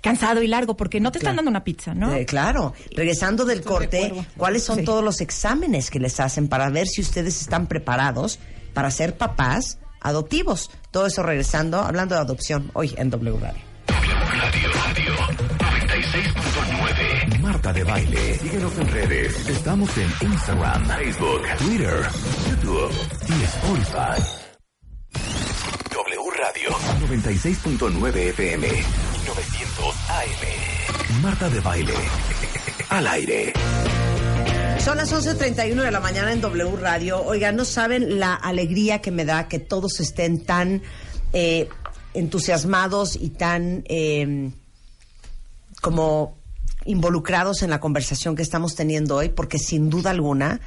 [0.02, 1.38] cansado y largo, porque no te están Claro.
[1.46, 2.14] dando una pizza, ¿no?
[2.14, 2.74] Eh, claro.
[2.96, 4.86] Regresando del corte, ¿cuáles son Sí.
[4.86, 8.40] todos los exámenes que les hacen para ver si ustedes están preparados
[8.74, 10.70] para ser papás adoptivos?
[10.92, 13.62] Todo eso regresando, hablando de adopción, hoy en W Radio.
[17.58, 18.38] Marta de Baile.
[18.38, 19.50] Síguenos en redes.
[19.50, 22.08] Estamos en Instagram, Facebook, Twitter,
[22.48, 22.92] YouTube
[23.30, 24.22] y Spotify.
[25.92, 26.70] W Radio
[27.08, 31.24] 96.9 FM 900 AM.
[31.24, 31.94] Marta de Baile.
[32.90, 33.54] Al aire.
[34.78, 37.24] Son las 11.31 de la mañana en W Radio.
[37.24, 40.84] Oigan, no saben la alegría que me da que todos estén tan
[41.34, 41.68] eh,
[42.14, 44.52] entusiasmados y tan eh,
[45.82, 46.37] como
[46.88, 50.62] involucrados en la conversación que estamos teniendo hoy, porque sin duda alguna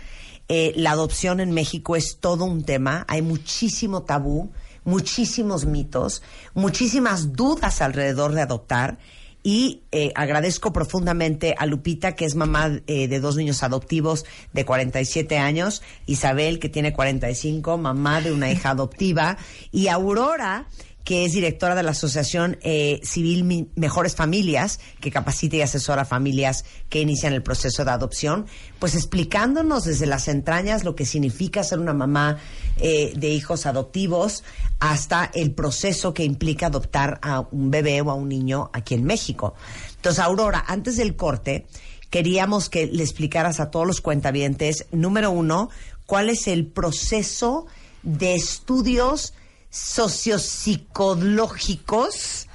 [0.53, 3.05] eh, la adopción en México es todo un tema.
[3.07, 4.51] Hay muchísimo tabú,
[4.85, 6.23] muchísimos mitos,
[6.55, 8.99] muchísimas dudas alrededor de adoptar.
[9.45, 14.64] Y eh, agradezco profundamente a Lupita, que es mamá eh, de dos niños adoptivos de
[14.64, 19.39] 47 años, Isabel, que tiene 45, mamá de una hija adoptiva,
[19.71, 20.66] y Aurora,
[21.11, 26.05] que es directora de la Asociación eh, Civil Mejores Familias, que capacita y asesora a
[26.05, 28.47] familias que inician el proceso de adopción,
[28.79, 32.39] pues explicándonos desde las entrañas lo que significa ser una mamá
[32.77, 34.45] eh, de hijos adoptivos
[34.79, 39.03] hasta el proceso que implica adoptar a un bebé o a un niño aquí en
[39.03, 39.55] México.
[39.97, 41.67] Entonces, Aurora, antes del corte,
[42.11, 45.71] queríamos que le explicaras a todos los cuentavientes, número uno,
[46.07, 47.67] cuál es el proceso
[48.05, 49.35] de estudios
[49.71, 52.47] sociopsicológicos,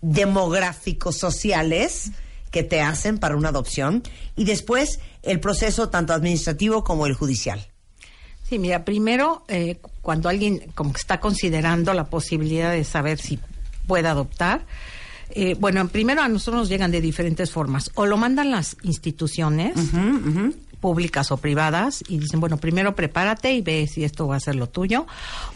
[0.00, 2.12] demográficos, sociales
[2.50, 4.02] que te hacen para una adopción
[4.36, 7.66] y después el proceso tanto administrativo como el judicial.
[8.42, 13.38] Sí, mira, primero, eh, cuando alguien como que está considerando la posibilidad de saber si
[13.86, 14.66] puede adoptar,
[15.34, 17.90] eh, bueno, primero a nosotros nos llegan de diferentes formas.
[17.94, 19.74] O lo mandan las instituciones
[20.80, 24.56] públicas o privadas y dicen, bueno, primero prepárate y ve si esto va a ser
[24.56, 25.06] lo tuyo.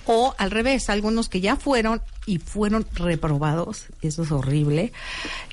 [0.07, 4.93] O al revés, algunos que ya fueron y fueron reprobados, eso es horrible,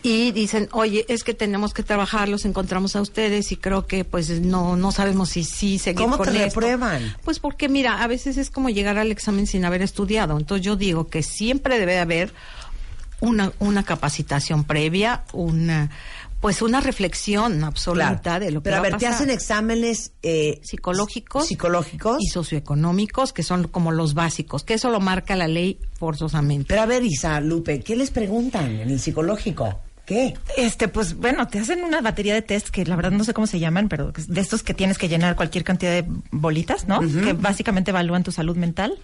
[0.03, 4.05] y dicen, oye, es que tenemos que trabajar, los encontramos a ustedes y creo que
[4.05, 6.59] pues no, no sabemos si sí seguir ¿Cómo con te esto".
[6.59, 7.15] reprueban?
[7.23, 10.37] Pues porque mira, a veces es como llegar al examen sin haber estudiado.
[10.37, 12.31] Entonces yo digo que siempre debe haber
[13.23, 15.89] una, una capacitación previa, una
[16.41, 18.43] pues una reflexión absoluta Claro.
[18.45, 19.13] de lo que Pero a va ver, te pasar.
[19.13, 22.17] hacen exámenes eh, psicológicos psicológicos.
[22.19, 26.65] y socioeconómicos que son como los básicos, que eso lo marca la ley forzosamente.
[26.67, 29.79] Pero a ver, Isa, Lupe, ¿qué les preguntan en el psicológico?
[30.05, 30.33] ¿Qué?
[30.57, 33.47] Este, pues bueno, te hacen una batería de test que la verdad no sé cómo
[33.47, 36.99] se llaman, pero de estos que tienes que llenar cualquier cantidad de bolitas, ¿no?
[36.99, 38.95] Que básicamente evalúan tu salud mental.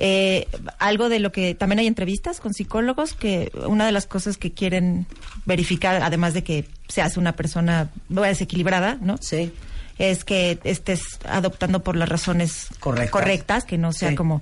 [0.00, 0.46] Eh,
[0.78, 4.52] algo de lo que también hay entrevistas con psicólogos que una de las cosas que
[4.52, 5.06] quieren
[5.44, 9.16] verificar, además de que seas una persona desequilibrada, ¿no?
[9.20, 9.52] Sí.
[9.98, 13.10] Es que estés adoptando por las razones Correctas.
[13.10, 14.14] correctas, que no sea Sí.
[14.14, 14.40] como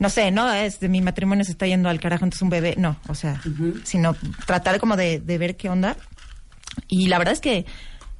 [0.00, 2.74] no sé, no, es de mi matrimonio se está yendo al carajo, entonces un bebé,
[2.78, 3.40] no, o sea,
[3.84, 4.16] sino
[4.46, 5.94] tratar como de, de ver qué onda.
[6.88, 7.66] Y la verdad es que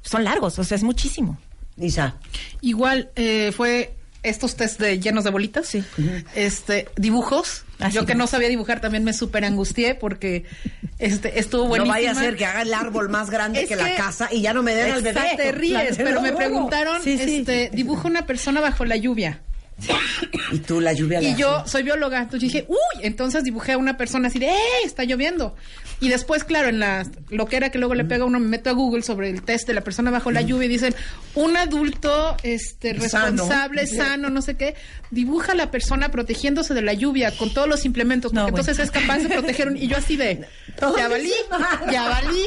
[0.03, 1.39] son largos, o sea, es muchísimo.
[1.77, 2.15] Isa.
[2.61, 5.67] Igual eh, fue estos test de llenos de bolitas.
[5.67, 5.83] Sí.
[6.35, 7.63] Este, dibujos.
[7.79, 10.45] Ah, Yo que no sabía dibujar también me súper angustié porque
[10.99, 11.95] este estuvo buenísima.
[11.95, 14.41] No vaya a ser que haga el árbol más grande Es que, la casa y
[14.41, 15.21] ya no me den al bebé.
[15.37, 17.37] Te ríes, pero me preguntaron, Sí, sí.
[17.37, 19.41] este, dibuja una persona bajo la lluvia.
[20.51, 23.77] Y tú la lluvia Y la yo soy bióloga, entonces dije, uy, entonces dibujé a
[23.79, 24.57] una persona así de, ¡eh!
[24.85, 25.55] Está lloviendo.
[26.01, 28.69] Y después, claro, en la lo que era que luego le pega uno, me meto
[28.69, 30.93] a Google sobre el test de la persona bajo la lluvia y dicen,
[31.35, 34.75] un adulto este responsable, sano, no sé qué,
[35.11, 38.57] dibuja a la persona protegiéndose de la lluvia con todos los implementos, porque No, bueno.
[38.59, 40.47] entonces es capaz de proteger un, y yo así de,
[40.97, 41.31] ya valí,
[41.91, 42.41] ya valí.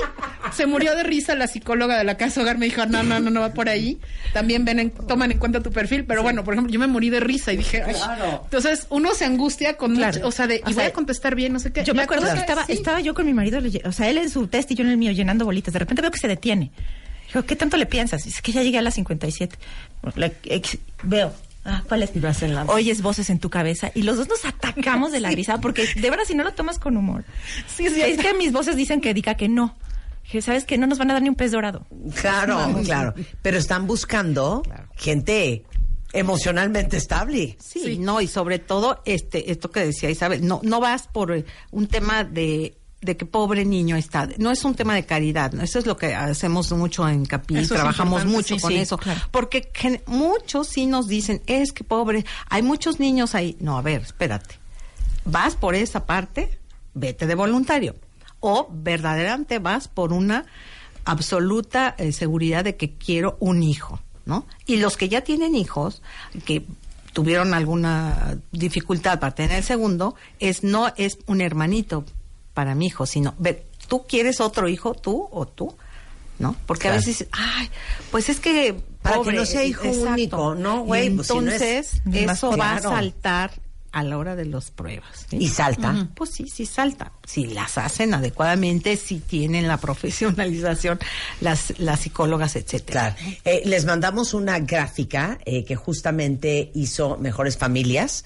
[0.53, 3.31] Se murió de risa la psicóloga de la casa hogar, me dijo, no, no, no,
[3.31, 3.99] no va por ahí.
[4.33, 7.09] También ven en- toman en cuenta tu perfil, pero bueno, por ejemplo, yo me morí
[7.11, 7.95] de risa y dije, "Ay".
[7.95, 8.41] Claro.
[8.45, 10.15] entonces uno se angustia con Claro.
[10.17, 11.85] mucho, o sea, de, O y voy sea, a contestar bien, no sé qué.
[11.85, 12.73] Yo me acuerdo que es- estaba, sí.
[12.73, 13.44] estaba yo con mi marido,
[13.85, 15.73] o sea, él en su test y yo en el mío llenando bolitas.
[15.73, 16.71] De repente veo que se detiene.
[17.29, 18.27] Digo, ¿qué tanto le piensas?
[18.27, 19.57] Es que ya llegué a las 57.
[20.17, 21.33] La- ex- veo.
[21.67, 22.21] Ah, ¿cuál es?
[22.21, 25.31] vas en la- Oyes voces en tu cabeza y los dos nos atacamos de la
[25.33, 27.25] risa porque de verdad si no lo tomas con humor.
[27.67, 29.75] Sí, sí, es que mis voces dicen que diga que no.
[30.31, 31.87] Que sabes que no nos van a dar ni un pez dorado.
[32.21, 33.15] Claro, claro.
[33.43, 34.63] Pero están buscando
[34.97, 35.65] gente
[36.13, 37.57] emocionalmente estable.
[37.61, 37.99] Sí, Sí.
[37.99, 41.87] no, y sobre todo este esto que decía Isabel, no no vas por eh, un
[41.89, 45.63] tema de de que pobre niño está, no es un tema de caridad, ¿no?
[45.63, 48.97] eso es lo que hacemos mucho en Capi, Eso trabajamos mucho sí, con sí, eso,
[48.99, 49.21] claro.
[49.31, 49.71] porque
[50.07, 54.57] muchos sí nos dicen, es que pobre, hay muchos niños ahí, no, a ver, espérate,
[55.25, 56.59] vas por esa parte,
[56.95, 57.95] vete de voluntario,
[58.41, 60.47] o verdaderamente vas por una
[61.05, 64.47] absoluta eh, seguridad de que quiero un hijo, ¿no?
[64.67, 66.03] Y los que ya tienen hijos,
[66.47, 66.65] que
[67.13, 72.05] tuvieron alguna dificultad para tener el segundo, es no es un hermanito
[72.55, 75.77] para mi hijo, sino, ver, ¿tú quieres otro hijo, tú o tú?
[76.39, 76.57] ¿No?
[76.67, 76.97] Porque Claro.
[76.97, 77.71] a veces ay,
[78.11, 78.75] pues es que...
[79.03, 80.11] Para que no sea hijo exacto.
[80.13, 81.11] único, ¿no, güey?
[81.11, 81.63] Pues si no es-
[82.03, 82.03] entonces,
[82.33, 83.53] eso va a saltar
[83.95, 85.27] a la hora de las pruebas.
[85.31, 85.37] ¿sí?
[85.41, 86.09] Y salta.
[86.17, 87.13] Pues sí, sí salta.
[87.25, 90.99] Si las hacen adecuadamente, si tienen la profesionalización,
[91.41, 93.15] las, las psicólogas, etcétera.
[93.15, 93.37] Claro.
[93.45, 98.25] Eh, les mandamos una gráfica eh, que justamente hizo Mejores Familias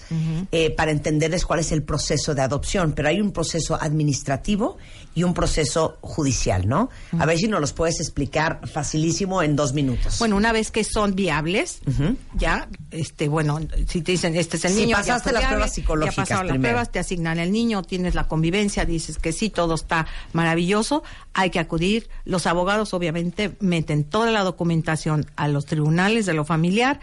[0.51, 4.77] eh, para entenderles cuál es el proceso de adopción, pero hay un proceso administrativo
[5.13, 6.89] y un proceso judicial, ¿no?
[7.19, 10.17] A ver si nos los puedes explicar facilísimo en dos minutos.
[10.17, 11.81] Bueno, una vez que son viables,
[12.35, 14.89] ya, este, bueno, si te dicen, este es el si niño.
[14.91, 18.15] ya pasaste fue las pruebas psicológicas Ya pasaron las pruebas, te asignan el niño, tienes
[18.15, 21.03] la convivencia, dices que sí, todo está maravilloso,
[21.33, 22.09] hay que acudir.
[22.25, 26.99] Los abogados obviamente meten toda la documentación a los tribunales de lo familiar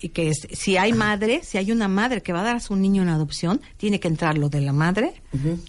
[0.00, 2.60] y que es- si hay madre, si hay una madre que va a dar a
[2.60, 5.14] su niño en adopción, tiene que entrar lo de la madre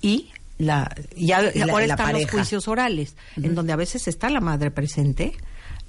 [0.02, 4.30] y la ya la- ahora la están los juicios orales, en donde a veces está
[4.30, 5.34] la madre presente,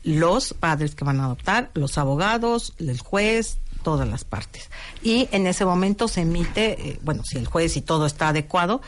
[0.02, 4.68] los padres que van a adoptar, los abogados, el juez, todas las partes.
[5.00, 8.82] Y en ese momento se emite, eh, bueno, si el juez y todo está adecuado,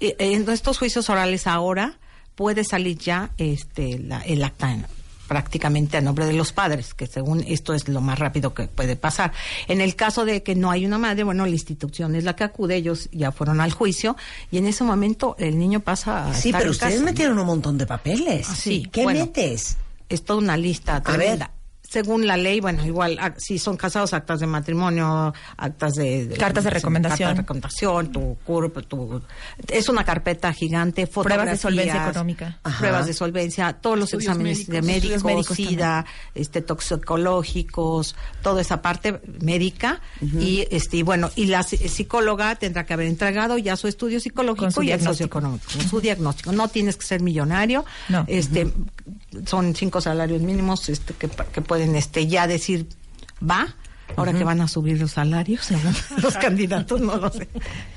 [0.00, 1.94] eh, en estos juicios orales ahora
[2.34, 4.86] puede salir ya este la- el acta en-
[5.26, 8.94] prácticamente a nombre de los padres, que según esto es lo más rápido que puede
[8.94, 9.32] pasar.
[9.68, 12.44] En el caso de que no hay una madre, bueno, la institución es la que
[12.44, 14.16] acude, ellos ya fueron al juicio
[14.50, 17.04] y en ese momento el niño pasa a Sí, estar pero en ustedes casa.
[17.06, 18.46] metieron un montón de papeles.
[18.50, 19.20] Ah, sí, ¿Qué bueno.
[19.24, 19.78] metes?
[20.08, 21.50] es toda una lista A tremenda.
[21.88, 26.34] Según la ley, bueno, igual, ah, si son casados, actas de matrimonio, actas de...
[26.38, 27.28] Cartas de recomendación.
[27.28, 29.22] Cartas de recomendación, tu CURP, tu...
[29.68, 32.58] Es una carpeta gigante, Pruebas de solvencia económica.
[32.64, 32.78] Ajá.
[32.78, 35.24] Pruebas de solvencia, todos los Estudios exámenes de médicos.
[35.24, 35.56] médicos,
[36.34, 40.00] este, toxicológicos, toda esa parte médica.
[40.20, 44.18] Y, este, y bueno, y la psi- psicóloga tendrá que haber entregado ya su estudio
[44.20, 45.38] psicológico su y el diagnóstico.
[45.40, 46.52] socioeconómico, con su diagnóstico.
[46.52, 47.84] No tienes que ser millonario.
[48.08, 48.24] No.
[48.26, 48.72] Este,
[49.46, 51.28] son cinco salarios mínimos este, que
[51.62, 52.88] pueden este, ya decir,
[53.48, 53.74] va.
[54.16, 55.68] Ahora que van a subir los salarios,
[56.22, 57.48] los candidatos, no lo sé.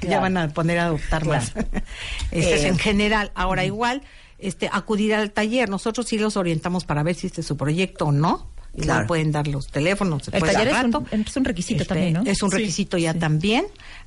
[0.01, 1.53] Ya van a poner a adoptar más.
[2.31, 3.31] Este es Eh, en general.
[3.35, 4.01] Ahora igual,
[4.39, 5.69] este, acudir al taller.
[5.69, 8.49] Nosotros sí los orientamos para ver si este es su proyecto o no.
[8.73, 9.07] Igual Claro.
[9.07, 10.23] pueden dar los teléfonos.
[10.25, 12.21] se El puede taller dar es un- es un requisito Este, también, ¿no?
[12.25, 12.57] Es un Sí.
[12.57, 13.65] requisito ya también.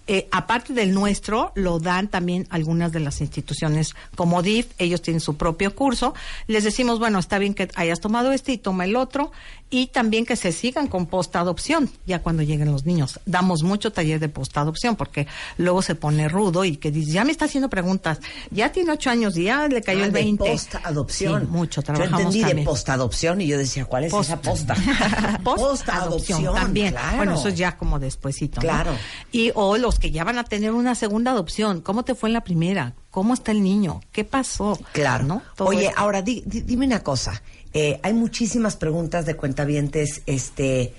[0.08, 5.20] Eh, aparte del nuestro, lo dan también algunas de las instituciones como DIF, ellos tienen
[5.20, 6.12] su propio curso.
[6.48, 9.30] Les decimos, bueno, está bien que hayas tomado este y toma el otro,
[9.70, 13.20] y también que se sigan con postadopción, ya cuando lleguen los niños.
[13.26, 15.26] Damos mucho taller de postadopción, porque
[15.56, 18.18] luego se pone rudo y que dice, ya me está haciendo preguntas,
[18.50, 20.50] ya tiene ocho años y ya le cayó Ah, el de 20.
[20.50, 21.42] post-adopción.
[21.42, 22.66] Sí, mucho, Yo trabajamos entendí de también.
[22.66, 25.38] post-adopción y yo decía, ¿cuál es Post- esa posta?
[25.44, 26.92] Post-adopción también.
[26.92, 27.16] claro.
[27.16, 28.56] Bueno, eso es ya como despuesito.
[28.56, 28.62] ¿no?
[28.62, 28.92] Claro.
[29.30, 31.80] Y o los que ya van a tener una segunda adopción.
[31.80, 32.94] ¿Cómo te fue en la primera?
[33.10, 34.00] ¿Cómo está el niño?
[34.12, 34.78] ¿Qué pasó?
[34.92, 35.42] Claro.
[35.58, 35.98] Oye, esto.
[36.00, 37.42] ahora di- di- dime una cosa.
[37.74, 40.92] Eh, hay muchísimas preguntas de cuentavientes este,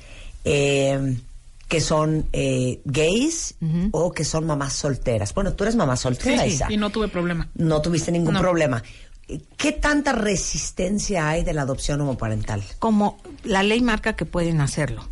[0.44, 1.18] eh,
[1.68, 3.56] que son eh, gays
[3.91, 5.34] o que son mamás solteras.
[5.34, 6.68] Bueno, tú eres mamá soltera, Sí, Isa.
[6.72, 7.48] y no tuve problema.
[7.56, 8.40] No tuviste ningún No.
[8.41, 8.84] problema.
[9.58, 12.64] ¿Qué tanta resistencia hay de la adopción homoparental?
[12.80, 15.08] como la ley marca que pueden hacerlo.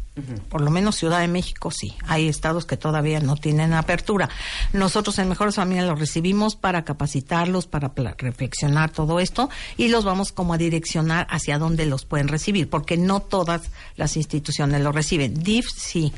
[0.50, 1.96] Por lo menos Ciudad de México sí.
[2.06, 4.30] Hay estados que todavía no tienen apertura.
[4.74, 10.34] Nosotros en Mejores Familias los recibimos para capacitarlos, para reflexionar todo esto y los vamos
[10.34, 15.34] como a direccionar hacia dónde los pueden recibir, porque no todas las instituciones lo reciben.
[15.34, 16.12] DIF sí.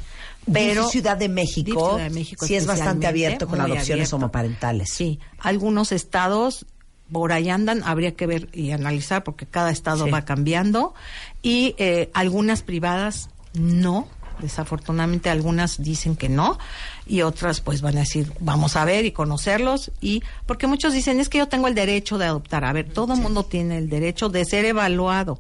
[0.52, 4.16] Pero Ciudad de México, DIF Ciudad de México sí es bastante abierto con adopciones abierto.
[4.16, 4.90] homoparentales.
[4.92, 6.66] Sí, algunos estados
[7.14, 10.12] por ahí andan, habría que ver y analizar porque cada estado Sí.
[10.12, 10.94] va cambiando.
[11.42, 14.08] Y eh, algunas privadas no,
[14.42, 16.58] desafortunadamente algunas dicen que no
[17.06, 21.20] y otras pues van a decir vamos a ver y conocerlos y porque muchos dicen
[21.20, 23.90] es que yo tengo el derecho de adoptar, a ver, todo el mundo tiene el
[23.90, 25.40] derecho de ser evaluado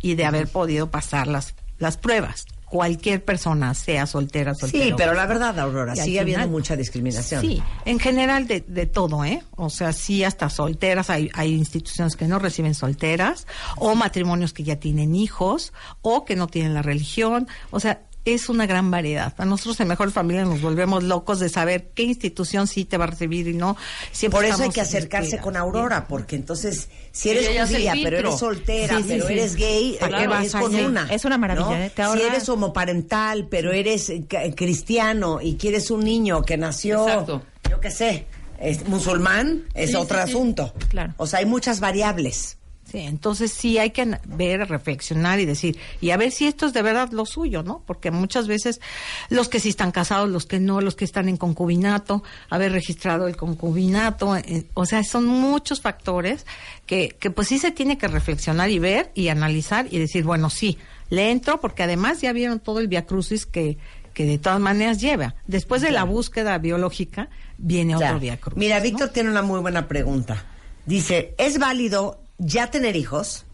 [0.00, 2.46] y de haber podido pasar las las pruebas.
[2.70, 4.84] Cualquier persona, sea soltera, soltero.
[4.84, 7.40] Sí, pero la verdad, Aurora, sigue habiendo final- mucha discriminación.
[7.42, 9.42] Sí, en general de, de todo, ¿eh?
[9.56, 14.62] O sea, sí, hasta solteras, hay, hay instituciones que no reciben solteras, o matrimonios que
[14.62, 19.32] ya tienen hijos, o que no tienen la religión, o sea, es una gran variedad.
[19.38, 23.04] A nosotros en Mejor Familia nos volvemos locos de saber qué institución sí te va
[23.04, 23.76] a recibir y no.
[24.12, 28.38] Siempre Por eso hay que acercarse con Aurora, porque entonces, si eres judía, pero eres
[28.38, 29.32] soltera, Sí, sí, pero sí.
[29.32, 31.08] eres gay, ¿Para eh, qué vas es con una.
[31.12, 31.76] Es una maravilla, ¿no?
[31.76, 31.90] ¿eh?
[31.94, 34.24] Te Si eres homoparental, pero eres eh,
[34.56, 37.42] cristiano y quieres un niño que nació, Exacto.
[37.70, 38.26] yo qué sé,
[38.60, 40.30] es musulmán, es Sí, otro sí, sí.
[40.30, 40.74] asunto.
[40.88, 41.14] Claro.
[41.16, 42.58] O sea, hay muchas variables.
[42.90, 46.72] Sí, entonces sí hay que ver, reflexionar y decir, y a ver si esto es
[46.72, 47.84] de verdad lo suyo, ¿no?
[47.86, 48.80] Porque muchas veces
[49.28, 53.28] los que sí están casados, los que no, los que están en concubinato, haber registrado
[53.28, 56.46] el concubinato, eh, o sea, son muchos factores
[56.86, 60.50] que, que pues sí se tiene que reflexionar y ver y analizar y decir, bueno,
[60.50, 60.76] sí,
[61.10, 63.78] le entro porque además ya vieron todo el viacrucis que,
[64.14, 65.36] que de todas maneras lleva.
[65.46, 68.16] Después de la búsqueda biológica viene Claro.
[68.16, 68.58] otro viacrucis.
[68.58, 68.82] Mira, ¿no?
[68.82, 70.44] Víctor tiene una muy buena pregunta.
[70.86, 73.44] Dice, ¿es válido ya tener hijos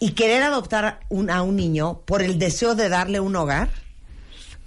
[0.00, 3.68] y querer adoptar un- a un niño por el deseo de darle un hogar?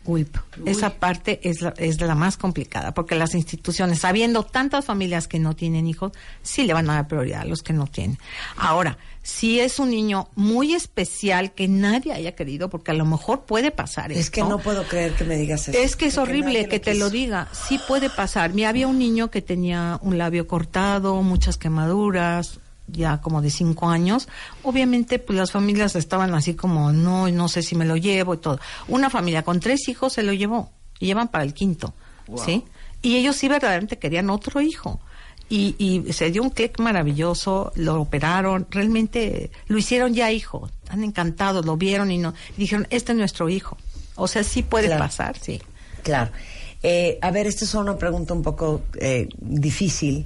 [0.04, 0.36] Gulp.
[0.66, 5.38] Esa parte es la, es la más complicada, porque las instituciones, sabiendo tantas familias que
[5.38, 6.12] no tienen hijos,
[6.42, 8.18] sí le van a dar prioridad a los que no tienen.
[8.58, 13.42] Ahora, si es un niño muy especial que nadie haya querido, porque a lo mejor
[13.42, 15.78] puede pasar Es que no puedo creer que me digas eso.
[15.78, 17.06] Es que es horrible que te quiso.
[17.06, 17.48] lo diga.
[17.52, 18.54] Sí puede pasar.
[18.56, 23.90] Mira, había un niño que tenía un labio cortado, muchas quemaduras, ya como de cinco
[23.90, 24.28] años.
[24.64, 28.38] Obviamente, pues las familias estaban así como, no, no sé si me lo llevo y
[28.38, 28.60] todo.
[28.88, 31.94] Una familia con tres hijos se lo llevó y llevan para el quinto,
[32.45, 32.64] ¿sí?
[33.02, 34.99] Y ellos sí verdaderamente querían otro hijo.
[35.49, 41.03] Y, y se dio un clic maravilloso, lo operaron, realmente lo hicieron ya hijo, están
[41.03, 43.78] encantados, lo vieron y no, y dijeron, este es nuestro hijo.
[44.16, 45.03] O sea, sí puede Claro.
[45.03, 45.62] pasar, sí.
[46.03, 46.32] Claro.
[46.84, 50.26] Eh, a ver, esta es una pregunta un poco eh, difícil,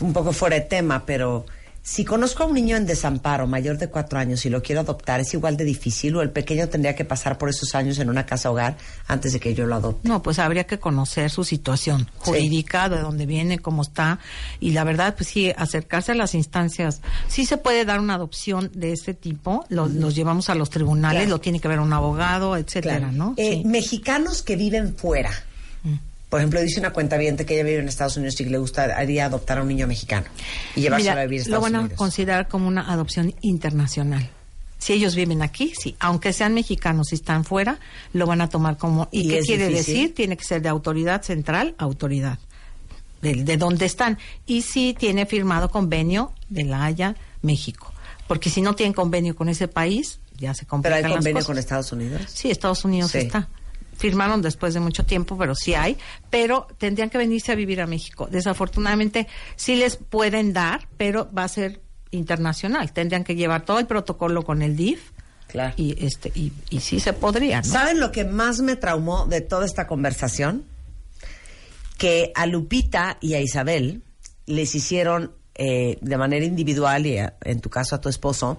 [0.00, 1.46] un poco fuera de tema, pero
[1.82, 5.20] si conozco a un niño en desamparo mayor de cuatro años y lo quiero adoptar,
[5.20, 8.26] ¿es igual de difícil o el pequeño tendría que pasar por esos años en una
[8.26, 8.76] casa hogar
[9.06, 10.06] antes de que yo lo adopte?
[10.08, 14.18] No, pues habría que conocer su situación jurídica, de dónde viene, cómo está,
[14.60, 17.00] y la verdad, pues sí, acercarse a las instancias.
[17.28, 21.22] Sí se puede dar una adopción de este tipo, lo- los llevamos a los tribunales,
[21.22, 21.36] Claro.
[21.36, 23.12] lo tiene que ver un abogado, etcétera, Claro.
[23.12, 23.34] ¿no?
[23.36, 23.68] Eh, Sí.
[23.68, 25.30] Mexicanos que viven fuera.
[26.30, 29.26] Por ejemplo, dice una cuenta que ella vive en Estados Unidos y que le gustaría
[29.26, 30.26] adoptar a un niño mexicano
[30.76, 31.98] y llevárselo Mira, a vivir a lo Estados van a Unidos.
[31.98, 34.30] considerar como una adopción internacional.
[34.78, 37.78] Si ellos viven aquí, sí, aunque sean mexicanos y están fuera,
[38.14, 39.08] lo van a tomar como.
[39.10, 39.94] ¿Y, ¿Y qué quiere difícil?
[39.94, 40.14] decir?
[40.14, 42.38] Tiene que ser de autoridad central autoridad,
[43.20, 44.16] de, de dónde están.
[44.46, 47.92] Y si tiene firmado convenio de La Haya, México.
[48.26, 51.34] Porque si no tienen convenio con ese país, ya se Pero complican hay las convenio
[51.38, 51.46] cosas.
[51.46, 52.22] con Estados Unidos.
[52.32, 53.18] Sí, Estados Unidos Sí.
[53.18, 53.48] está.
[54.00, 55.96] Firmaron después de mucho tiempo, pero sí hay.
[56.30, 58.26] Pero tendrían que venirse a vivir a México.
[58.30, 62.92] Desafortunadamente, sí les pueden dar, pero va a ser internacional.
[62.92, 65.12] Tendrían que llevar todo el protocolo con el DIF.
[65.48, 65.74] Claro.
[65.76, 67.64] Y, este, y, y sí se podría, ¿no?
[67.68, 70.64] ¿Saben lo que más me traumó de toda esta conversación?
[71.98, 74.02] Que a Lupita y a Isabel
[74.46, 78.58] les hicieron eh, de manera individual y a- en tu caso a tu esposo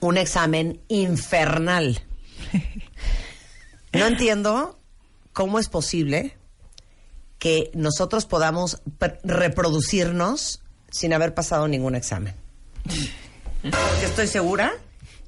[0.00, 2.00] un examen infernal.
[3.94, 4.78] No entiendo
[5.32, 6.36] cómo es posible
[7.38, 10.60] que nosotros podamos pr- reproducirnos
[10.90, 12.34] sin haber pasado ningún examen.
[13.62, 14.72] Porque estoy segura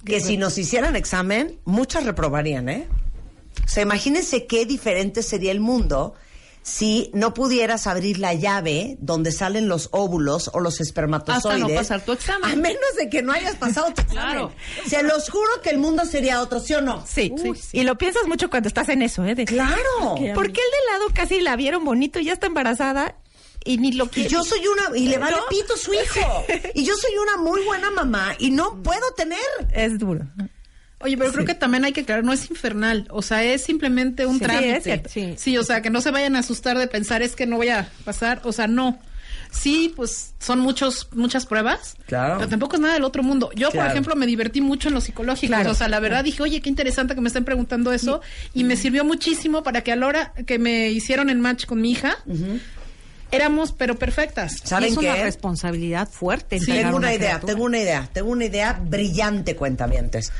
[0.04, 2.86] que si nos hicieran examen, muchas reprobarían, ¿eh?
[3.64, 6.14] O sea, imagínense qué diferente sería el mundo
[6.66, 11.62] si no pudieras abrir la llave donde salen los óvulos o los espermatozoides.
[11.62, 12.50] Hasta no pasar tu examen.
[12.50, 14.32] A menos de que no hayas pasado tu examen.
[14.32, 14.52] Claro.
[14.84, 17.04] Se los juro que el mundo sería otro, ¿sí o no?
[17.06, 17.32] Sí,
[17.70, 19.36] y lo piensas mucho cuando estás en eso, ¿eh?
[19.36, 20.16] De, Claro.
[20.34, 23.14] ¿Por qué el de lado casi la vieron bonito y ya está embarazada
[23.64, 24.28] y ni lo Y quiere?
[24.28, 25.44] yo soy una, y le vale ¿No?
[25.48, 26.44] pito su hijo.
[26.74, 29.38] Y yo soy una muy buena mamá y no puedo tener.
[29.72, 30.26] Es duro.
[31.00, 34.24] Oye, pero creo que también hay que aclarar, no es infernal, o sea, es simplemente
[34.26, 34.76] un Sí, trámite.
[34.76, 35.08] es cierto.
[35.10, 35.34] Sí.
[35.36, 37.68] Sí, o sea, que no se vayan a asustar de pensar es que no voy
[37.68, 38.98] a pasar, o sea, no.
[39.50, 42.36] Sí, pues son muchos muchas pruebas, Claro.
[42.38, 43.50] pero tampoco es nada del otro mundo.
[43.54, 43.86] Yo, Claro.
[43.86, 45.70] por ejemplo, me divertí mucho en lo psicológico, Claro.
[45.70, 48.20] o sea, la verdad dije, oye, qué interesante que me estén preguntando eso
[48.54, 51.80] y me sirvió muchísimo para que a la hora que me hicieron en match con
[51.80, 52.16] mi hija,
[53.30, 54.56] éramos pero perfectas.
[54.62, 55.22] ¿Saben es una qué?
[55.24, 56.58] responsabilidad fuerte.
[56.60, 57.52] Sí, tengo una idea, criatura.
[57.52, 60.32] tengo una idea, tengo una idea brillante, cuentavientes.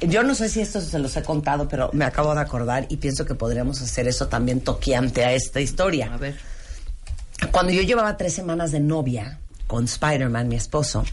[0.00, 2.96] Yo no sé si esto se los he contado, pero me acabo de acordar y
[2.96, 6.12] pienso que podríamos hacer eso también toqueante a esta historia.
[6.12, 6.38] A ver.
[7.50, 11.04] Cuando yo llevaba tres semanas de novia con Spider-Man, mi esposo,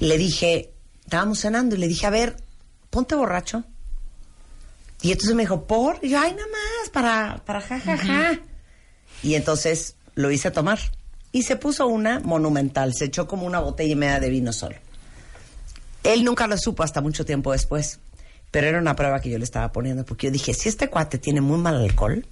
[0.00, 0.72] le dije,
[1.04, 2.36] estábamos cenando y le dije, a ver,
[2.90, 3.64] ponte borracho.
[5.00, 5.98] Y entonces me dijo, ¿por?
[6.02, 8.40] Y yo, ay, nada más, para, para jajaja.
[9.22, 10.78] Y entonces lo hice tomar.
[11.32, 14.76] Y se puso una monumental, se echó como una botella y media de vino solo.
[16.04, 18.00] Él nunca lo supo hasta mucho tiempo después,
[18.50, 21.18] pero era una prueba que yo le estaba poniendo, porque yo dije, si este cuate
[21.18, 22.24] tiene muy mal alcohol,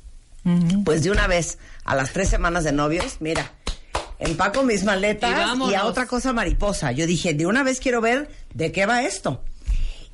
[0.84, 3.52] pues de una vez, a las tres semanas de novios, mira,
[4.20, 6.92] empaco mis maletas Y y, a otra cosa mariposa.
[6.92, 9.42] Yo dije, de una vez quiero ver de qué va esto.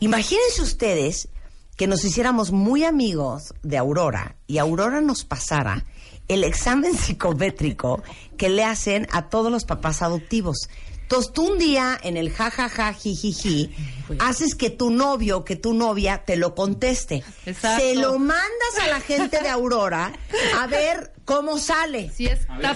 [0.01, 1.29] Imagínense ustedes
[1.77, 5.85] que nos hiciéramos muy amigos de Aurora y Aurora nos pasara
[6.33, 8.03] el examen psicométrico
[8.37, 10.69] que le hacen a todos los papás adoptivos.
[11.03, 13.71] Entonces tú un día en el jajaja jijiji
[14.19, 17.23] haces que tu novio o que tu novia te lo conteste.
[17.45, 17.85] Exacto.
[17.85, 20.11] Se lo mandas a la gente de Aurora
[20.59, 22.11] a ver cómo sale.
[22.11, 22.35] Si Si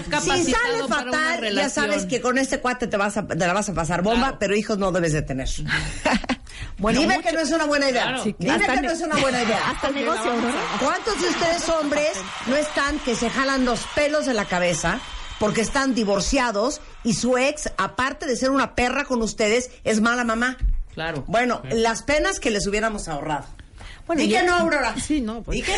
[0.09, 3.35] capacitado sale para una fatal, ya sabes que con este cuate te, vas a, te
[3.35, 4.37] la vas a pasar bomba, Claro.
[4.39, 5.47] pero hijos no debes de tener.
[6.79, 8.03] Bueno, Dime mucho- que no es una buena idea.
[8.03, 8.23] Claro.
[8.23, 9.59] Sí, Dime hasta que no es una buena idea.
[9.69, 10.61] Hasta el negocio, Aurora.
[10.79, 12.09] ¿Cuántos de ustedes hombres
[12.47, 14.99] no están que se jalan los pelos de la cabeza
[15.39, 20.23] porque están divorciados y su ex, aparte de ser una perra con ustedes, es mala
[20.23, 20.57] mamá?
[20.93, 21.23] Claro.
[21.27, 23.45] Bueno, las penas que les hubiéramos ahorrado.
[24.07, 24.95] Bueno, ya- que no, Aurora.
[25.05, 25.63] Sí, no, pues.
[25.63, 25.73] Que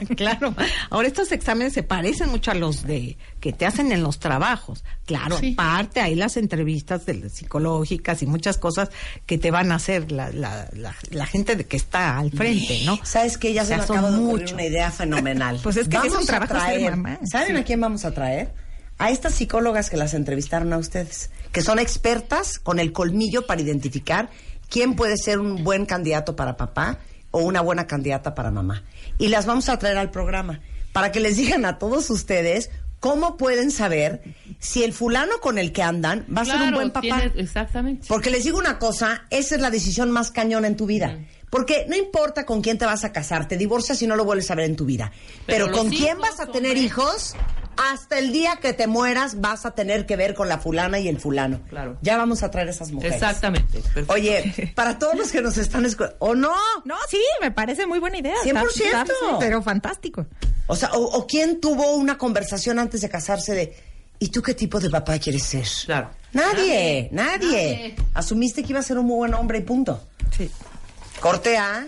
[0.00, 0.08] no.
[0.16, 0.54] claro.
[0.90, 4.82] Ahora estos exámenes se parecen mucho a los de que te hacen en los trabajos.
[5.06, 5.52] Claro, Sí.
[5.56, 8.88] aparte hay las entrevistas de, psicológicas y muchas cosas
[9.26, 12.80] que te van a hacer la, la, la, la gente de que está al frente,
[12.84, 12.98] ¿no?
[13.04, 13.52] ¿Sabes qué?
[13.52, 14.54] Ya se sea, me son acaba de ocurrir mucho.
[14.54, 15.60] una idea fenomenal.
[15.62, 17.60] Pues es que es un Vamos a trabajo traer- mamá, ¿Saben sí.
[17.62, 18.52] a quién vamos a traer?
[18.98, 23.60] A estas psicólogas que las entrevistaron a ustedes, que son expertas con el colmillo para
[23.60, 24.30] identificar
[24.70, 26.98] quién puede ser un buen candidato para papá
[27.34, 28.84] o una buena candidata para mamá.
[29.18, 30.60] Y las vamos a traer al programa
[30.92, 32.70] para que les digan a todos ustedes
[33.00, 34.22] cómo pueden saber
[34.60, 37.02] si el fulano con el que andan va a ser un buen papá.
[37.02, 38.06] tiene- exactamente.
[38.08, 41.18] Porque les digo una cosa, esa es la decisión más cañona en tu vida.
[41.50, 44.50] Porque no importa con quién te vas a casar, te divorcias y no lo vuelves
[44.50, 45.12] a ver en tu vida.
[45.46, 46.80] Pero, Pero con quién vas a tener hombre.
[46.86, 47.34] hijos,
[47.76, 51.08] hasta el día que te mueras vas a tener que ver con la fulana y
[51.08, 51.60] el fulano.
[51.68, 51.96] Claro.
[52.02, 53.14] Ya vamos a traer esas mujeres.
[53.16, 53.80] Exactamente.
[53.80, 54.12] perfecto.
[54.12, 56.54] Oye, para todos los que nos están escuchando, ¿o no?
[56.84, 58.34] No, sí, me parece muy buena idea.
[58.42, 58.66] 100%.
[58.84, 60.26] Está- está- pero fantástico.
[60.66, 63.76] O sea, o, o quién tuvo una conversación antes de casarse de,
[64.18, 65.66] ¿y tú qué tipo de papá quieres ser?
[65.86, 66.10] Claro.
[66.32, 67.94] Nadie, nadie.
[68.14, 70.02] Asumiste que iba a ser un muy buen hombre y punto.
[70.36, 70.50] Sí.
[71.20, 71.86] Corte A,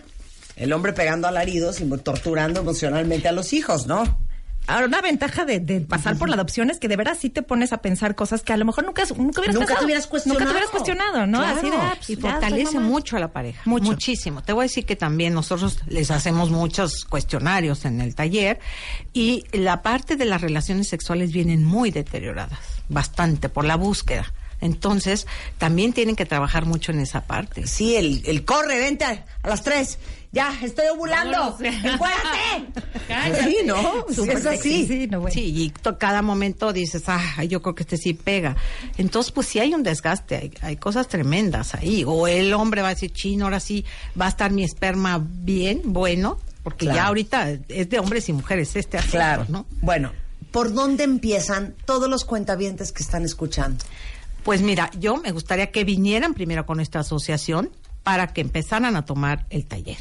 [0.56, 4.25] el hombre pegando alaridos y torturando emocionalmente a los hijos, ¿no?
[4.68, 7.42] Ahora, una ventaja de, de pasar por la adopción es que de veras sí te
[7.42, 9.84] pones a pensar cosas que a lo mejor nunca, nunca hubieras Nunca te pensado.
[9.84, 10.40] hubieras cuestionado.
[10.40, 11.38] Nunca te hubieras cuestionado, ¿no?
[11.38, 11.58] Claro.
[11.58, 13.62] Así de, ah, pues, y soy fortalece mucho a la pareja.
[13.64, 13.84] Mucho.
[13.86, 14.42] Muchísimo.
[14.42, 18.58] Te voy a decir que también nosotros les hacemos muchos cuestionarios en el taller
[19.12, 24.32] y la parte de las relaciones sexuales vienen muy deterioradas, bastante, por la búsqueda.
[24.60, 25.26] Entonces,
[25.58, 27.66] también tienen que trabajar mucho en esa parte.
[27.66, 29.98] Sí, el, el corre, vente a, a las tres.
[30.36, 31.56] Ya, estoy ovulando.
[31.60, 32.82] ¡Encuérdate!
[33.08, 33.44] Cállate.
[33.44, 34.04] Sí, ¿no?
[34.14, 34.86] Súper es así.
[34.86, 35.32] sí, no, bueno.
[35.32, 38.54] Sí, y cada momento dices, ah, yo creo que este sí pega.
[38.98, 42.04] Entonces, pues sí hay un desgaste, hay, hay cosas tremendas ahí.
[42.06, 43.86] O el hombre va a decir, chino, ahora sí
[44.20, 46.96] va a estar mi esperma bien, bueno, porque Claro.
[46.98, 49.46] ya ahorita es de hombres y mujeres este asunto, Claro.
[49.48, 49.64] ¿no?
[49.80, 50.12] Bueno,
[50.50, 53.82] ¿por dónde empiezan todos los cuentavientes que están escuchando?
[54.44, 57.70] Pues mira, yo me gustaría que vinieran primero con esta asociación
[58.02, 59.96] para que empezaran a tomar el taller.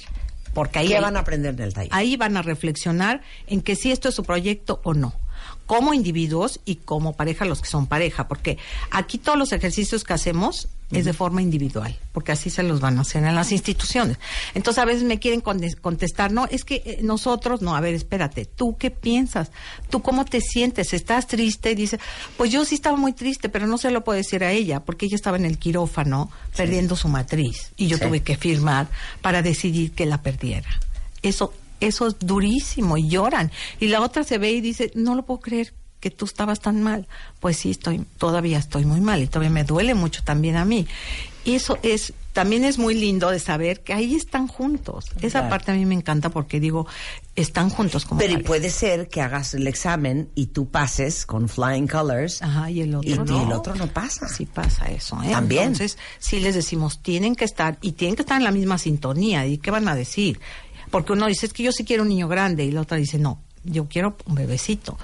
[0.56, 1.90] Porque ahí ¿Qué hay- van a aprender en el taller?
[1.94, 5.14] Ahí van a reflexionar en que si esto es su proyecto o no.
[5.66, 8.28] Como individuos y como pareja, los que son pareja.
[8.28, 8.58] Porque
[8.92, 11.98] aquí todos los ejercicios que hacemos es de forma individual.
[12.12, 14.18] Porque así se los van a hacer en las instituciones.
[14.54, 18.46] Entonces a veces me quieren contestar, no, es que eh, nosotros, no, a ver, espérate,
[18.46, 19.50] ¿tú qué piensas?
[19.90, 20.94] ¿Tú cómo te sientes?
[20.94, 21.72] ¿Estás triste?
[21.72, 22.00] Y dice,
[22.38, 25.08] pues yo sí estaba muy triste, pero no se lo puedo decir a ella, porque
[25.08, 27.72] ella estaba en el quirófano perdiendo su matriz.
[27.76, 28.04] Y yo Sí.
[28.04, 28.88] tuve que firmar
[29.22, 30.70] para decidir que la perdiera.
[31.24, 31.52] Eso,
[31.86, 33.52] eso es durísimo y lloran.
[33.80, 36.84] Y la otra se ve y dice, no lo puedo creer que tú estabas tan
[36.84, 37.08] mal.
[37.40, 40.86] Pues sí, estoy, todavía estoy muy mal y todavía me duele mucho también a mí.
[41.46, 45.06] Y eso es, también es muy lindo de saber que ahí están juntos.
[45.22, 45.50] Esa Claro.
[45.50, 46.88] parte a mí me encanta porque digo,
[47.36, 51.48] están juntos como Pero y puede ser que hagas el examen y tú pases con
[51.50, 53.40] flying colors Ajá, y el otro y, no.
[53.42, 54.28] y el otro no pasa.
[54.28, 55.30] Sí pasa eso, ¿eh?
[55.32, 55.64] También.
[55.64, 59.46] Entonces, sí les decimos, tienen que estar, y tienen que estar en la misma sintonía.
[59.46, 60.40] ¿Y qué van a decir?
[60.92, 63.18] Porque uno dice, es que yo sí quiero un niño grande, y la otra dice,
[63.18, 64.98] no, yo quiero un bebecito.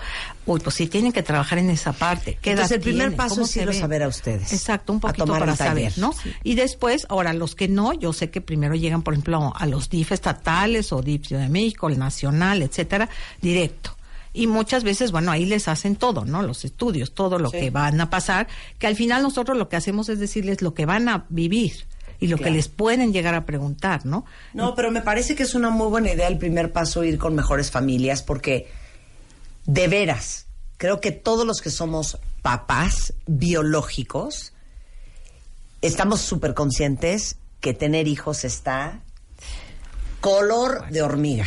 [0.46, 2.38] Uy, pues sí tienen que trabajar en esa parte.
[2.42, 3.18] ¿Qué Entonces, el primer tienen?
[3.18, 4.04] paso ¿Cómo es se irlos ven?
[4.04, 4.54] a ustedes.
[4.54, 6.14] Exacto, un poquito para saber, ¿no?
[6.44, 9.90] Y después, ahora, los que no, yo sé que primero llegan, por ejemplo, a los
[9.90, 13.10] DIF estatales o DIF Ciudad de México, el nacional, etcétera,
[13.42, 13.98] directo.
[14.34, 16.42] Y muchas veces, bueno, ahí les hacen todo, ¿no?
[16.42, 17.58] Los estudios, todo lo Sí.
[17.58, 18.48] que van a pasar,
[18.80, 21.86] que al final nosotros lo que hacemos es decirles lo que van a vivir
[22.22, 22.52] y lo Claro.
[22.52, 24.24] que les pueden llegar a preguntar, ¿no?
[24.54, 27.36] No, pero me parece que es una muy buena idea el primer paso ir con
[27.36, 28.72] mejores familias porque
[29.66, 30.46] de veras
[30.78, 34.54] creo que todos los que somos papás biológicos
[35.82, 39.00] estamos súper conscientes que tener hijos está
[40.20, 41.46] color de hormiga.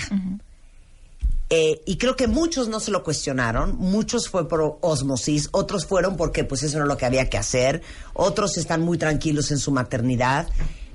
[1.50, 6.16] Eh, y creo que muchos no se lo cuestionaron, muchos fue por osmosis, otros fueron
[6.16, 7.82] porque pues eso era lo que había que hacer,
[8.14, 10.48] otros están muy tranquilos en su maternidad,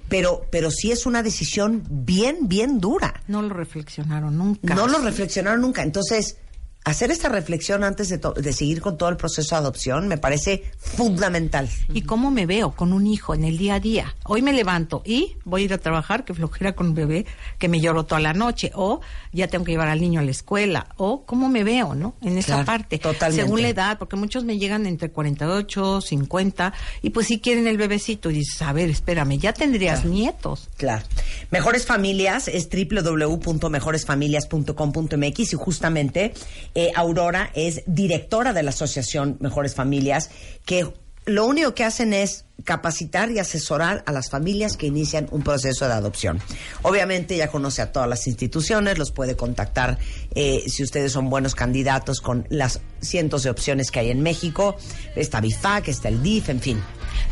[0.09, 3.21] pero, pero sí es una decisión bien, bien dura.
[3.27, 4.73] No lo reflexionaron nunca.
[4.73, 5.83] No lo reflexionaron nunca.
[5.83, 6.37] Entonces,
[6.85, 11.69] hacer esta reflexión antes de, seguir con todo el proceso de adopción me parece fundamental.
[11.93, 14.15] ¿Y cómo me veo con un hijo en el día a día?
[14.25, 17.25] Hoy me levanto y voy a ir a trabajar, que flojera con un bebé,
[17.57, 19.01] que me lloro toda la noche, o
[19.33, 22.15] ya tengo que llevar al niño a la escuela, o cómo me veo, ¿no?
[22.21, 22.97] En esa Claro, parte.
[22.97, 23.43] totalmente.
[23.43, 26.73] Según la edad, porque muchos me llegan entre 48, 50,
[27.03, 30.69] y pues sí quieren el bebecito, y dices, a ver, espérame, ya tendrías nietos.
[30.77, 31.05] Claro.
[31.51, 36.33] Mejores Familias es www.mejoresfamilias.com.mx y justamente
[36.75, 40.29] eh, Aurora es directora de la Asociación Mejores Familias
[40.65, 40.87] que
[41.25, 45.87] lo único que hacen es capacitar y asesorar a las familias que inician un proceso
[45.87, 46.41] de adopción.
[46.81, 49.97] Obviamente ya conoce a todas las instituciones, los puede contactar
[50.33, 54.75] eh, si ustedes son buenos candidatos con las cientos de opciones que hay en México.
[55.15, 56.81] Está BIFAC, está el DIF, en fin.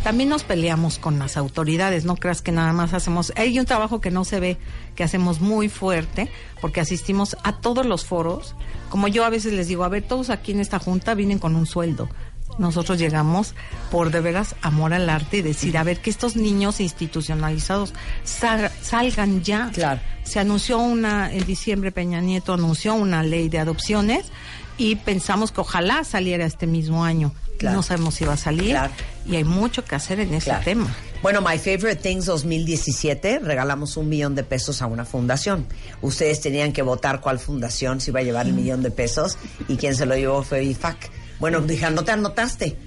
[0.03, 3.99] También nos peleamos con las autoridades, no creas que nada más hacemos, hay un trabajo
[4.01, 4.57] que no se ve,
[4.95, 6.29] que hacemos muy fuerte,
[6.61, 8.55] porque asistimos a todos los foros.
[8.89, 11.55] Como yo a veces les digo, a ver, todos aquí en esta junta vienen con
[11.55, 12.09] un sueldo.
[12.57, 13.53] Nosotros llegamos
[13.91, 17.93] por de veras amor al arte y decir, a ver, que estos niños institucionalizados
[18.23, 19.69] sal- salgan ya.
[19.73, 19.99] Claro.
[20.23, 24.31] Se anunció una, en diciembre Peña Nieto anunció una ley de adopciones
[24.77, 27.33] y pensamos que ojalá saliera este mismo año.
[27.57, 27.77] Claro.
[27.77, 28.93] No sabemos si va a salir Claro.
[29.25, 30.63] y hay mucho que hacer en ese Claro.
[30.63, 30.95] tema.
[31.21, 35.65] Bueno, My Favorite Things 2017, regalamos un millón de pesos a una fundación.
[36.01, 39.77] Ustedes tenían que votar cuál fundación se iba a llevar el millón de pesos y
[39.77, 41.09] quien se lo llevó fue IFAC.
[41.39, 42.77] Bueno, dije, ¿no te anotaste?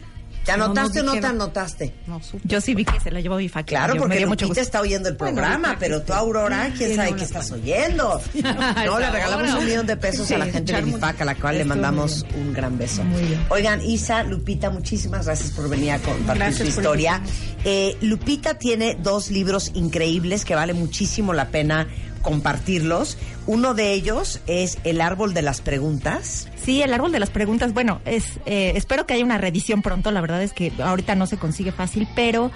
[0.45, 1.95] ¿Te No, no anotaste o no te anotaste?
[2.07, 2.43] No, supe.
[2.47, 3.67] Yo sí vi que se lo llevó Bifac.
[3.67, 7.51] Claro, Yo- porque Lupita está oyendo el programa, pero tú, Aurora, quién sabe qué estás
[7.53, 8.21] oyendo.
[8.87, 11.59] No, le regalamos un millón de pesos a la gente de Bifac, a la cual
[11.59, 13.03] le muy mandamos un gran beso.
[13.51, 17.21] Oigan, Isa, Lupita, muchísimas gracias por venir a compartir Gracias historia.
[17.65, 21.87] Eh, Lupita tiene dos libros increíbles que vale muchísimo la pena
[22.23, 23.19] compartirlos.
[23.47, 26.49] Uno de ellos es El árbol de las preguntas.
[26.57, 27.73] Sí, el árbol de las preguntas.
[27.73, 30.11] Bueno, es eh, espero que haya una reedición pronto.
[30.11, 32.51] La verdad es que ahorita no se consigue fácil, pero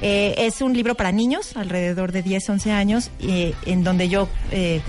[0.00, 4.28] eh, es un libro para niños, alrededor de 10, 11 años, eh, en donde yo
[4.50, 4.80] eh,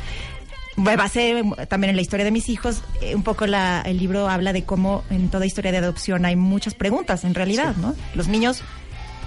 [0.75, 2.81] me basé también en la historia de mis hijos.
[3.01, 6.35] Eh, un poco la, el libro habla de cómo en toda historia de adopción hay
[6.35, 7.95] muchas preguntas, en realidad, ¿no?
[8.15, 8.63] Los niños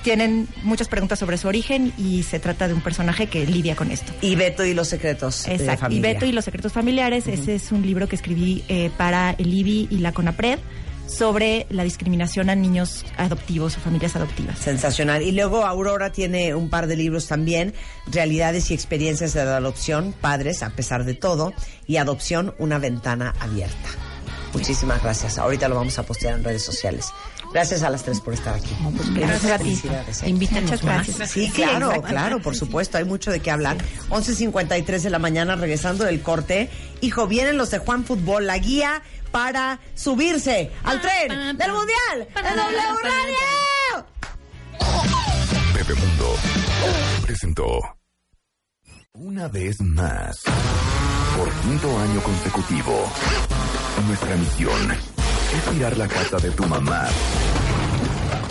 [0.06, 3.90] tienen muchas preguntas sobre su origen y se trata de un personaje que lidia con
[3.90, 4.12] esto.
[4.20, 5.90] Y Beto y los secretos de Exacto.
[5.90, 5.98] Y.
[5.98, 9.88] Beto y los secretos familiares, ese es un libro que escribí eh, para el IBI
[9.90, 10.60] y la CONAPRED
[11.08, 14.60] sobre la discriminación a niños adoptivos o familias adoptivas.
[14.60, 15.22] Sensacional.
[15.22, 17.74] Y luego Aurora tiene un par de libros también,
[18.06, 21.52] Realidades y experiencias de la adopción, padres a pesar de todo,
[21.88, 23.88] y Adopción, una ventana abierta.
[24.52, 25.36] Muchísimas gracias.
[25.38, 27.12] Ahorita lo vamos a postear en redes sociales.
[27.56, 28.68] Gracias a las tres por estar aquí.
[29.14, 29.80] Gracias a ti.
[29.82, 30.28] ¿eh?
[30.28, 31.06] Invítanos Muchas más.
[31.06, 31.30] gracias.
[31.30, 33.78] Sí, Sí, claro, claro, por supuesto, hay mucho de qué hablar.
[34.10, 36.68] 11.53 de la mañana, regresando del corte.
[37.00, 39.00] Hijo, vienen los de Juan Fútbol, la guía
[39.30, 44.06] para subirse al tren del Mundial de W Radio.
[45.72, 46.34] Pepe Mundo
[47.22, 47.80] presentó
[49.14, 50.42] una vez más,
[51.38, 53.10] por quinto año consecutivo,
[54.06, 55.15] nuestra misión
[55.54, 57.06] es tirar la casa de tu mamá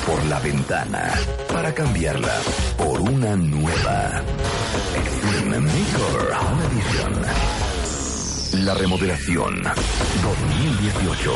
[0.05, 1.11] por la ventana
[1.51, 2.33] para cambiarla
[2.77, 4.21] por una nueva
[4.95, 7.13] Extreme Makeover Home Edition.
[8.65, 11.33] La remodelación 2018.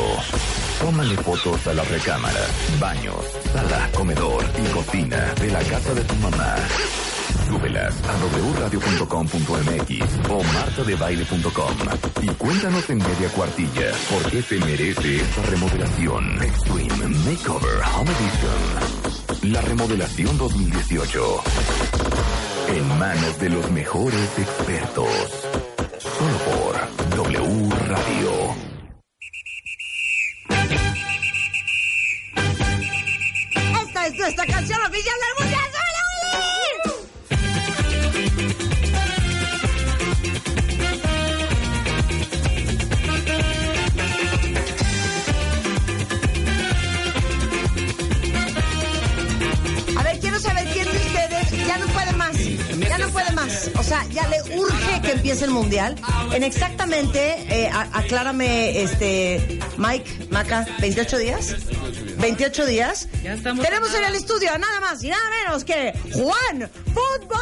[0.80, 2.48] Tómale fotos a las recámaras,
[2.80, 3.16] baños,
[3.52, 6.56] sala, comedor y cocina de la casa de tu mamá.
[7.50, 8.14] Súbelas a
[8.54, 11.74] wradio.com.mx o martadebaile.com
[12.22, 16.42] y cuéntanos en media cuartilla por qué te merece esta remodelación.
[16.42, 19.52] Extreme Makeover Home Edition.
[19.52, 21.42] La remodelación 2018.
[22.68, 25.08] En manos de los mejores expertos.
[25.98, 26.76] Solo por
[27.16, 28.54] W Radio.
[33.82, 35.39] Esta es nuestra canción oficial del
[53.00, 53.70] no puede más.
[53.76, 55.96] O sea, ya le urge que empiece el mundial.
[56.32, 61.56] En exactamente, eh, aclárame, este, Mike, Maca, ¿28 días?
[62.18, 63.08] ¿28 días?
[63.22, 67.38] Ya estamos Tenemos en el estudio nada más y nada menos que Juan Fútbol.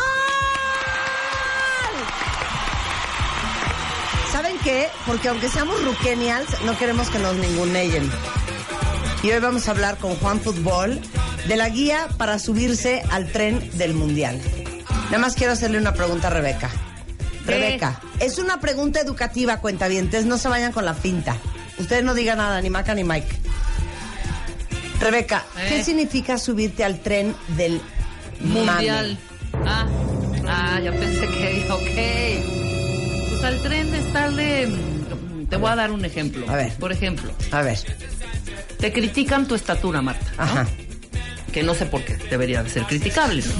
[4.32, 4.88] ¿Saben qué?
[5.06, 8.10] Porque aunque seamos ruquenials, no queremos que nos ninguneen.
[9.22, 11.00] Y hoy vamos a hablar con Juan Fútbol
[11.48, 14.40] de la guía para subirse al tren del Mundial.
[15.10, 16.70] Nada más quiero hacerle una pregunta a Rebeca.
[17.46, 21.36] Rebeca, es una pregunta educativa, cuentavientes, no se vayan con la finta.
[21.78, 23.28] Ustedes no digan nada, ni Maca ni Mike.
[25.00, 25.84] Rebeca, ¿qué Eh.
[25.84, 27.80] significa subirte al tren del
[28.40, 29.18] Mundial.
[29.52, 29.64] mame?
[29.70, 29.86] Ah,
[30.46, 33.30] ah, ya pensé que, ok.
[33.30, 34.68] Pues al tren de estarle...
[35.48, 36.44] Te voy a dar un ejemplo.
[36.50, 36.72] A ver.
[36.74, 37.78] Por ejemplo, A ver,
[38.78, 40.26] te critican tu estatura, Marta.
[40.36, 40.42] ¿no?
[40.42, 40.66] ajá.
[41.52, 43.42] Que no sé por qué debería de ser criticable.
[43.42, 43.52] ¿no?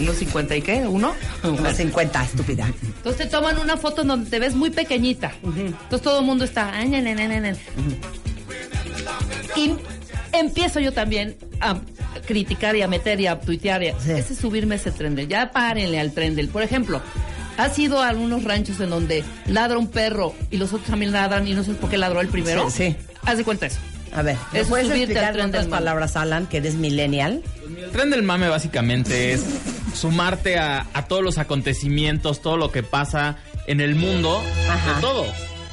[0.00, 0.86] ¿Unos 50 y qué?
[0.86, 1.14] ¿Uno?
[1.42, 2.66] Una 50, estúpida.
[2.82, 5.32] Entonces te toman una foto en donde te ves muy pequeñita.
[5.44, 6.72] Entonces todo el mundo está.
[6.76, 7.56] "Ay, ne, ne, ne, ne, ne".
[9.56, 9.74] Y
[10.32, 11.76] empiezo yo también a
[12.26, 13.82] criticar y a meter y a tuitear.
[13.82, 14.10] y a- Sí.
[14.12, 15.28] Ese es subirme ese tren del.
[15.28, 16.48] Ya párenle al tren del.
[16.48, 17.00] Por ejemplo,
[17.56, 21.46] ¿has ido a algunos ranchos en donde ladra un perro y los otros también ladran
[21.46, 22.68] y no sabes por qué ladró el primero?
[22.70, 22.96] Sí, sí.
[23.24, 23.78] Haz de cuenta eso.
[24.14, 26.74] A ver, ¿me Es puedes subirte explicar al tren en otras palabras, Alan, que eres
[26.76, 27.42] millennial?
[27.78, 29.44] El tren del mame básicamente es
[29.94, 33.36] sumarte a, a todos los acontecimientos, todo lo que pasa
[33.66, 34.94] en el mundo, Ajá.
[34.94, 35.26] de todo.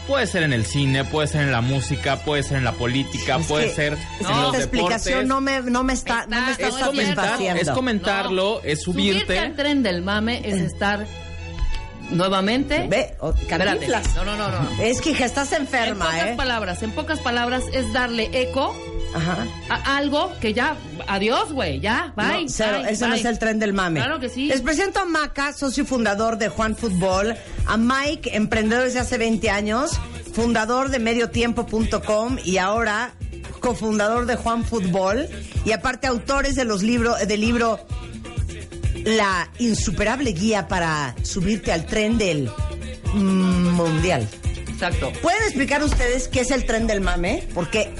[0.07, 3.38] Puede ser en el cine, puede ser en la música, puede ser en la política,
[3.38, 4.63] Es puede que- ser es en que los esta deportes.
[4.63, 7.61] explicación no me, no me está, no me está Es comentar, satisfaciendo.
[7.61, 9.38] es comentarlo, es subirte.
[9.39, 11.05] al tren del mame es estar
[12.12, 12.88] nuevamente.
[12.88, 13.66] Ve, o- Espérate.
[13.66, 14.16] cantinflas.
[14.16, 14.70] No, no, no, no.
[14.84, 16.34] Es que hija, estás en enferma, pocas ¿eh?
[16.38, 18.76] palabras, en pocas palabras es darle eco
[19.14, 19.46] Ajá.
[19.70, 20.76] a algo que ya,
[21.08, 22.44] adiós, güey, ya, bye.
[22.44, 24.00] No, cero, bye, ese no es el tren del mame.
[24.00, 24.48] Claro que sí.
[24.48, 27.36] Les presento a Maca, socio fundador de Juan Fútbol,
[27.66, 29.92] a Mike, emprendedor desde hace 20 años,
[30.34, 33.12] fundador de mediotiempo.com y ahora
[33.60, 35.28] cofundador de Juan Fútbol
[35.66, 37.80] y aparte autores de los libros del libro
[39.06, 42.49] La insuperable guía para subirte al tren del
[43.14, 44.28] mundial.
[44.69, 45.11] Exacto.
[45.22, 47.48] ¿Pueden explicar ustedes qué es el tren del mame?
[47.53, 47.94] Porque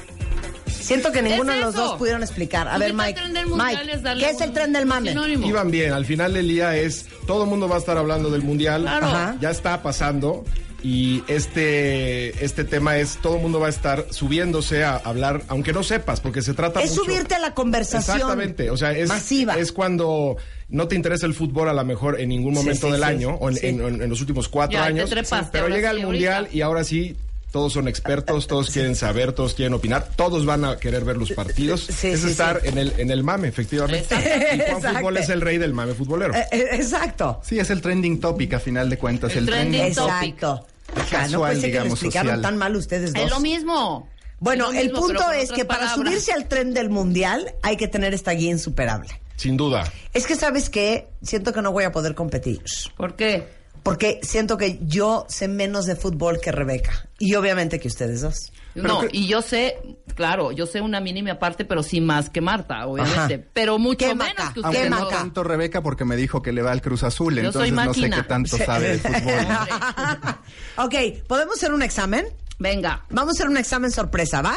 [0.68, 2.68] siento que ninguno Es de los dos pudieron explicar.
[2.68, 3.20] A ver, Mike,
[3.56, 5.10] Mike, es ¿qué es el tren del mame?
[5.10, 5.48] sinónimo.
[5.48, 8.42] Iban bien, al final del día es, todo el mundo va a estar hablando del
[8.42, 9.08] mundial, Claro.
[9.08, 9.36] Ajá.
[9.40, 10.44] ya está pasando
[10.84, 15.74] y este, este tema es, todo el mundo va a estar subiéndose a hablar, aunque
[15.74, 19.10] no sepas, porque se trata Es mucho- subirte a la conversación Exactamente, o sea, es,
[19.10, 19.58] masiva.
[19.58, 20.38] es cuando
[20.70, 23.08] no te interesa el fútbol a lo mejor en ningún momento sí, del sí.
[23.08, 23.68] año o en, Sí.
[23.68, 26.56] en- en- en los últimos cuatro Ya, años, trepaste, pero llega sí, el mundial ahorita.
[26.58, 27.16] y ahora sí
[27.52, 31.34] todos son expertos, todos quieren saber, todos quieren opinar, todos van a querer ver los
[31.34, 31.82] partidos.
[31.82, 32.70] Sí, es sí, estar sí.
[32.70, 34.16] en el en el mame, efectivamente.
[34.16, 34.98] Y Juan Exacto.
[35.00, 36.34] Fútbol es el rey del mame futbolero.
[36.34, 37.42] Eh, eh, exacto.
[37.44, 39.34] Sí, es el trending topic a final de cuentas.
[39.34, 40.34] El El, trending trending topic.
[40.36, 40.66] Exacto.
[40.98, 42.42] Hija, no pensé que lo digamos, explicaron social.
[42.42, 43.24] tan mal ustedes dos.
[43.24, 44.10] Es lo mismo.
[44.40, 46.08] Bueno, el punto es que para palabras.
[46.08, 49.22] subirse al tren del mundial hay que tener esta guía insuperable.
[49.36, 49.92] Sin duda.
[50.14, 51.08] Es que, ¿sabes qué?
[51.22, 52.62] Siento que no voy a poder competir.
[52.98, 53.48] ¿Por qué?
[53.84, 57.08] Porque siento que yo sé menos de fútbol que Rebeca.
[57.18, 58.52] Y obviamente que ustedes dos.
[58.76, 59.76] No, y yo sé,
[60.16, 63.36] claro, yo sé una mínima parte, pero sí más que Marta, obviamente.
[63.36, 63.44] Ajá.
[63.54, 64.48] Pero mucho ¿Qué, menos Maca?
[64.50, 64.86] que ¿Qué, ustedes.
[64.86, 65.18] Aunque no Maca?
[65.18, 67.94] tanto Rebeca porque me dijo que le va al Cruz Azul, Yo soy entonces no
[67.94, 70.36] sé qué tanto sabe de fútbol.
[70.86, 70.96] ok,
[71.28, 72.26] ¿podemos hacer un examen?
[72.60, 73.06] Venga.
[73.10, 74.56] Vamos a hacer un examen sorpresa, ¿va?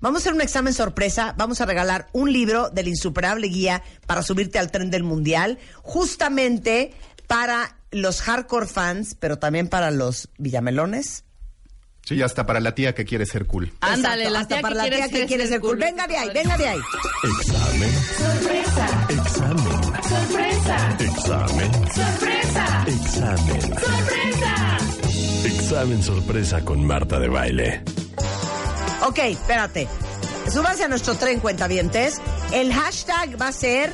[0.00, 1.34] Vamos a hacer un examen sorpresa.
[1.36, 5.58] Vamos a regalar un libro de la insuperable guía para subirte al tren del mundial,
[5.82, 6.92] justamente
[7.28, 11.24] para los hardcore fans, pero también para los villamelones.
[12.04, 13.72] Sí, hasta para la tía que quiere ser cool.
[13.80, 15.76] Ándale, la hasta tía para que la tía que quiere ser cool.
[15.76, 16.80] Venga de ahí, venga de ahí.
[17.38, 17.92] Examen.
[18.18, 19.06] Sorpresa.
[19.08, 19.82] Examen.
[20.02, 20.96] Sorpresa.
[20.98, 21.72] Examen.
[21.92, 22.84] Sorpresa.
[22.86, 23.60] Examen.
[23.60, 24.78] Sorpresa.
[25.44, 27.82] Examen sorpresa con Marta de baile.
[29.06, 29.88] Ok, espérate.
[30.52, 32.20] Súbanse a nuestro tren, cuentavientes.
[32.52, 33.92] El hashtag va a ser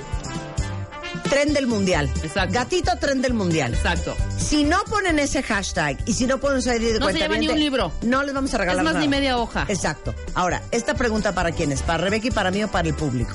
[1.19, 2.11] tren del mundial.
[2.23, 2.55] Exacto.
[2.55, 3.75] Gatito tren del mundial.
[3.75, 4.17] Exacto.
[4.39, 7.37] Si no ponen ese hashtag y si no ponen su ID de No se lleva
[7.37, 7.93] ni un libro.
[8.03, 9.05] No les vamos a regalar Es más, nada.
[9.05, 9.67] ni media hoja.
[9.69, 10.15] Exacto.
[10.35, 11.83] Ahora, esta pregunta para quién es?
[11.83, 13.33] ¿Para Rebeca y para mí o para el público?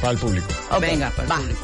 [0.00, 0.46] Para el público.
[0.80, 1.36] Venga, para el va.
[1.36, 1.60] público.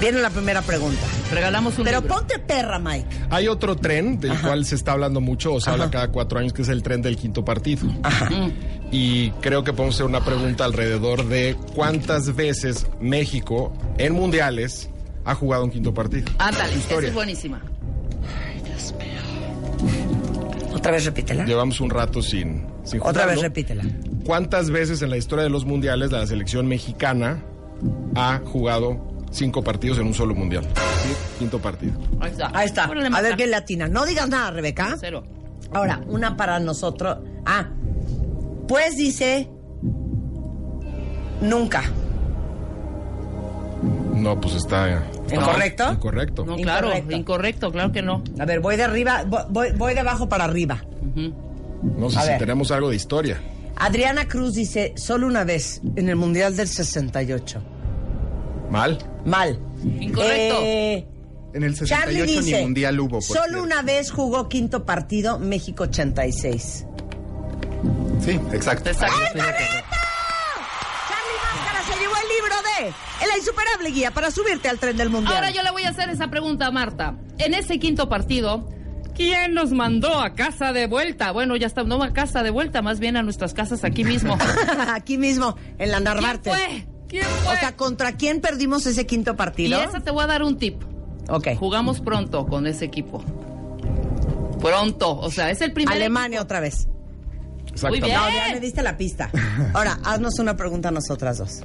[0.00, 1.00] Viene la primera pregunta.
[1.30, 2.16] Regalamos un Pero libro.
[2.16, 3.06] ponte perra, Mike.
[3.30, 6.52] Hay otro tren del cual se está hablando mucho, o se habla cada cuatro años,
[6.52, 7.86] que es el tren del quinto partido.
[8.96, 14.88] Y creo que podemos hacer una pregunta alrededor de cuántas veces México en mundiales
[15.24, 16.30] ha jugado un quinto partido.
[16.38, 17.08] Ándale, esa Historia.
[17.08, 17.60] es buenísima.
[20.72, 21.44] Otra vez repítela.
[21.44, 23.32] Llevamos un rato sin, sin Otra jugarlo.
[23.32, 23.82] vez repítela.
[24.24, 27.42] ¿Cuántas veces en la historia de los mundiales la selección mexicana
[28.14, 28.98] ha jugado
[29.32, 30.62] cinco partidos en un solo mundial?
[31.02, 31.14] ¿Sí?
[31.40, 31.94] Quinto partido.
[32.20, 32.50] Ahí está.
[32.54, 32.84] Ahí está.
[32.84, 33.88] A ver qué latina.
[33.88, 34.96] No digas nada, Rebeca.
[35.00, 35.24] Cero.
[35.72, 37.18] Ahora, una para nosotros.
[37.44, 37.68] Ah,
[38.66, 39.48] pues dice
[41.40, 41.82] nunca.
[44.14, 45.04] No, pues está...
[45.32, 45.92] ¿Incorrecto?
[45.92, 46.44] Incorrecto.
[46.46, 47.16] No, claro, Incorrecto.
[47.16, 47.72] incorrecto.
[47.72, 48.22] claro que no.
[48.38, 50.84] A ver, voy de arriba, vo- voy, voy de abajo para arriba.
[51.82, 52.38] No sé A si ver.
[52.38, 53.40] tenemos algo de historia.
[53.76, 57.60] Adriana Cruz dice solo una vez en el Mundial del 68.
[58.70, 58.98] Mal.
[59.26, 59.58] Mal.
[60.00, 60.56] Incorrecto.
[60.62, 61.06] Eh,
[61.52, 63.20] En el Charlie 68 dice ni mundial hubo.
[63.20, 63.62] solo cierto.
[63.62, 66.86] una vez jugó quinto partido México 86.
[68.24, 68.90] Sí, exacto.
[68.90, 69.12] Acuerdo.
[71.08, 75.10] Charlie Máscara se llevó el libro de La insuperable guía para subirte al tren del
[75.10, 75.34] Mundial.
[75.36, 77.16] Ahora yo le voy a hacer esa pregunta a Marta.
[77.38, 78.68] En ese quinto partido,
[79.14, 81.32] ¿quién nos mandó a casa de vuelta?
[81.32, 84.36] Bueno, ya está, no a casa de vuelta, más bien a nuestras casas aquí mismo.
[84.94, 86.50] Aquí mismo, en la ¿Quién Narvarte.
[86.50, 86.86] fue?
[87.08, 87.54] ¿Quién fue?
[87.54, 89.80] O sea, ¿contra quién perdimos ese quinto y partido?
[89.82, 90.82] esa te voy a dar un tip.
[91.28, 91.48] Ok.
[91.58, 93.22] Jugamos pronto con ese equipo.
[94.60, 96.88] Pronto, o sea, es el primer Alemania otra vez.
[97.82, 98.14] Muy bien.
[98.16, 99.30] No, ya me diste la pista.
[99.72, 101.60] Ahora, haznos una pregunta a nosotras dos.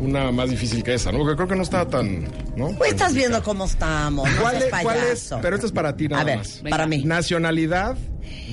[0.00, 1.18] una más difícil que esa, ¿no?
[1.18, 2.24] Porque creo que no estaba tan,
[2.56, 2.70] ¿no?
[2.78, 4.28] Pues estás viendo cómo estamos.
[4.40, 5.30] ¿Cuál es, cuál es?
[5.40, 6.62] Pero esto es para ti nada A ver, más.
[6.68, 7.04] para mí.
[7.04, 7.96] Nacionalidad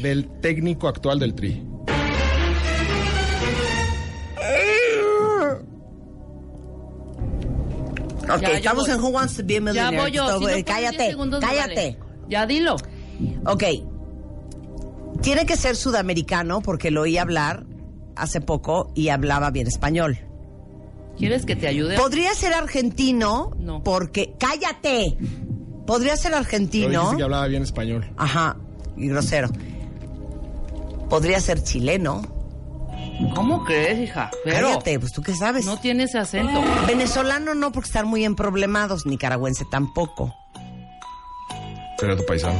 [0.02, 1.64] del técnico actual del Tri.
[8.32, 8.96] Ok, Ya, estamos voy.
[8.96, 9.98] en Who Wants to Be a Ya Millionaire.
[10.02, 10.40] voy yo.
[10.40, 11.76] Si no, cállate, 10 segundos, no cállate.
[11.76, 11.98] vale.
[12.30, 12.76] Ya dilo.
[13.46, 13.64] Ok.
[15.22, 17.66] Tiene que ser sudamericano porque lo oí hablar
[18.16, 20.18] hace poco y hablaba bien español.
[21.18, 21.98] ¿Quieres que te ayude?
[21.98, 23.84] Podría ser argentino No.
[23.84, 24.34] porque...
[24.40, 25.18] ¡Cállate!
[25.86, 27.16] Podría ser argentino.
[27.18, 28.10] que hablaba bien español.
[28.18, 28.56] Ajá,
[28.96, 29.50] y grosero.
[31.10, 32.22] Podría ser chileno.
[33.36, 34.32] ¿Cómo crees, hija?
[34.46, 35.66] Pero Cállate, pues tú qué sabes.
[35.66, 36.62] no tiene ese acento.
[36.88, 40.34] Venezolano no porque están muy emproblemados, nicaragüense tampoco.
[42.00, 42.60] Pero tu paisano.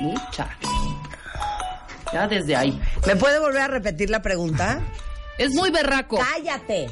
[0.00, 0.48] Mucha.
[2.16, 2.80] Ya desde ahí.
[3.06, 4.80] ¿Me puede volver a repetir la pregunta?
[5.36, 6.18] Es muy berraco.
[6.18, 6.88] ¡Cállate!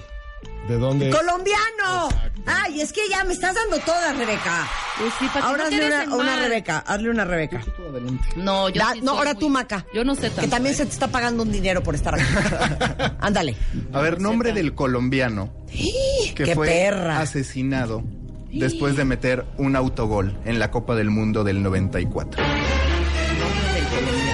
[0.69, 1.09] ¿De dónde?
[1.09, 2.09] ¡Colombiano!
[2.45, 4.69] Ay, es que ya me estás dando todas, Rebeca.
[4.99, 6.37] Pues sí, para que Ahora no hazle una.
[6.37, 7.63] Rebeca, hazle una Rebeca.
[8.37, 9.87] No, yo sí no, soy ahora muy- tú, Maca.
[9.95, 10.41] Yo no sé tanto.
[10.43, 10.79] Que también ¿eh?
[10.79, 12.25] se te está pagando un dinero por estar aquí.
[13.21, 13.57] Ándale.
[13.95, 15.51] A ver, nombre del colombiano
[16.35, 17.21] que ¡Qué fue perra!
[17.21, 18.03] asesinado
[18.53, 22.43] después de meter un autogol en la Copa del Mundo del 94.
[22.43, 24.34] Nombre del colombiano.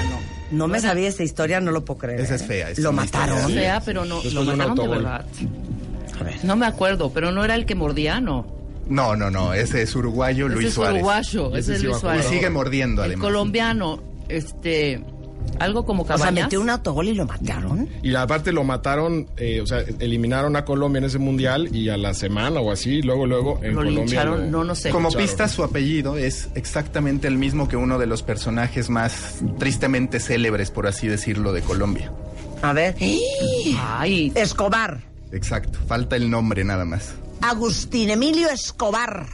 [0.51, 2.21] No me sabía esta historia, no lo puedo creer.
[2.21, 2.47] Esa es ¿eh?
[2.47, 3.39] fea, es Lo mataron.
[3.39, 5.25] historia sea, pero no, Después lo mataron de verdad.
[6.19, 6.45] A ver.
[6.45, 8.47] No me acuerdo, pero no era el que mordía, no.
[8.89, 10.95] No, no, no, ese es uruguayo Ese Luis es Suárez.
[10.97, 12.27] uruguayo, Ese ese es Luis a Y Suárez.
[12.27, 13.25] sigue mordiendo, El además.
[13.29, 15.01] colombiano, este,
[15.59, 16.45] algo como O sea, cabañas.
[16.47, 17.89] metió un autogol y lo mataron.
[18.03, 21.97] Y aparte lo mataron, eh, o sea, eliminaron a Colombia en ese mundial y a
[21.99, 24.05] la semana o así, luego, luego en Lo Colombia.
[24.05, 24.91] lincharon, lo- no, no sé.
[24.91, 30.19] Como pista, su apellido es exactamente el mismo que uno de los personajes más tristemente
[30.21, 32.11] célebres, por así decirlo, de Colombia.
[32.63, 32.95] A ver.
[33.79, 35.01] Ay, Escobar.
[35.33, 37.15] Exacto, falta el nombre nada más.
[37.43, 39.27] Agustín Emilio Escobar.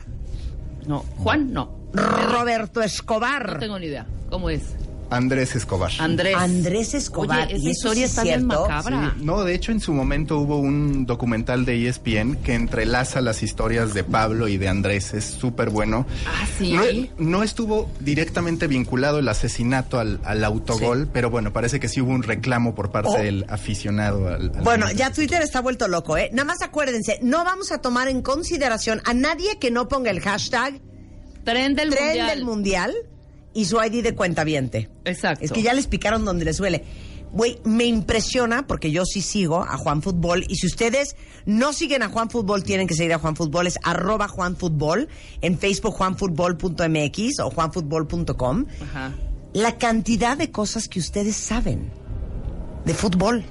[0.86, 1.74] no, Juan, no.
[1.92, 3.54] Roberto Escobar.
[3.54, 4.06] No tengo ni idea.
[4.30, 4.62] ¿Cómo es?
[5.10, 5.90] Andrés Escobar.
[5.98, 6.34] Andrés.
[6.36, 7.46] Andrés Escobar.
[7.48, 9.14] Oye, esa ¿Y eso historia está es bien macabra.
[9.20, 13.94] No, de hecho en su momento hubo un documental de ESPN que entrelaza las historias
[13.94, 15.14] de Pablo y de Andrés.
[15.14, 16.06] Es súper bueno.
[16.26, 16.72] Ah, sí.
[16.72, 16.82] No,
[17.38, 22.12] no estuvo directamente vinculado el asesinato al, al autogol, pero bueno, parece que sí hubo
[22.12, 23.18] un reclamo por parte Oh.
[23.18, 24.28] del aficionado.
[24.28, 26.30] al- al- Bueno, ya Twitter está vuelto loco, ¿eh?
[26.32, 30.20] Nada más acuérdense, no vamos a tomar en consideración a nadie que no ponga el
[30.20, 30.80] hashtag
[31.44, 32.28] Tren del tren mundial.
[32.28, 32.94] del mundial
[33.56, 34.90] y su ID de cuenta viente.
[35.06, 35.42] Exacto.
[35.42, 36.84] Es que ya les picaron donde les duele.
[37.32, 41.16] Güey, me impresiona porque yo sí sigo a Juan Fútbol y si ustedes
[41.46, 45.08] no siguen a Juan Fútbol, tienen que seguir a Juan Fútbol, es arroba Juan Fútbol,
[45.40, 48.66] en Facebook juanfutbol.mx o juanfutbol.com.
[48.82, 49.12] Ajá.
[49.54, 51.90] La cantidad de cosas que ustedes saben
[52.84, 53.42] de fútbol.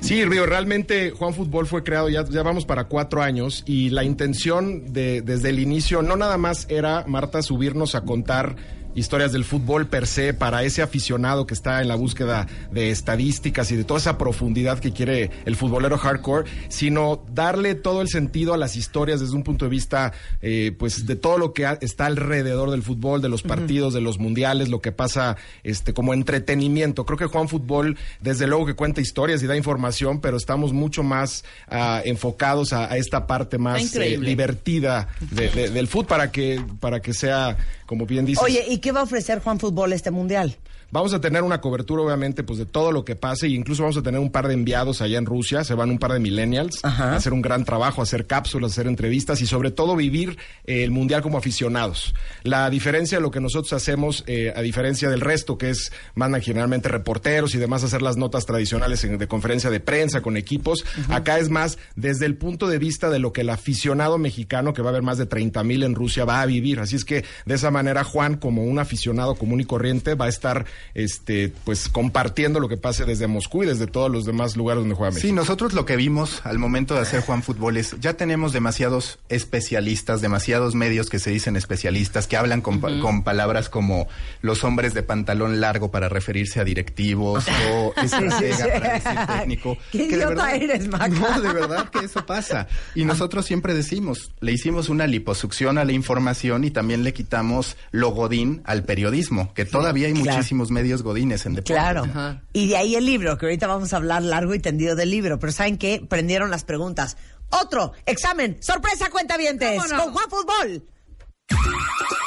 [0.00, 4.04] Sí, Río, realmente Juan Fútbol fue creado, ya, ya vamos para cuatro años, y la
[4.04, 8.56] intención de, desde el inicio no nada más era, Marta, subirnos a contar
[8.94, 13.70] historias del fútbol per se para ese aficionado que está en la búsqueda de estadísticas
[13.70, 18.54] y de toda esa profundidad que quiere el futbolero hardcore, sino darle todo el sentido
[18.54, 20.12] a las historias desde un punto de vista,
[20.42, 24.00] eh, pues, de todo lo que ha- está alrededor del fútbol, de los partidos, de
[24.00, 27.04] los mundiales, lo que pasa, este, como entretenimiento.
[27.06, 31.02] Creo que Juan Fútbol, desde luego que cuenta historias y da información, pero estamos mucho
[31.02, 36.32] más ah, enfocados a, a esta parte más eh, divertida de- de- del fútbol para
[36.32, 37.56] que, para que sea,
[37.86, 38.42] como bien dices.
[38.42, 40.56] Oye, ¿y qué va a ofrecer Juan Fútbol este mundial?
[40.92, 43.96] Vamos a tener una cobertura, obviamente, pues de todo lo que pase, e incluso vamos
[43.96, 46.80] a tener un par de enviados allá en Rusia, se van un par de millennials
[46.84, 47.12] Ajá.
[47.12, 50.36] a hacer un gran trabajo, a hacer cápsulas, a hacer entrevistas y sobre todo vivir
[50.64, 52.14] eh, el mundial como aficionados.
[52.42, 56.42] La diferencia de lo que nosotros hacemos, eh, a diferencia del resto, que es mandan
[56.42, 60.84] generalmente reporteros y demás hacer las notas tradicionales en- de conferencia de prensa con equipos,
[61.08, 64.82] acá es más desde el punto de vista de lo que el aficionado mexicano, que
[64.82, 66.80] va a haber más de 30 mil en Rusia, va a vivir.
[66.80, 70.28] Así es que de esa manera Juan, como un aficionado común y corriente, va a
[70.28, 74.82] estar este, pues compartiendo lo que pase desde Moscú y desde todos los demás lugares
[74.82, 75.26] donde juega México.
[75.28, 79.18] Sí, nosotros lo que vimos al momento de hacer Juan Fútbol es, ya tenemos demasiados
[79.28, 84.08] especialistas, demasiados medios que se dicen especialistas, que hablan con, pa- con palabras como
[84.42, 89.78] los hombres de pantalón largo para referirse a directivos o estratega para decir técnico.
[89.92, 91.08] Qué que de idiota verdad- eres, Maca.
[91.20, 92.66] No, de verdad que eso pasa.
[92.94, 97.76] Y nosotros siempre decimos, le hicimos una liposucción a la información y también le quitamos
[97.90, 100.30] lo godín al periodismo, que todavía hay Claro.
[100.36, 101.76] muchísimos medios godines en deportes.
[101.76, 102.04] Claro.
[102.04, 102.42] Ajá.
[102.52, 105.38] Y de ahí el libro, que ahorita vamos a hablar largo y tendido del libro.
[105.38, 106.04] Pero ¿saben qué?
[106.08, 107.16] Prendieron las preguntas.
[107.50, 108.56] Otro examen.
[108.60, 109.80] Sorpresa, cuentavientes.
[109.82, 110.04] ¿Cómo no?
[110.04, 110.84] Con Juan Fútbol.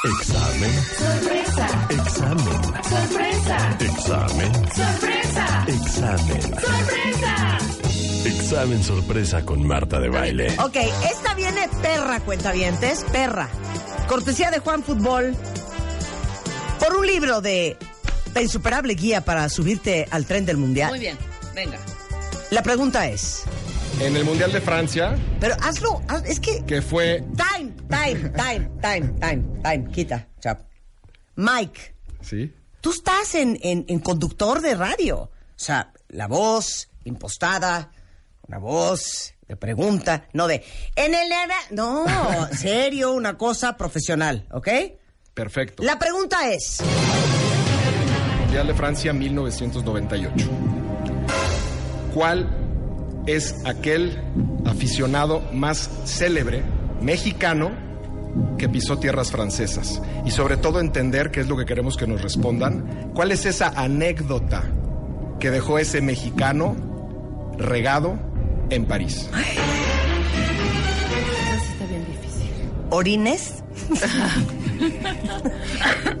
[0.04, 0.70] Examen.
[0.98, 1.88] Sorpresa.
[1.90, 2.62] Examen.
[2.84, 3.76] Sorpresa.
[3.80, 4.52] Examen.
[4.74, 5.64] Sorpresa.
[5.66, 6.42] Examen.
[6.42, 7.58] Sorpresa.
[8.24, 10.54] Examen sorpresa con Marta de Baile.
[10.62, 10.76] Ok,
[11.10, 13.48] esta viene perra, cuentavientes, perra.
[14.08, 15.34] Cortesía de Juan Fútbol.
[16.78, 17.78] Por un libro de
[18.34, 20.90] La insuperable guía para subirte al tren del mundial.
[20.90, 21.16] Muy bien,
[21.54, 21.78] venga.
[22.50, 23.44] La pregunta es,
[24.00, 27.24] En el Mundial de Francia, pero hazlo, haz- es que que fue...
[27.36, 30.60] time, time, time, time, time, time, quita, chap.
[31.36, 32.52] Mike, Sí.
[32.80, 35.18] tú estás en, en, en conductor de radio.
[35.18, 37.90] O sea, la voz impostada,
[38.48, 40.64] una voz de pregunta, no de
[40.96, 41.28] en el
[41.70, 42.04] no,
[42.58, 44.68] serio, una cosa profesional, ¿ok?
[45.34, 45.82] Perfecto.
[45.82, 46.78] La pregunta es,
[48.54, 50.48] Mundial de Francia 1998.
[52.14, 52.48] ¿Cuál
[53.26, 54.16] es aquel
[54.64, 56.62] aficionado más célebre
[57.00, 57.72] mexicano
[58.56, 60.00] que pisó tierras francesas?
[60.24, 63.70] Y sobre todo entender, qué es lo que queremos que nos respondan, cuál es esa
[63.70, 64.62] anécdota
[65.40, 66.76] que dejó ese mexicano
[67.58, 68.16] regado
[68.70, 69.28] en París.
[71.72, 72.52] Está bien difícil.
[72.90, 73.64] ¿orines?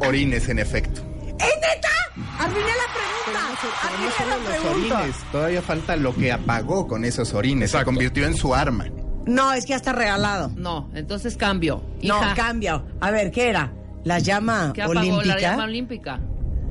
[0.00, 1.13] Orines, en efecto.
[1.38, 1.88] ¡Es neta!
[2.38, 3.40] ¡Arruiné la pregunta!
[3.82, 4.98] ¡Arruiné la Los pregunta!
[5.00, 7.70] orines, todavía falta lo que apagó con esos orines.
[7.70, 7.86] Se Exacto.
[7.92, 8.86] convirtió en su arma.
[9.26, 10.50] No, es que ya está regalado.
[10.56, 11.82] No, entonces cambio.
[12.02, 12.82] No, Hija, cambia.
[13.00, 13.72] A ver, ¿qué era?
[14.04, 15.34] ¿La llama ¿Qué apagó olímpica?
[15.34, 16.20] la llama olímpica?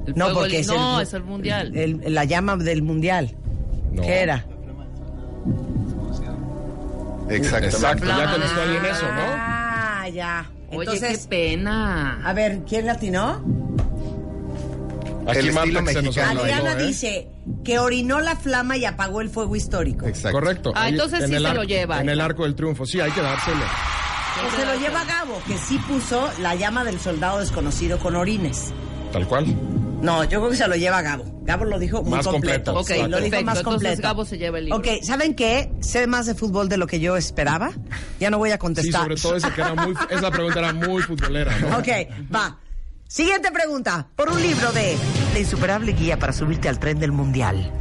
[0.06, 1.76] El No, porque es no, el, es el mundial.
[1.76, 3.36] el- la llama del mundial.
[3.92, 4.02] No.
[4.04, 4.46] ¿Qué era?
[7.30, 7.76] Exactamente.
[7.76, 9.22] Exacto, ya contestó alguien eso, ¿no?
[9.22, 10.46] Ah, ya.
[10.70, 12.22] Oye, Entonces, qué pena.
[12.24, 13.42] a ver, ¿quién latinó?
[15.28, 16.42] Aquí El estilo que se nos mexicano.
[16.42, 16.86] Adriana ¿eh?
[16.88, 17.28] dice
[17.64, 20.06] que orinó la flama y apagó el fuego histórico.
[20.08, 20.38] Exacto.
[20.40, 20.72] Correcto.
[20.76, 22.02] Ah, Ahí, entonces en sí el se arco- lo lleva.
[22.02, 23.64] En el arco del triunfo, sí, hay que dárselo.
[24.52, 28.74] Que se lo lleva Gabo, que sí puso la llama del soldado desconocido con orines.
[29.12, 29.46] Tal cual.
[30.02, 31.24] No, yo creo que se lo lleva Gabo.
[31.44, 32.74] Gabo lo dijo muy Más completo.
[32.74, 32.80] completo.
[32.80, 34.02] Ok, Sí, lo dijo más Entonces completo.
[34.02, 34.80] Gabo se lleva el libro.
[34.80, 35.72] Ok, ¿saben qué?
[35.82, 37.72] Sé más de fútbol de lo que yo esperaba.
[38.20, 39.02] Ya no voy a Sí, contestar.
[39.04, 41.78] sobre todo esa que era muy, esa pregunta era muy futbolera, ¿no?
[41.78, 41.88] Ok,
[42.34, 42.58] va.
[43.14, 44.08] Siguiente pregunta.
[44.16, 44.98] Por un libro de
[45.34, 47.72] La insuperable guía para subirte al tren del mundial.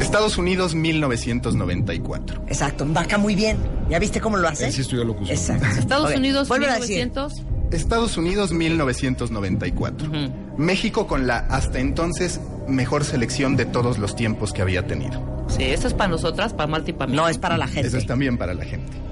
[0.00, 2.44] Estados Unidos 1994.
[2.46, 3.58] Exacto, vaca muy bien.
[3.90, 4.66] ¿Ya viste cómo lo hace?
[4.66, 5.36] Él sí estudió locución.
[5.36, 5.66] Exacto.
[5.76, 6.98] Estados Unidos, vuélvelo a decir.
[6.98, 7.42] 1900.
[7.72, 10.12] Estados Unidos 1994.
[10.56, 15.44] México con la hasta entonces mejor selección de todos los tiempos que había tenido.
[15.48, 17.16] Sí, esto es para nosotras, para Marta y para mí.
[17.16, 17.88] No, es para la gente.
[17.88, 19.07] Eso es también para la gente.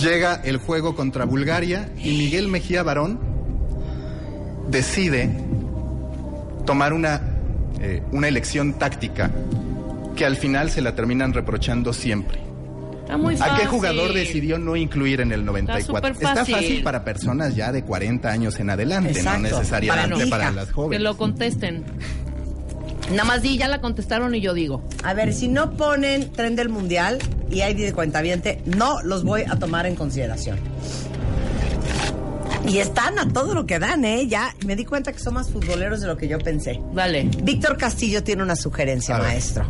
[0.00, 3.18] Llega el juego contra Bulgaria y Miguel Mejía Barón
[4.68, 5.30] decide
[6.64, 7.20] tomar una,
[7.80, 9.30] eh, una elección táctica
[10.16, 12.40] que al final se la terminan reprochando siempre.
[13.02, 16.10] Está muy ¿A qué jugador decidió no incluir en el 94?
[16.12, 16.54] Está fácil.
[16.54, 19.48] fácil para personas ya de 40 años en adelante, Exacto.
[19.48, 21.02] no necesariamente Para para, las Que jóvenes.
[21.02, 21.84] lo contesten.
[23.10, 24.82] Nada más di, ya la contestaron y yo digo.
[25.02, 27.18] A ver, si no ponen tren del mundial
[27.50, 30.58] y hay de cuentaviente, no los voy a tomar en consideración.
[32.68, 34.28] Y están a todo lo que dan, ¿eh?
[34.28, 36.80] Ya me di cuenta que son más futboleros de lo que yo pensé.
[36.92, 37.28] Dale.
[37.42, 39.64] Víctor Castillo tiene una sugerencia, maestro.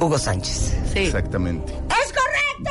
[0.00, 0.74] Hugo Sánchez.
[0.92, 0.98] Sí.
[1.00, 1.72] Exactamente.
[1.72, 2.70] ¡Es correcto!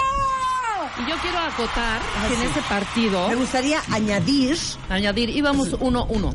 [1.00, 4.58] Y yo quiero acotar que en ese partido, Me gustaría añadir.
[4.90, 6.34] añadir, íbamos 1-1.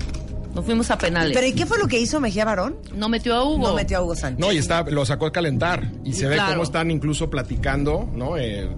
[0.55, 1.33] Nos fuimos a penales.
[1.35, 2.77] ¿Pero y qué fue lo que hizo Mejía Barón?
[2.95, 3.69] no metió a Hugo.
[3.69, 4.41] No metió a Hugo Sánchez.
[4.41, 5.91] No, y está, lo sacó a calentar.
[6.05, 8.37] Y se ve cómo están incluso platicando, ¿no?
[8.37, 8.69] Eh,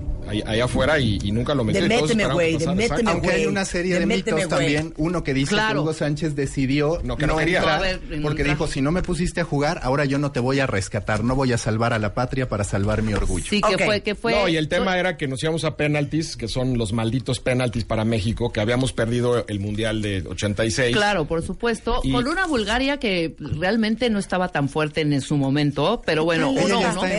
[0.40, 1.82] allá afuera y, y nunca lo metió.
[1.82, 3.10] De méteme, güey, de méteme.
[3.10, 4.94] Aunque hay una serie de mitos también.
[4.96, 5.74] Uno que dice Claro.
[5.74, 7.59] que Hugo Sánchez decidió No, que no quería.
[7.59, 8.56] entrar No, a ver, en porque entrar.
[8.56, 11.34] dijo, si no me pusiste a jugar, ahora yo no te voy a rescatar, no
[11.34, 13.44] voy a salvar a la patria para salvar mi orgullo.
[13.48, 14.32] Sí, que fue, que fue.
[14.34, 17.84] No, y el tema era que nos íbamos a penaltis, que son los malditos penaltis
[17.84, 20.94] para México, que habíamos perdido el Mundial de 86.
[20.96, 22.00] Claro, por supuesto.
[22.02, 26.50] Y- Con una Bulgaria que realmente no estaba tan fuerte en su momento, pero bueno,
[26.50, 27.10] uno, Pero te voy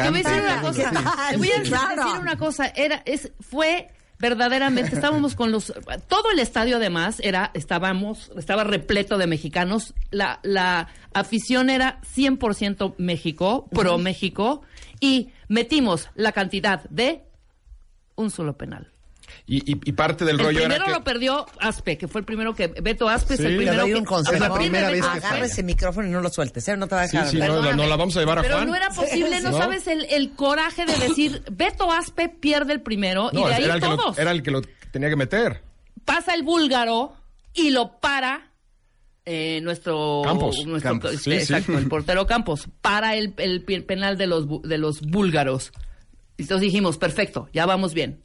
[0.00, 0.90] a decir una vamos cosa.
[0.90, 1.08] decir.
[1.30, 2.04] Te voy a Sí, claro.
[2.04, 2.66] decir una cosa.
[2.68, 3.88] Era, es, fue
[4.18, 5.72] verdaderamente, estábamos con los,
[6.08, 9.94] todo el estadio además era, estábamos, estaba repleto de mexicanos.
[10.10, 14.62] La, la afición era 100% México, pro México,
[15.00, 17.22] y metimos la cantidad de
[18.16, 18.92] un solo penal.
[19.50, 20.90] Y, y- y parte del El rollo era primero que...
[20.92, 23.92] lo perdió Aspe, que fue el primero que, Beto Aspe es el Le primero doy
[23.92, 24.34] que, un consejo.
[24.34, 25.08] Es la primera vez que.
[25.08, 26.76] Agarra ese micrófono y no lo sueltes, ¿eh?
[26.76, 27.30] No te va a Sí, dejar.
[27.30, 28.68] sí, no, no la vamos a llevar a Pero Juan.
[28.68, 29.56] no era posible, no, ¿No?
[29.58, 33.64] sabes el, el coraje de decir, Beto Aspe pierde el primero No, y de ahí
[33.64, 34.18] era, que lo, todos.
[34.18, 34.60] era el que lo
[34.92, 35.62] tenía que meter.
[36.04, 37.14] Pasa el búlgaro
[37.54, 38.50] y lo para
[39.24, 40.20] eh, nuestro...
[40.24, 40.66] Campos.
[40.66, 41.12] nuestro- Campos.
[41.14, 42.68] este, Sí, exacto, el portero Campos.
[42.82, 45.72] Para el, el penal de los, de los búlgaros.
[46.36, 48.22] Y entonces dijimos, perfecto, ya vamos bien.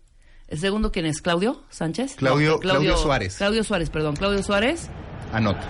[0.48, 1.22] ¿El segundo quién es?
[1.22, 2.16] ¿Claudio Sánchez?
[2.16, 3.38] Claudio- No, Claudio Suárez.
[3.38, 4.16] Claudio Suárez, perdón.
[4.16, 4.90] Claudio Suárez.
[5.34, 5.62] Anota.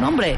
[0.00, 0.36] No, hombre.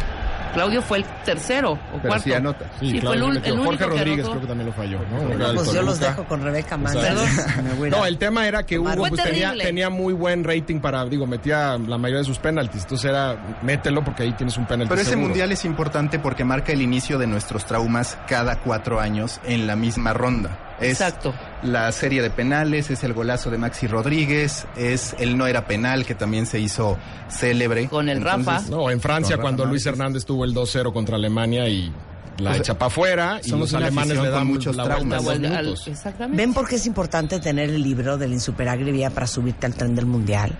[0.52, 2.24] Claudio fue el tercero o Pero cuarto.
[2.24, 2.70] sí anota.
[2.78, 5.54] Sí, Sí, fue el, único Jorge que Rodríguez creo que también lo falló, ¿no?
[5.54, 9.54] Pues yo los dejo con Rebeca a- No, el tema era que Hugo pues, tenía,
[9.56, 12.82] tenía muy buen rating para, digo, metía la mayoría de sus penaltis.
[12.82, 15.28] Entonces era, mételo porque ahí tienes un penalti Pero ese seguro.
[15.28, 19.74] mundial es importante porque marca el inicio de nuestros traumas cada cuatro años en la
[19.74, 20.71] misma ronda.
[20.82, 21.34] Es Exacto.
[21.62, 26.04] la serie de penales, es el golazo de Maxi Rodríguez, es el no era penal
[26.04, 26.98] que también se hizo
[27.30, 27.88] célebre.
[27.88, 28.60] Con el Rafa.
[28.68, 29.86] No, en Francia cuando Luis.
[29.86, 31.92] Hernández tuvo el 2-0 contra Alemania y
[32.38, 35.26] la O sea, echa para afuera y los alemanes le dan muchos la traumas.
[35.26, 36.36] Al- exactamente.
[36.36, 39.94] ¿Ven por qué es importante tener el libro del insuperable vía para subirte al tren
[39.94, 40.58] del mundial?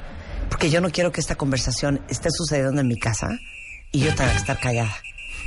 [0.48, 3.28] Porque yo no quiero que esta conversación esté sucediendo en mi casa
[3.90, 4.94] y yo tenga que estar callada.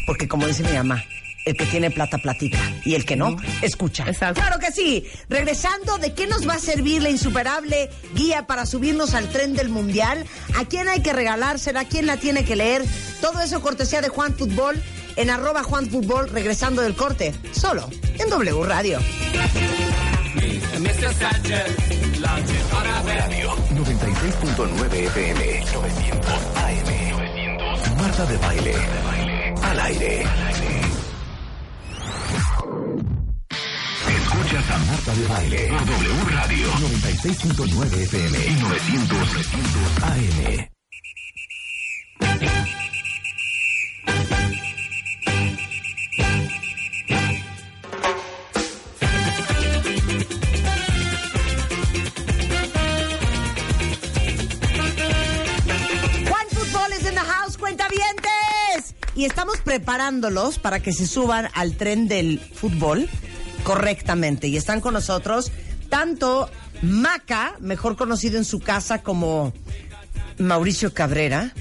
[0.07, 1.03] Porque como dice mi mamá,
[1.46, 4.04] el que tiene plata platica y el que no, escucha.
[4.08, 4.42] Exacto.
[4.42, 5.06] Claro que sí.
[5.30, 9.70] Regresando, ¿de qué nos va a servir la insuperable guía para subirnos al tren del
[9.70, 10.26] mundial?
[10.58, 11.82] ¿A quién hay que regalársela?
[11.82, 12.84] ¿A quién la tiene que leer?
[13.22, 14.82] Todo eso cortesía de Juan Fútbol
[15.16, 17.34] en arroba Juan Fútbol regresando del corte.
[17.52, 17.90] Solo
[18.20, 19.00] en W Radio.
[22.22, 28.76] Radio 96.9 FM 900 AM 900 Marta de baile
[29.62, 30.24] al aire.
[34.07, 39.39] Escuchas a Marta de baile por W Radio 96.9 FM y 900
[40.03, 40.76] AM.
[59.16, 63.10] Y estamos preparándolos para que se suban al tren del fútbol
[63.64, 64.48] correctamente.
[64.48, 65.52] Y están con nosotros
[65.90, 66.50] tanto
[66.82, 69.54] Maca, mejor conocido en su casa como
[70.38, 71.54] Mauricio Cabrera,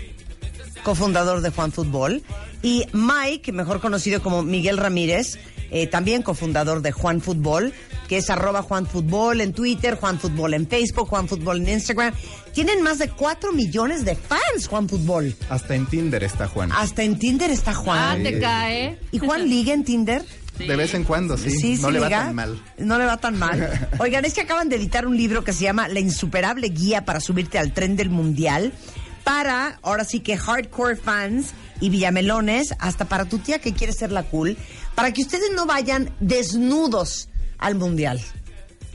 [0.82, 2.22] cofundador de Juan Fútbol,
[2.62, 5.38] y Mike, mejor conocido como Miguel Ramírez,
[5.70, 7.72] eh, también cofundador de Juan Fútbol,
[8.08, 12.14] que es arroba Juan Fútbol en Twitter, Juan Fútbol en Facebook, Juan Fútbol en Instagram.
[12.54, 15.34] Tienen más de 4 millones de fans, Juan Fútbol.
[15.48, 16.70] Hasta en Tinder está Juan.
[16.72, 18.22] Hasta en Tinder está Ah, Juan.
[18.22, 18.98] te cae.
[19.10, 20.24] ¿Y Juan liga en Tinder?
[20.58, 21.50] De vez en cuando, sí.
[21.50, 22.62] Sí, no sí le va tan mal.
[22.78, 23.88] No le va tan mal.
[23.98, 27.18] Oigan, es que acaban de editar un libro que se llama La insuperable guía para
[27.18, 28.72] subirte al tren del mundial.
[29.24, 31.48] Para, ahora sí que hardcore fans
[31.80, 34.56] y villamelones, hasta para tu tía que quiere ser la cool,
[34.94, 37.28] para que ustedes no vayan desnudos
[37.58, 38.20] al mundial.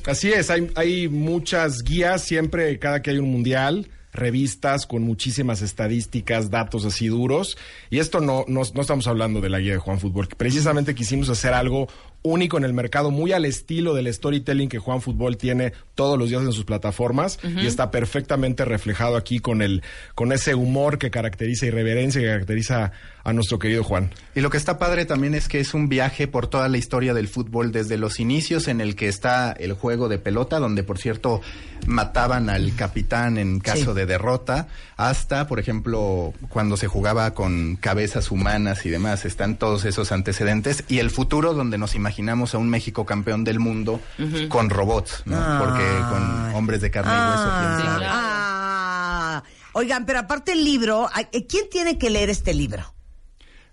[0.10, 5.62] Así es, hay, hay muchas guías siempre, cada que hay un mundial, revistas con muchísimas
[5.62, 7.60] estadísticas, datos así duros.
[7.92, 10.96] Y esto no, no, no estamos hablando de la guía de Juan Fútbol, que precisamente
[10.96, 11.88] quisimos hacer algo
[12.22, 16.30] único en el mercado, muy al estilo del storytelling que Juan Fútbol tiene todos los
[16.30, 19.84] días en sus plataformas y está perfectamente reflejado aquí con el
[20.16, 22.92] con ese humor que caracteriza irreverencia que caracteriza
[23.30, 24.12] a nuestro querido Juan.
[24.36, 27.14] Y lo que está padre también es que es un viaje por toda la historia
[27.14, 30.98] del fútbol, desde los inicios en el que está el juego de pelota, donde por
[30.98, 31.42] cierto
[31.88, 33.94] mataban al capitán en caso Sí.
[33.94, 39.86] de derrota, hasta, por ejemplo, cuando se jugaba con cabezas humanas y demás, están todos
[39.86, 44.02] esos antecedentes, y el futuro donde nos imaginamos a un México campeón del mundo
[44.50, 45.38] con robots, ¿no?
[45.60, 48.06] Porque con hombres de carne y hueso, quién Ah, sabe.
[48.10, 49.44] ah.
[49.74, 52.94] Oigan, pero aparte el libro, ¿a- ¿quién tiene que leer este libro?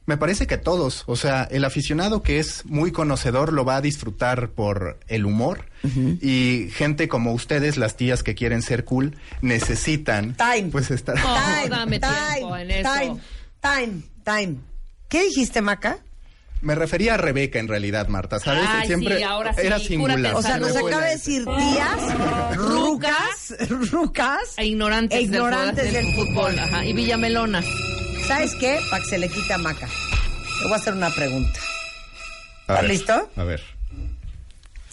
[0.06, 3.80] Me parece que todos, o sea, el aficionado que es muy conocedor lo va a
[3.80, 5.64] disfrutar por el humor
[6.22, 10.70] y gente como ustedes, las tías que quieren ser cool, necesitan Time.
[10.72, 12.90] pues estar Oh, Time, dame time, tiempo en eso.
[12.92, 13.20] time,
[13.60, 14.56] time, time.
[15.08, 15.98] ¿Qué dijiste, Maca?
[16.62, 18.64] Me refería a Rebeca en realidad, Marta, ¿sabes?
[18.68, 20.34] Ay, Siempre sí, ahora sí, era singular.
[20.34, 23.54] O sea, nos acaba de decir tías, rucas,
[23.92, 26.58] rucas E ignorantes, e ignorantes del, fútbol.
[26.58, 27.62] Ajá, y Villamelona.
[28.26, 28.78] ¿Sabes qué?
[28.90, 29.86] Para que se le quite a Maca.
[29.86, 31.60] Le voy a hacer una pregunta.
[32.66, 33.30] A ver, listo?
[33.36, 33.62] A ver.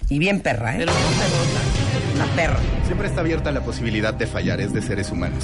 [0.09, 0.79] Y bien perra, ¿eh?
[0.79, 2.59] Pero no se Una perra.
[2.85, 5.43] Siempre está abierta la posibilidad de fallar, es de seres humanos.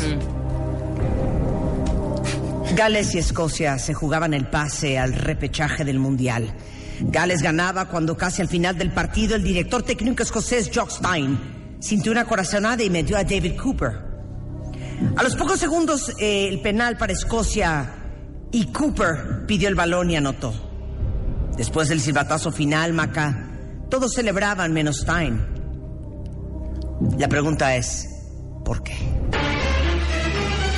[2.76, 6.54] Gales y Escocia se jugaban el pase al repechaje del Mundial.
[7.02, 11.40] Gales ganaba cuando casi al final del partido el director técnico escocés Jock Stein
[11.80, 14.09] sintió una corazonada y metió a David Cooper.
[15.16, 17.94] A los pocos segundos eh, el penal para Escocia
[18.52, 20.54] y Cooper pidió el balón y anotó.
[21.58, 23.50] Después del silbatazo final, Maca,
[23.90, 25.46] todos celebraban menos Stein.
[27.18, 28.08] La pregunta es,
[28.64, 28.96] ¿por qué?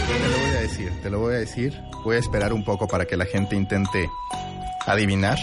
[0.08, 1.80] Te lo voy a decir, te lo voy a decir.
[2.04, 4.10] Voy a esperar un poco para que la gente intente
[4.88, 5.38] adivinar.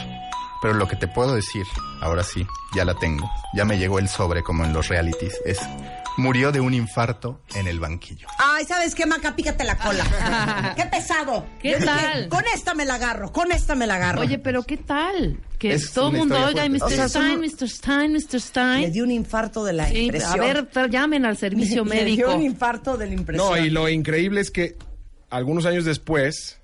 [0.61, 1.65] Pero lo que te puedo decir,
[2.01, 3.31] ahora sí, ya la tengo.
[3.55, 5.35] Ya me llegó el sobre como en los realities.
[5.45, 5.59] Es
[6.17, 8.27] murió de un infarto en el banquillo.
[8.39, 9.37] Ay, ¿sabes qué, Maca?
[9.37, 10.73] Pícate la cola.
[10.77, 11.47] ¡Qué pesado!
[11.63, 12.29] ¿Qué Yo dije, tal?
[12.29, 14.23] con esta me la agarro, con esta me la agarro.
[14.23, 15.39] Oye, pero ¿qué tal?
[15.61, 16.79] Que Es todo el mundo oiga, Mr.
[16.81, 16.95] fuerte.
[17.03, 17.69] O sea, Stein, Mr.
[17.69, 18.33] Stein, Mr.
[18.33, 18.93] Le Stein.
[18.93, 20.33] dio un infarto de la Sí, impresión.
[20.33, 22.35] a ver, llamen al servicio Le dio médico.
[22.35, 23.49] un infarto de la impresión.
[23.49, 24.77] No, y lo increíble es que
[25.31, 26.59] algunos años después,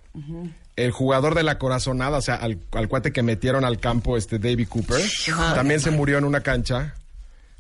[0.77, 4.39] el jugador de la corazonada, o sea, al, al cuate que metieron al campo, este
[4.39, 5.01] David Cooper,
[5.55, 6.95] también se murió en una cancha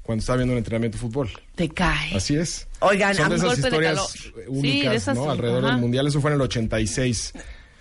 [0.02, 1.30] cuando estaba viendo un entrenamiento de fútbol.
[1.54, 2.14] Te cae.
[2.14, 2.66] Así es.
[2.80, 4.08] Oigan, Son de esas de historias.
[4.10, 5.22] Sí, únicas, de esas ¿no?
[5.22, 5.72] son, Alrededor ajá.
[5.72, 7.32] del mundial, eso fue en el 86.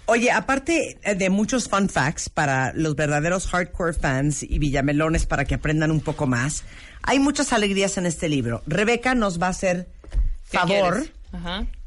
[0.06, 5.46] Oye, aparte eh, de muchos fun facts para los verdaderos hardcore fans y villamelones para
[5.46, 6.64] que aprendan un poco más,
[7.02, 8.62] hay muchas alegrías en este libro.
[8.68, 9.88] Rebeca nos va a hacer
[10.50, 11.08] ¿Qué favor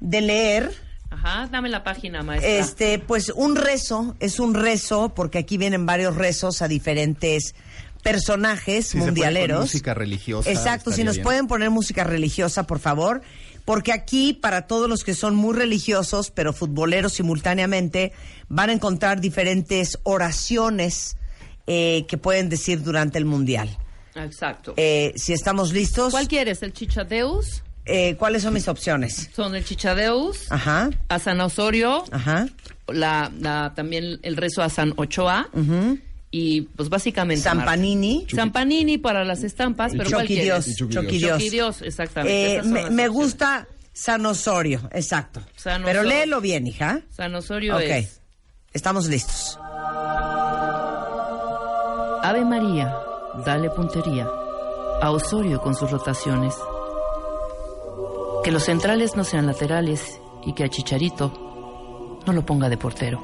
[0.00, 0.85] de leer
[1.16, 2.50] Ajá, dame la página, maestra.
[2.50, 7.54] este, pues un rezo, es un rezo, porque aquí vienen varios rezos a diferentes
[8.02, 9.60] personajes Si se puede con mundialeros.
[9.62, 11.24] música religiosa, Exacto, si nos bien.
[11.24, 13.22] pueden poner música religiosa, por favor,
[13.64, 18.12] porque aquí para todos los que son muy religiosos, pero futboleros simultáneamente,
[18.48, 21.16] van a encontrar diferentes oraciones
[21.66, 23.76] eh, que pueden decir durante el mundial.
[24.14, 24.74] Exacto.
[24.76, 26.62] Eh, si estamos listos, ¿Cuál quieres?
[26.62, 27.62] ¿El chichadeus?
[27.86, 29.30] Eh, ¿cuáles son mis opciones?
[29.34, 32.46] Son el chichadeus, Ajá, a San Osorio, ajá.
[32.88, 35.48] la, la- también el rezo a San Ochoa
[36.30, 37.42] y pues básicamente...
[37.42, 37.64] San.
[37.64, 38.26] Panini.
[38.34, 40.64] San Panini para las estampas, pero ¿cuál Chucky quieres?
[40.64, 41.20] Dios, Y Chucky Chucky Dios.
[41.20, 41.38] Dios.
[41.38, 42.56] Chucky Dios, exactamente.
[42.56, 45.40] Eh, me me gusta San Osorio, exacto.
[45.56, 47.00] San Pero léelo bien, hija.
[47.16, 48.20] San Osorio Ok, es
[48.74, 49.58] estamos listos.
[52.22, 52.94] Ave María,
[53.46, 54.26] dale puntería
[55.00, 56.54] a Osorio con sus rotaciones.
[58.46, 63.20] Que los centrales no sean laterales y que a Chicharito no lo ponga de portero.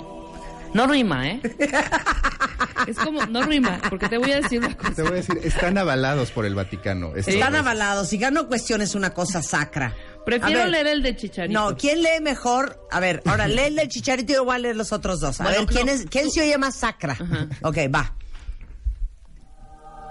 [0.74, 1.40] No rima, ¿eh?
[2.88, 4.94] Es como, no rima, porque te voy a decir una cosa.
[4.94, 7.14] Te voy a decir, están avalados por el Vaticano.
[7.14, 7.60] Están dos.
[7.60, 8.12] avalados.
[8.12, 9.94] Y gano cuestión es una cosa sacra.
[10.26, 11.60] Prefiero ver, leer el de Chicharito.
[11.70, 12.84] No, ¿quién lee mejor?
[12.90, 15.40] A ver, ahora lee el del chicharito y yo voy a leer los otros dos.
[15.40, 15.92] A Bueno, ver, ¿quién, no.
[15.92, 17.12] es, ¿quién se oye más sacra?
[17.12, 17.46] Ajá.
[17.62, 18.12] Ok, va.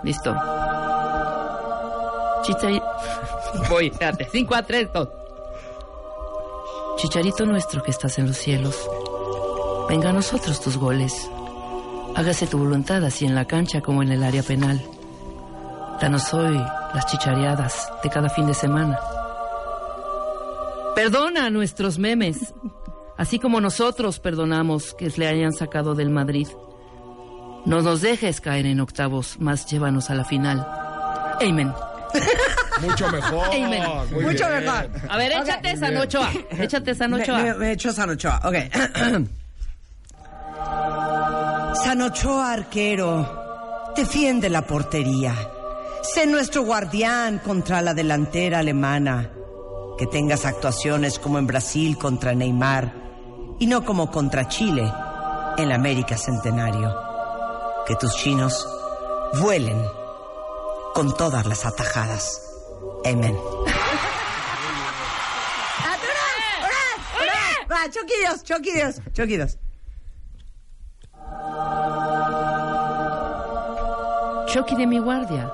[0.06, 0.34] Listo.
[2.44, 2.86] Chicharito.
[3.70, 4.28] Voy, espérate.
[4.32, 5.10] 5 a 3, 2.
[6.98, 8.76] Chicharito nuestro que estás en los cielos.
[9.90, 11.30] Venga a nosotros tus goles.
[12.16, 14.82] Hágase tu voluntad así en la cancha como en el área penal.
[16.00, 16.58] Danos hoy
[16.94, 19.00] las chichareadas de cada fin de semana.
[20.96, 22.54] Perdona a nuestros memes,
[23.18, 26.48] así como nosotros perdonamos que le hayan sacado del Madrid.
[27.66, 30.68] No nos dejes caer en octavos, más llévanos a la final.
[31.42, 31.74] Amen.
[32.80, 33.48] Mucho mejor.
[34.12, 34.64] Muy Mucho bien.
[34.66, 34.90] mejor.
[35.10, 36.30] A ver, échate San Ochoa.
[36.58, 37.38] Échate San Me, Ochoa.
[37.40, 38.40] me- me echó San Ochoa.
[38.46, 38.56] Ok.
[41.84, 45.34] San Ochoa, arquero, defiende la portería.
[46.04, 49.30] Sé nuestro guardián contra la delantera alemana.
[49.98, 52.92] Que tengas actuaciones como en Brasil contra Neymar
[53.60, 54.92] y no como contra Chile
[55.58, 56.96] en la América Centenario.
[57.86, 58.68] Que tus chinos
[59.42, 59.80] vuelen
[60.96, 62.42] con todas las atajadas.
[63.06, 63.38] Amén.
[67.72, 69.58] Va, choquidos, choquidos, choquidos.
[74.48, 75.52] Chucky de mi guardia.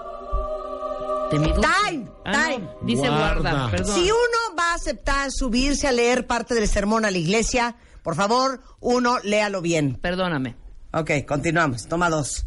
[1.31, 1.53] De mi.
[1.53, 2.69] Time, Ah, no, time.
[2.81, 3.71] Dice guarda, Guarda.
[3.71, 3.95] perdón.
[3.95, 8.15] Si uno va a aceptar subirse a leer parte del sermón a la iglesia, por
[8.15, 9.95] favor, uno léalo bien.
[10.01, 10.55] Perdóname.
[10.93, 11.87] Ok, continuamos.
[11.87, 12.45] Toma dos.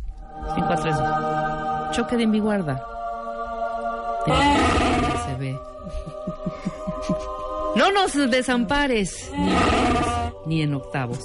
[0.54, 1.96] 5 a 3.
[1.96, 2.82] Choque de mi guarda.
[4.26, 4.32] De
[7.76, 11.18] No nos desampares, ni en octavos, ni en octavos.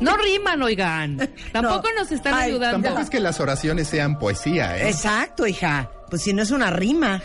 [0.00, 1.16] No riman, oigan.
[1.52, 2.00] Tampoco No.
[2.02, 2.82] nos están Ay, ayudando.
[2.82, 4.88] Tampoco es que las oraciones sean poesía, ¿eh?
[4.90, 5.90] Exacto, hija.
[6.10, 7.20] Pues si no es una rima.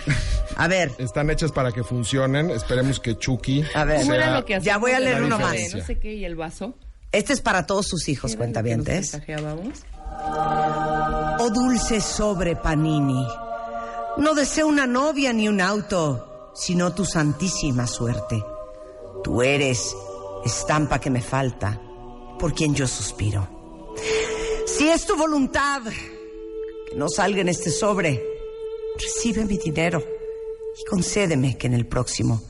[0.55, 2.49] A ver, Están hechas para que funcionen.
[2.49, 3.63] Esperemos que Chucky.
[3.75, 3.99] a ver.
[4.01, 5.55] ¿Cómo era sea lo que Ya voy a leer uno más.
[5.75, 6.75] No sé qué, y el vaso.
[7.11, 9.21] Este es para todos sus hijos, ¿Qué era lo que nos cuentavientes.
[11.39, 13.25] Oh dulce sobre Panini,
[14.17, 18.43] no deseo una novia ni un auto, sino tu santísima suerte.
[19.23, 19.95] Tú eres
[20.43, 21.79] estampa que me falta,
[22.37, 23.47] por quien yo suspiro.
[24.65, 28.21] Si es tu voluntad que no salga en este sobre,
[28.97, 30.03] recibe mi dinero
[30.79, 32.41] y concédeme que en el próximo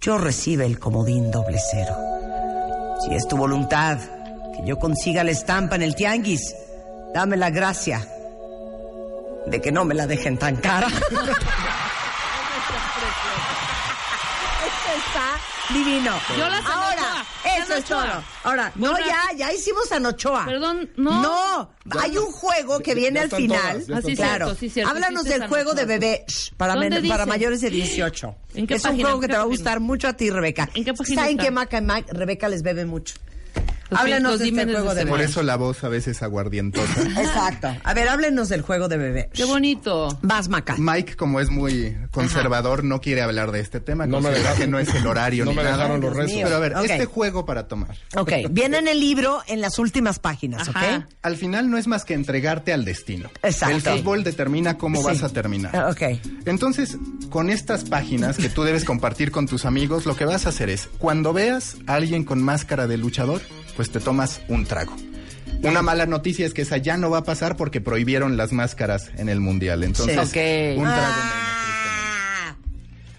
[0.00, 1.94] yo reciba el comodín doble cero.
[3.04, 3.98] Si es tu voluntad
[4.54, 6.54] que yo consiga la estampa en el tianguis,
[7.12, 8.08] dame la gracia
[9.46, 10.88] de que no me la dejen tan cara.
[14.66, 15.38] Esto está
[15.74, 16.12] divino.
[16.36, 17.24] Yo la Ahora,
[17.60, 18.22] eso es todo.
[18.44, 20.44] Ahora, no, ya, ya hicimos a Nochoa.
[20.44, 21.22] Perdón, no.
[21.22, 21.70] No,
[22.00, 23.84] hay un juego que viene ya al final.
[23.84, 24.02] claro.
[24.46, 27.70] cierto, sí, cierto, Háblanos del juego de bebé shh, para, ¿Dónde men- para mayores de
[27.70, 28.34] 18.
[28.54, 29.04] ¿En qué es un página?
[29.08, 30.68] juego que ¿En te va a gustar mucho a ti, Rebeca.
[30.74, 31.44] ¿En qué página ¿Saben está?
[31.44, 32.06] qué Maca y Mac?
[32.10, 33.14] Rebeca les bebe mucho.
[33.90, 35.30] Los Háblenos los de este juego de de Por bebé.
[35.30, 37.02] eso la voz a veces aguardientosa.
[37.20, 37.68] Exacto.
[37.84, 39.30] A ver, háblenos del juego de bebé.
[39.32, 40.18] Qué bonito.
[40.22, 40.74] Vas, Maca.
[40.78, 44.06] Mike, como es muy conservador, no quiere hablar de este tema.
[44.06, 44.58] No me dejaron.
[44.58, 45.76] que no es el horario No ni me nada.
[45.76, 46.40] dejaron los restos.
[46.42, 47.96] Pero a ver, este juego para tomar.
[48.16, 50.76] Ok, viene en el libro en las últimas páginas, ¿ok?
[51.22, 53.28] Al final no es más que entregarte al destino.
[53.42, 53.90] Exacto.
[53.92, 55.06] El fútbol determina cómo Sí.
[55.06, 55.76] vas a terminar.
[55.76, 56.02] Ah, Ok.
[56.46, 56.96] Entonces,
[57.30, 60.70] con estas páginas que tú debes compartir con tus amigos, lo que vas a hacer
[60.70, 63.40] es, cuando veas a alguien con máscara de luchador,
[63.76, 64.96] pues te tomas un trago.
[65.62, 69.10] Una mala noticia es que esa ya no va a pasar porque prohibieron las máscaras
[69.16, 69.84] en el mundial.
[69.84, 70.78] Entonces, Sí.
[70.78, 71.32] Un trago menos.
[71.34, 72.54] Ah,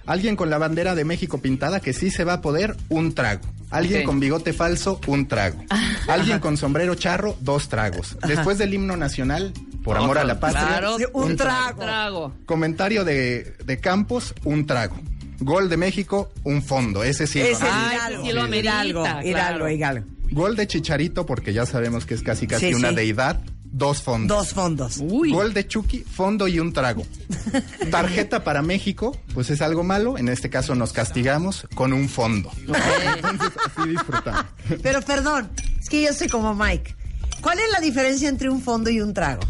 [0.06, 3.42] Alguien con la bandera de México pintada que sí se va a poder, un trago.
[3.70, 5.62] Alguien con bigote falso, un trago.
[6.08, 8.18] Alguien con sombrero charro, dos tragos.
[8.26, 9.52] Después del himno nacional,
[9.84, 10.98] por amor a la patria, Claro.
[11.14, 11.82] Un trago.
[11.82, 12.34] Trago.
[12.46, 14.96] Comentario de, de Campos, un trago.
[15.40, 17.04] Gol de México, un fondo.
[17.04, 17.42] Ese sí.
[17.42, 19.28] Ese lo- Ah, Hidalgo, ese sí lo amerita, Hidalgo, claro.
[19.28, 20.06] Hidalgo, Hidalgo.
[20.38, 22.96] Gol de Chicharito, porque ya sabemos que es casi casi Sí, una sí.
[22.96, 24.38] deidad, dos fondos.
[24.38, 24.98] Dos fondos.
[25.02, 25.32] Uy.
[25.32, 27.04] Gol de Chucky, fondo y un trago.
[27.92, 30.18] Tarjeta para México, pues es algo malo.
[30.18, 32.52] En este caso nos castigamos con un fondo.
[32.58, 34.46] Entonces así disfrutamos.
[34.82, 35.50] Pero perdón,
[35.80, 36.96] es que yo soy como Mike.
[37.42, 39.42] ¿Cuál es la diferencia entre un fondo y un trago?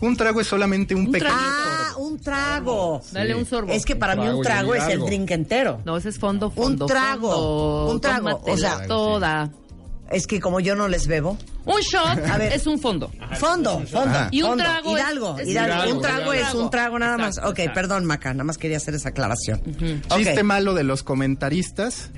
[0.00, 1.30] Un trago es solamente un, Un pequeño.
[1.32, 3.00] Ah, un trago.
[3.12, 3.72] Dale un sorbo.
[3.72, 5.80] Es que para mí un Trago trago es el drink entero.
[5.86, 6.84] No, ese es fondo, fondo.
[6.84, 7.92] trago, fondo.
[7.94, 9.50] un trago, o sea- toda.
[10.10, 11.38] Es que como yo no les bebo.
[11.64, 12.52] Un shot A ver.
[12.52, 13.10] es un fondo.
[13.38, 14.10] Fondo, fondo.
[14.10, 14.28] Ajá.
[14.30, 14.64] Y un fondo.
[14.64, 15.74] trago es- Hidalgo, es Hidalgo.
[15.74, 16.48] Hidalgo, Un trago Hidalgo.
[16.48, 17.28] es un trago nada más.
[17.30, 17.80] Exacto, ok, exacto.
[17.80, 19.60] perdón, Maca, nada más quería hacer esa aclaración.
[20.10, 20.18] Ok.
[20.18, 22.10] Chiste malo de los comentaristas.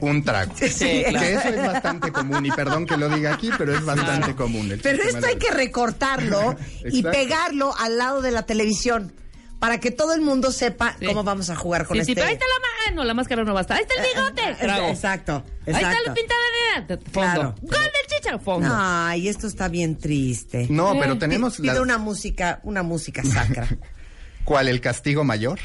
[0.00, 0.52] Un trago.
[0.56, 1.18] Sí, claro.
[1.26, 2.44] Que eso es bastante común.
[2.44, 4.70] Y perdón que lo diga aquí, pero es bastante común.
[4.70, 6.54] el Pero esto malo hay que recortarlo
[6.90, 9.14] y pegarlo al lado de la televisión
[9.58, 11.06] para que todo el mundo sepa Sí.
[11.06, 12.12] cómo vamos a jugar con Sí, este.
[12.12, 13.74] sí, pero ahí está la mano, la máscara no basta.
[13.76, 14.54] Ahí está el bigote.
[14.64, 14.88] Trago.
[14.88, 15.32] Exacto,
[15.66, 16.02] Ahí está exacto.
[16.06, 16.40] la pintada
[16.88, 17.10] de fondo.
[17.12, 17.54] Claro.
[17.62, 18.68] Gol del chicha, fondo.
[18.70, 20.66] Ay, esto está bien triste.
[20.70, 23.66] No, Eh, pero tenemos Pido la- una música, una música sacra.
[24.44, 24.68] ¿Cuál?
[24.68, 25.58] ¿El castigo mayor?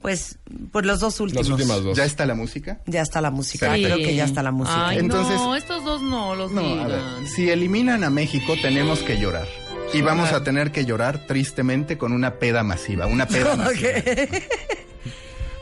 [0.00, 0.38] pues,
[0.70, 1.48] pues los dos últimos.
[1.48, 1.96] Las últimas dos.
[1.96, 2.80] ¿Ya está la música?
[2.86, 3.74] Ya está la música.
[3.74, 3.82] Sí.
[3.82, 4.88] Creo que ya está la música.
[4.88, 7.00] Ay, Entonces- no, estos dos no los No, a ver.
[7.34, 9.48] Si eliminan a México, tenemos que llorar.
[9.92, 13.06] Y vamos a tener que llorar tristemente con una peda masiva.
[13.06, 13.90] Una peda masiva.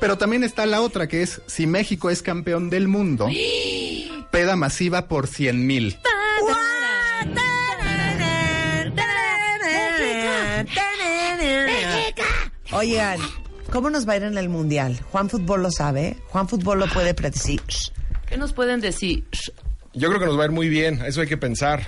[0.01, 3.29] Pero también está la otra, que es si México es campeón del mundo,
[4.31, 5.99] peda masiva por 100 mil.
[12.73, 13.21] Oigan,
[13.71, 15.01] ¿cómo nos va a ir en el mundial?
[15.13, 16.17] Juan Fútbol lo sabe.
[16.29, 17.63] Juan Fútbol lo puede predecir.
[18.27, 19.25] ¿Qué nos pueden decir?
[19.93, 21.87] Yo creo que nos va a ir muy bien, eso hay que pensar.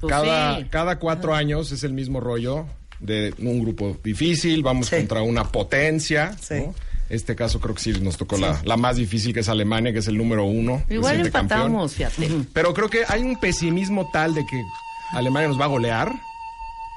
[0.00, 0.64] Pues cada, sí.
[0.70, 2.66] cada cuatro años es el mismo rollo
[3.00, 4.96] de un grupo difícil, vamos Sí.
[4.96, 6.36] contra una potencia.
[6.40, 6.54] Sí.
[6.66, 6.74] ¿no?
[7.10, 9.98] Este caso creo que sí nos tocó la, la más difícil, que es Alemania, que
[9.98, 10.82] es el número uno.
[10.88, 11.26] Igual campeón.
[11.26, 12.30] empatamos, fíjate.
[12.52, 14.62] Pero creo que hay un pesimismo tal de que
[15.12, 16.12] Alemania nos va a golear,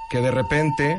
[0.10, 0.98] que de repente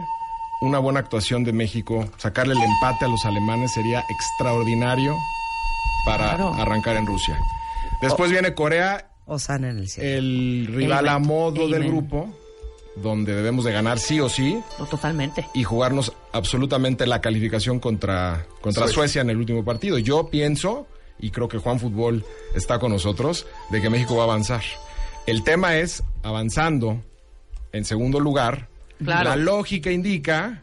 [0.60, 5.16] una buena actuación de México, sacarle el empate a los alemanes sería extraordinario
[6.04, 6.54] para Claro.
[6.54, 7.38] arrancar en Rusia.
[8.02, 10.08] Después viene Corea, Osana en el cielo.
[10.08, 11.22] el rival Amen.
[11.22, 12.28] a modo del grupo,
[12.96, 15.46] donde debemos de ganar sí o sí No, totalmente.
[15.54, 18.94] y jugarnos absolutamente la calificación contra, contra Suecia.
[18.94, 19.98] Suecia en el último partido.
[19.98, 20.86] Yo pienso,
[21.20, 22.24] y creo que Juan Fútbol
[22.54, 24.62] está con nosotros, de que México va a avanzar.
[25.26, 27.02] El tema es, avanzando
[27.72, 28.68] en segundo lugar,
[29.04, 29.28] Claro.
[29.30, 30.62] la lógica indica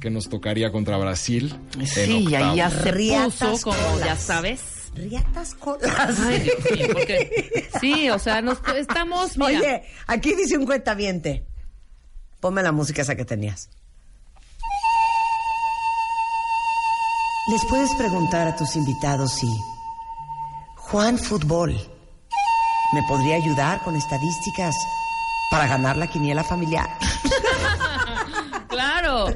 [0.00, 1.52] que nos tocaría contra Brasil.
[1.80, 3.32] en Sí, y ahí Riatas
[3.62, 4.60] puso, como ya sabes.
[4.96, 6.18] Riatas colas.
[6.20, 11.46] Ay, Dios mío, porque sí, o sea, nos estamos, mira, Oye, aquí dice un cuentaviente.
[12.40, 13.68] Ponme la música esa que tenías.
[17.48, 19.48] Les puedes preguntar a tus invitados si
[20.76, 21.76] Juan Fútbol
[22.92, 24.74] me podría ayudar con estadísticas
[25.50, 26.88] para ganar la quiniela familiar.
[28.68, 29.28] claro.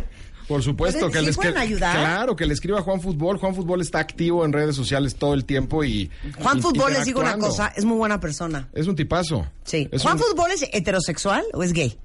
[0.51, 1.97] Por supuesto ¿Pueden- que sí les pueden ayudar?
[1.97, 3.39] Claro, que le escriba a Juan Fútbol.
[3.39, 6.11] Juan Fútbol está activo en redes sociales todo el tiempo y
[6.43, 8.69] Juan y- Fútbol, les digo una cosa, es muy buena persona.
[8.73, 9.47] Es un tipazo.
[9.63, 9.89] Sí.
[9.93, 11.97] Es ¿Juan un- Fútbol es heterosexual o es gay?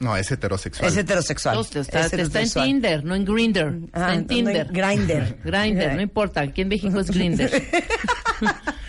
[0.00, 0.88] No, es heterosexual.
[0.90, 1.56] Es heterosexual.
[1.56, 2.64] Entonces, está, Es está en heterosexual.
[2.66, 3.78] Tinder, no en Grinder.
[3.86, 4.66] Está en no, Tinder.
[4.68, 5.38] en Grindr.
[5.44, 6.40] Grinder, no importa.
[6.40, 7.50] Aquí en México es Grinder.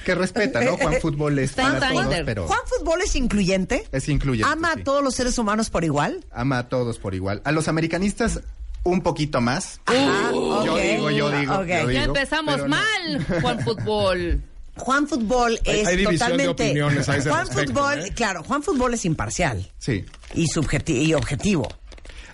[0.05, 0.77] Que respeta, ¿no?
[0.77, 2.25] Juan Fútbol es Está en para todos, Tinder.
[2.25, 3.83] pero ¿Juan Fútbol es incluyente?
[3.91, 4.49] es incluyente.
[4.51, 4.81] ¿Ama sí.
[4.81, 6.25] a todos los seres humanos por igual?
[6.31, 7.41] Ama a todos por igual.
[7.43, 8.39] A los americanistas
[8.83, 9.79] un poquito más.
[9.85, 10.79] Ajá, Yo ok.
[10.81, 11.61] digo, yo digo, Ok.
[11.61, 12.75] yo Ya digo, empezamos pero no.
[12.77, 14.41] mal, Juan Fútbol.
[14.77, 16.47] Juan Fútbol Hay- es hay de totalmente.
[16.49, 18.13] opiniones a ese Juan respecto, Fútbol, ¿eh?
[18.15, 20.05] claro, Juan Fútbol es imparcial Sí.
[20.33, 21.67] y, subjeti- y objetivo.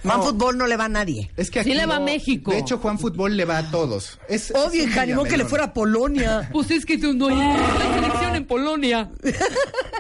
[0.05, 0.23] Juan No.
[0.25, 1.31] Fútbol no le va a nadie.
[1.35, 2.51] Es que Sí le va a México.
[2.51, 4.19] De hecho, Juan Fútbol le va a todos.
[4.29, 5.47] Es, Obvio, es que le villamelón.
[5.47, 6.49] fuera a Polonia.
[6.51, 9.11] Pues es que tú no hay la selección en Polonia.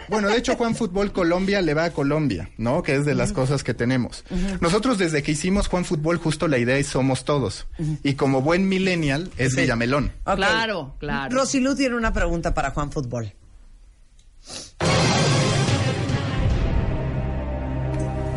[0.07, 2.83] Bueno, de hecho, Juan Fútbol Colombia le va a Colombia, ¿no?
[2.83, 4.23] Que es de las cosas que tenemos.
[4.61, 7.65] Nosotros desde que hicimos Juan Fútbol, justo la idea es somos todos.
[8.03, 10.11] Y como buen millennial, es Villamelón.
[10.25, 10.35] Ok.
[10.35, 11.35] Claro, claro.
[11.35, 13.33] Rosilú tiene una pregunta para Juan Fútbol.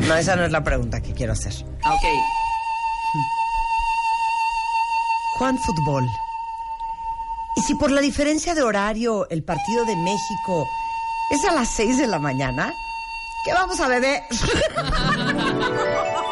[0.08, 1.52] No, esa no es la pregunta que quiero hacer.
[1.84, 2.04] Ah, Ok.
[5.38, 6.04] Juan Fútbol.
[7.56, 10.66] ¿Y si por la diferencia de horario el partido de México
[11.30, 12.72] es a las 6 de la mañana?
[13.44, 14.22] ¿Qué vamos a beber?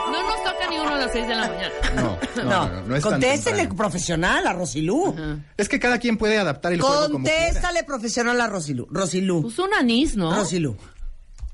[0.06, 1.74] No nos toca ni uno a las 6 de la mañana.
[1.94, 2.02] No,
[2.36, 3.76] no, no, no, no es tan contéstele temprano.
[3.76, 5.14] profesional a Rosilú.
[5.56, 7.44] Es que cada quien puede adaptar el juego como quiera.
[7.44, 8.86] Contéstale profesional a Rosilú.
[8.90, 9.42] Rosilú.
[9.42, 10.34] Pues un anís, ¿no?
[10.34, 10.76] Rosilú.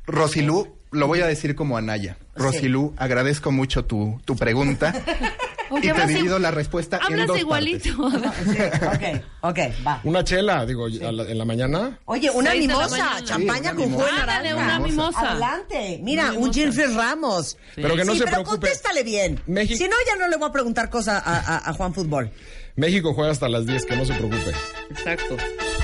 [0.06, 2.16] Rosilú, lo voy a decir como Anaya.
[2.36, 4.94] Rosilú, agradezco mucho tu, tu pregunta
[5.82, 7.90] y te divido la respuesta en Hablas dos igualito.
[8.06, 10.00] Ok, ok, va.
[10.04, 11.98] Una chela, digo, a la- en la mañana.
[12.06, 14.26] Oye, una mimosa, champaña Sí, con una jugo de mimosa.
[14.26, 14.56] naranja.
[14.56, 15.30] Una mimosa.
[15.30, 16.00] Adelante.
[16.02, 16.52] Mira, un mimosa.
[16.52, 17.56] Gilfred Ramos.
[17.74, 18.58] Pero que no sí, se pero preocupe.
[18.68, 19.40] contéstale bien.
[19.46, 22.30] México- Si no, ya no le voy a preguntar cosas a, a- a Juan Fútbol.
[22.76, 24.52] México juega hasta las 10, que no se preocupe.
[24.90, 25.36] Exacto.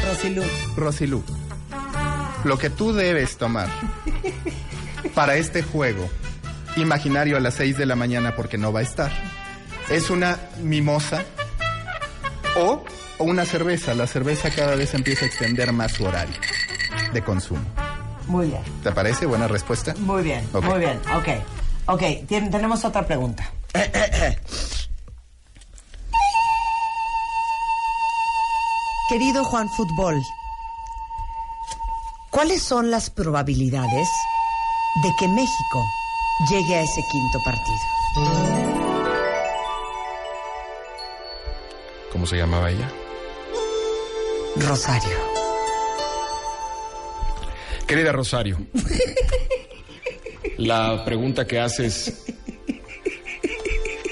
[0.09, 0.43] Rosilú.
[0.77, 1.23] Rosilú,
[2.45, 3.69] lo que tú debes tomar
[5.15, 6.09] para este juego
[6.77, 9.11] imaginario a las 6 de la mañana porque no va a estar
[9.91, 11.25] es una mimosa
[12.57, 12.85] o,
[13.19, 13.95] o una cerveza.
[13.95, 16.35] La cerveza cada vez empieza a extender más su horario
[17.13, 17.63] de consumo.
[18.27, 19.25] Muy bien, ¿Te parece?
[19.25, 19.95] Buena respuesta.
[19.99, 20.65] muy bien, Ok.
[20.65, 21.01] muy bien.
[21.17, 21.29] Ok,
[21.87, 22.03] ok.
[22.29, 23.51] Tien- tenemos otra pregunta.
[29.09, 30.21] Querido Juan Fútbol,
[32.31, 34.09] ¿cuáles son las probabilidades
[35.03, 35.87] de que México
[36.51, 37.79] llegue a ese quinto partido?
[42.13, 42.91] ¿Cómo se llamaba ella?
[44.57, 45.17] Rosario.
[47.87, 48.59] Querida Rosario,
[50.59, 52.27] la pregunta que haces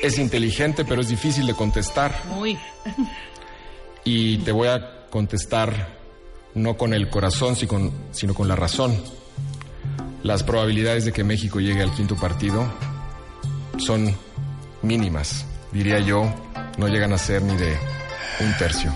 [0.02, 2.22] es inteligente, pero es difícil de contestar.
[2.26, 2.58] Muy.
[4.04, 5.98] Y te voy a contestar
[6.54, 8.96] no con el corazón, sino con la razón.
[10.26, 12.66] Las probabilidades de que México llegue al quinto partido
[13.78, 14.12] son
[14.82, 16.34] mínimas, diría yo,
[16.78, 17.78] no llegan a ser ni de
[18.40, 18.92] un tercio.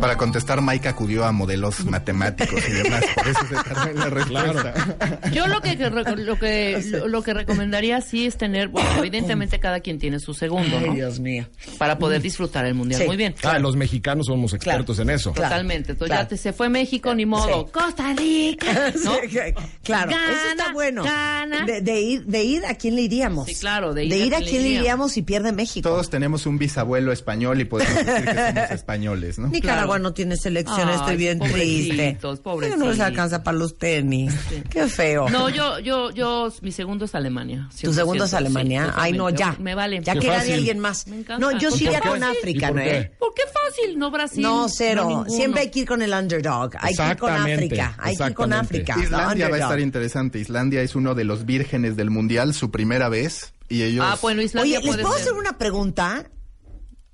[0.00, 3.02] Para contestar, Mike acudió a modelos matemáticos y demás.
[3.14, 5.30] Por eso se tardó en la respuesta.
[5.32, 9.80] Yo lo que, lo que lo, lo que recomendaría sí es tener, bueno, evidentemente cada
[9.80, 10.92] quien tiene su segundo, ¿no?
[10.94, 11.46] Dios mío.
[11.78, 13.00] Para poder disfrutar el mundial.
[13.02, 13.06] Sí.
[13.06, 13.34] Muy bien.
[13.42, 15.32] Ah, los mexicanos somos expertos en eso.
[15.32, 15.50] Claro.
[15.50, 15.92] Totalmente.
[15.92, 16.22] Entonces Claro.
[16.24, 17.66] ya te- se fue México, ni modo.
[17.66, 17.72] Sí.
[17.72, 18.66] Costa Rica.
[19.04, 19.14] ¿no?
[19.14, 19.38] Sí,
[19.82, 21.02] claro, Gana, eso está bueno.
[21.04, 21.64] gana.
[21.64, 23.46] De, de ir, de ir a quién le iríamos.
[23.46, 25.88] Sí, claro, de ir a quién le iríamos si pierde México.
[25.88, 29.48] Todos tenemos un bisabuelo español y podemos decir que somos españoles, ¿no?
[29.48, 30.02] Nicaragua Claro.
[30.02, 32.18] no tiene selección, Ay, estoy bien triste.
[32.42, 34.32] pobrecitos, No les alcanza para los tenis.
[34.70, 35.28] Qué feo.
[35.28, 37.68] No, yo, yo, yo, mi segundo es Alemania.
[37.80, 38.86] ¿Tu segundo es 100%, Alemania?
[38.86, 39.56] sí, Ay, no, ya.
[39.58, 40.00] Me vale.
[40.02, 41.06] Ya Qué que era de alguien más.
[41.06, 41.38] Me encanta.
[41.38, 42.22] No, yo ¿Por sí iría con.
[42.22, 42.90] África, ¿Y por ¿no?
[43.18, 43.98] ¿Por qué fácil?
[43.98, 44.42] No Brasil.
[44.42, 45.24] No, cero.
[45.28, 46.72] Siempre hay que ir con el underdog.
[46.80, 47.94] Hay que ir con África.
[47.98, 48.52] Hay que ir con.
[48.52, 48.96] África.
[49.00, 50.38] Islandia va a estar interesante.
[50.38, 53.52] Islandia es uno de los vírgenes del mundial, su primera vez.
[53.68, 54.04] Y ellos.
[54.08, 55.22] Ah, bueno, Islandia Oye, ¿les puede puedo ser.
[55.28, 56.26] hacer una pregunta?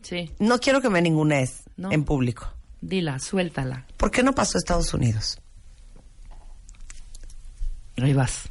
[0.03, 1.93] Sí, No quiero que me ningunes No.
[1.93, 2.47] en público.
[2.83, 3.87] Dila, suéltala.
[3.97, 5.39] ¿Por qué no pasó a Estados Unidos?
[7.97, 8.43] Ahí vas.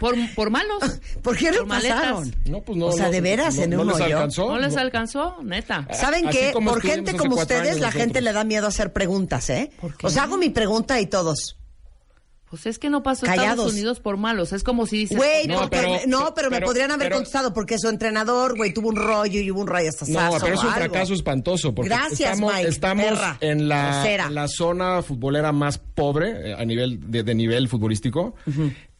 [0.00, 1.00] por, por malos.
[1.22, 2.34] ¿Por qué no Por pasaron?
[2.46, 2.86] No, pues no.
[2.86, 4.04] O sea, no, de veras, no- en no un les hoyo.
[4.16, 4.48] alcanzó.
[4.48, 5.36] ¿No les alcanzó?
[5.42, 5.86] Neta.
[5.92, 6.52] ¿Saben Así qué?
[6.52, 7.92] Por gente como ustedes, la nosotros.
[8.02, 9.70] gente le da miedo a hacer preguntas, ¿eh?
[9.80, 10.06] ¿Por qué?
[10.06, 11.56] O sea, hago mi pregunta y todos.
[12.50, 13.50] Pues es que no pasó Callados.
[13.52, 14.52] Estados Unidos por malos.
[14.52, 15.16] Es como si dices.
[15.16, 18.56] Güey, No, porque- pero- no, pero, me pero- podrían haber pero- contestado porque su entrenador,
[18.56, 21.72] güey, tuvo un rollo y hubo un rollo hasta No, pero es un fracaso espantoso
[21.72, 26.54] porque Gracias, estamos, Mike, estamos perra, en, la, en la zona futbolera más pobre eh,
[26.58, 28.34] a nivel de, de nivel futbolístico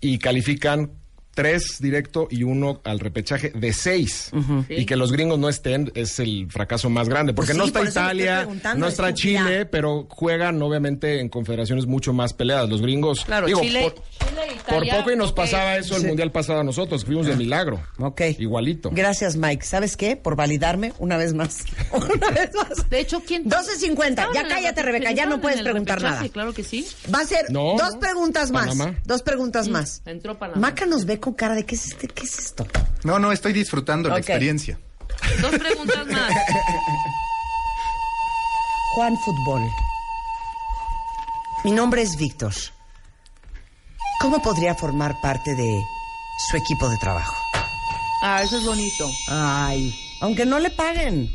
[0.01, 0.93] y califican
[1.43, 4.31] tres directo y uno al repechaje de seis.
[4.69, 7.33] Y que los gringos no estén es el fracaso más grande.
[7.35, 8.47] Porque Pues no está por Italia,
[8.77, 9.15] no está.
[9.15, 12.69] Chile, pero juegan obviamente en confederaciones mucho más peleadas.
[12.69, 16.07] Los gringos, Claro, digo, Chile, por, Chile, por Italia, poco y nos pasaba eso el
[16.07, 17.83] mundial pasado a nosotros, fuimos de milagro.
[17.99, 18.23] Ok.
[18.39, 18.91] Igualito.
[18.93, 19.65] Gracias, Mike.
[19.65, 20.17] ¿Sabes qué?
[20.17, 21.65] Por validarme una vez más.
[21.93, 22.89] una vez más.
[22.89, 23.45] De hecho, ¿quién?
[23.45, 24.09] 12.50.
[24.11, 25.13] Estaban Ya cállate, Rebeca.
[25.13, 26.29] Ya no puedes preguntar nada.
[26.29, 26.87] Claro que sí.
[27.13, 28.01] Va a ser No, dos no.
[28.01, 28.69] preguntas más.
[28.69, 28.99] Panamá.
[29.05, 30.03] Dos preguntas más.
[30.07, 30.61] Entró Panamá.
[30.61, 32.67] Maca nos ve como con cara de qué es este, qué es esto.
[33.05, 34.81] No, no, estoy disfrutando la experiencia.
[35.41, 36.33] Dos preguntas más.
[38.95, 39.63] Juan Fútbol.
[41.65, 42.53] Mi nombre es Víctor.
[44.21, 45.81] ¿Cómo podría formar parte de
[46.51, 47.35] su equipo de trabajo?
[48.23, 49.09] Ah, eso es bonito.
[49.29, 51.31] Ay, aunque no le paguen.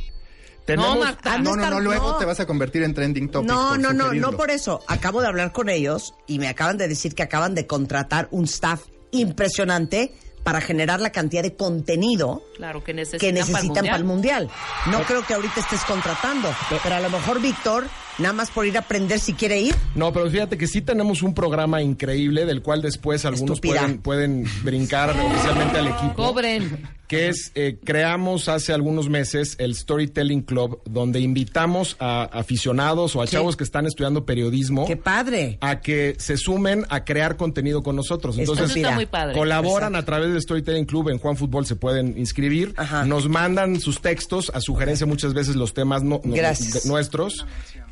[0.66, 1.34] Tenemos- No, Marta.
[1.36, 2.18] Ah, No, no, no, luego no.
[2.18, 3.48] te vas a convertir en trending topic.
[3.50, 4.84] No, no, no, no por eso.
[4.88, 8.44] Acabo de hablar con ellos y me acaban de decir que acaban de contratar un
[8.46, 8.82] staff
[9.22, 10.14] impresionante
[10.44, 14.44] para generar la cantidad de contenido Claro, que necesitan, que necesitan para el mundial.
[14.44, 14.92] mundial.
[14.92, 17.86] No creo que ahorita estés contratando, pero a lo mejor Víctor,
[18.20, 19.76] nada más por ir a aprender si quiere ir.
[19.96, 23.82] No, pero fíjate que sí tenemos un programa increíble del cual después algunos Estúpida.
[23.82, 26.14] pueden, pueden brincar oficialmente al equipo.
[26.16, 26.88] Cobren.
[27.08, 33.22] que es, eh, creamos hace algunos meses el Storytelling Club, donde invitamos a aficionados o
[33.22, 35.58] a chavos que están estudiando periodismo ¡Qué padre!
[35.62, 38.38] a que se sumen a crear contenido con nosotros.
[38.40, 39.36] Entonces, Eso está muy padre.
[39.38, 43.06] colaboran a través del Storytelling Club en Juan Fútbol, se pueden inscribir, Ajá.
[43.06, 46.84] nos mandan sus textos, a sugerencia muchas veces los temas no- no- Gracias.
[46.84, 47.46] de- nuestros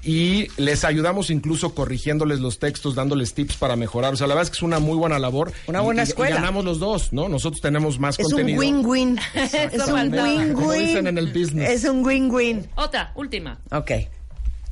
[0.06, 0.13] y
[0.58, 4.14] les ayudamos incluso corrigiéndoles los textos, dándoles tips para mejorar.
[4.14, 5.52] O sea, la verdad es que es una muy buena labor.
[5.68, 6.36] Una Y- buena y- y escuela.
[6.36, 7.30] ganamos los dos, ¿no?
[7.30, 8.60] Nosotros tenemos más Es un contenido.
[8.60, 9.20] win-win.
[9.36, 10.54] es un win-win.
[10.54, 11.70] Como dicen en el business.
[11.70, 12.68] Es un win-win.
[12.76, 13.60] Otra, última.
[13.72, 13.92] Ok.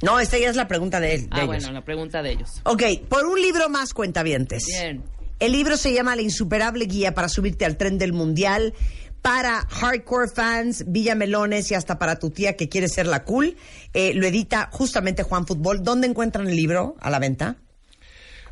[0.02, 1.22] No, esta ya es la pregunta de él.
[1.22, 1.48] de Ah, ellos.
[1.48, 2.50] bueno, la pregunta de ellos.
[2.64, 4.66] Ok, por un libro más, cuentavientes.
[4.66, 5.04] Bien.
[5.40, 8.74] El libro se llama La insuperable guía para subirte al tren del mundial.
[9.22, 13.56] Para hardcore fans, Villamelones y hasta para tu tía que quiere ser la cool.
[13.94, 15.84] Eh, lo edita justamente Juan Fútbol.
[15.84, 17.58] ¿Dónde encuentran el libro a la venta?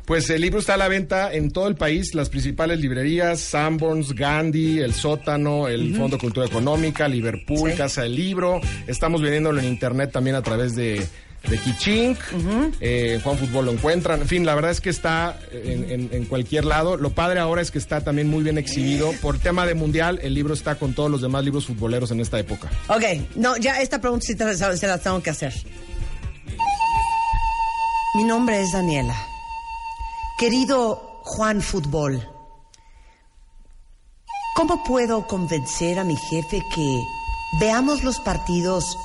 [0.06, 4.14] Pues el libro está a la venta en todo el país, las principales librerías, Sanborns,
[4.14, 7.76] Gandhi, El Sótano, el Fondo de Cultura Económica, Liverpool, Sí.
[7.76, 8.60] Casa del Libro.
[8.88, 11.06] Estamos vendiéndolo en internet también a través de,
[11.48, 12.18] de Kichink.
[12.80, 14.20] Eh, Juan Fútbol lo encuentran.
[14.20, 16.96] En fin, la verdad es que está en, en- en cualquier lado.
[16.96, 19.12] Lo padre ahora es que está también muy bien exhibido.
[19.22, 22.38] Por tema de mundial, el libro está con todos los demás libros futboleros en esta
[22.38, 22.68] época.
[22.88, 23.02] Ok,
[23.36, 25.52] no, ya esta pregunta sí te- se la tengo que hacer.
[28.14, 29.14] Mi nombre es Daniela.
[30.38, 32.26] Querido Juan Fútbol,
[34.56, 37.00] ¿cómo puedo convencer a mi jefe que
[37.60, 38.96] veamos los partidos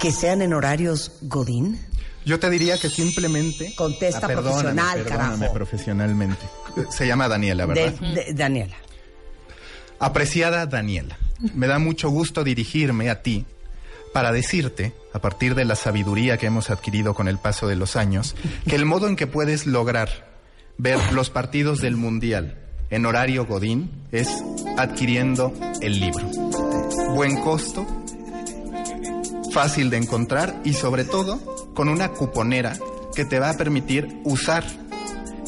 [0.00, 1.78] que sean en horarios Godín?
[2.24, 3.72] Yo te diría que simplemente...
[3.76, 5.54] Contesta perdóname, profesional, perdóname carajo.
[5.54, 6.46] profesionalmente.
[6.90, 8.00] Se llama Daniela, De, ¿verdad?
[8.00, 8.76] de- Daniela.
[9.98, 11.16] Apreciada Daniela,
[11.54, 13.46] me da mucho gusto dirigirme a ti
[14.12, 17.96] para decirte, a partir de la sabiduría que hemos adquirido con el paso de los
[17.96, 18.34] años,
[18.68, 20.08] que el modo en que puedes lograr
[20.78, 22.58] ver los partidos del Mundial
[22.90, 24.28] en horario Godín es
[24.76, 26.26] adquiriendo el libro.
[27.14, 27.86] Buen costo,
[29.56, 31.40] fácil de encontrar y sobre todo
[31.74, 32.76] con una cuponera
[33.14, 34.64] que te va a permitir usar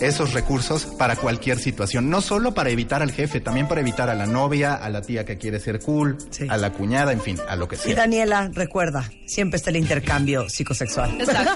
[0.00, 4.14] esos recursos para cualquier situación, no solo para evitar al jefe, también para evitar a
[4.14, 6.46] la novia, a la tía que quiere ser cool, Sí.
[6.48, 7.96] a la cuñada, en fin, a lo que Y sea.
[7.96, 11.20] Daniela, recuerda, siempre está el intercambio psicosexual.
[11.20, 11.52] Exacto.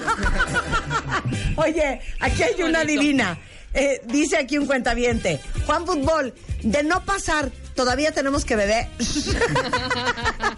[1.55, 3.39] Oye, aquí hay una divina.
[3.73, 5.39] Eh, dice aquí un cuentaviente.
[5.65, 8.87] Juan Fútbol, de no pasar, todavía tenemos que beber.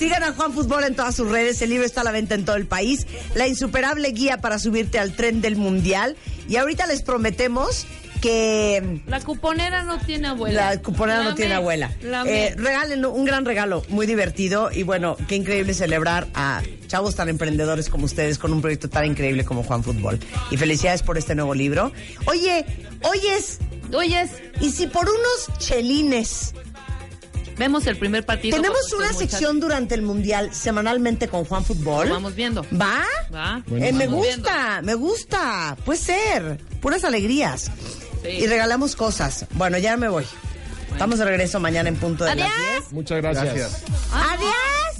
[0.00, 1.60] Sigan a Juan Fútbol en todas sus redes.
[1.60, 3.06] El libro está a la venta en todo el país.
[3.34, 6.16] La insuperable guía para subirte al tren del mundial.
[6.48, 7.86] Y ahorita les prometemos
[8.22, 10.70] que La cuponera no tiene abuela.
[10.74, 11.90] la cuponera no tiene abuela.
[12.02, 14.70] la Eh, regalen un gran regalo, muy divertido.
[14.72, 19.04] Y bueno, qué increíble celebrar a chavos tan emprendedores como ustedes con un proyecto tan
[19.04, 20.18] increíble como Juan Fútbol.
[20.50, 21.92] Y felicidades por este nuevo libro.
[22.24, 22.64] Oye,
[23.02, 23.58] oyes,
[23.92, 24.30] Oyes,
[24.62, 26.54] y si por unos chelines
[27.60, 28.56] vemos el primer partido.
[28.56, 32.08] tenemos una sección durante el Mundial semanalmente con Juan Fútbol.
[32.08, 32.64] Lo vamos viendo.
[32.72, 33.04] ¿Va?
[33.32, 33.62] Va.
[33.76, 35.76] Eh, me gusta, me gusta.
[35.84, 36.58] Puede ser.
[36.80, 37.70] Puras alegrías.
[38.22, 38.28] Sí.
[38.30, 39.44] Y regalamos cosas.
[39.52, 40.24] Bueno, ya me voy.
[40.90, 42.80] Estamos de regreso mañana en punto de las Adiós.
[42.80, 42.92] 10.
[42.92, 43.54] Muchas gracias.
[43.54, 43.84] Gracias.
[44.10, 44.99] ¡Adiós!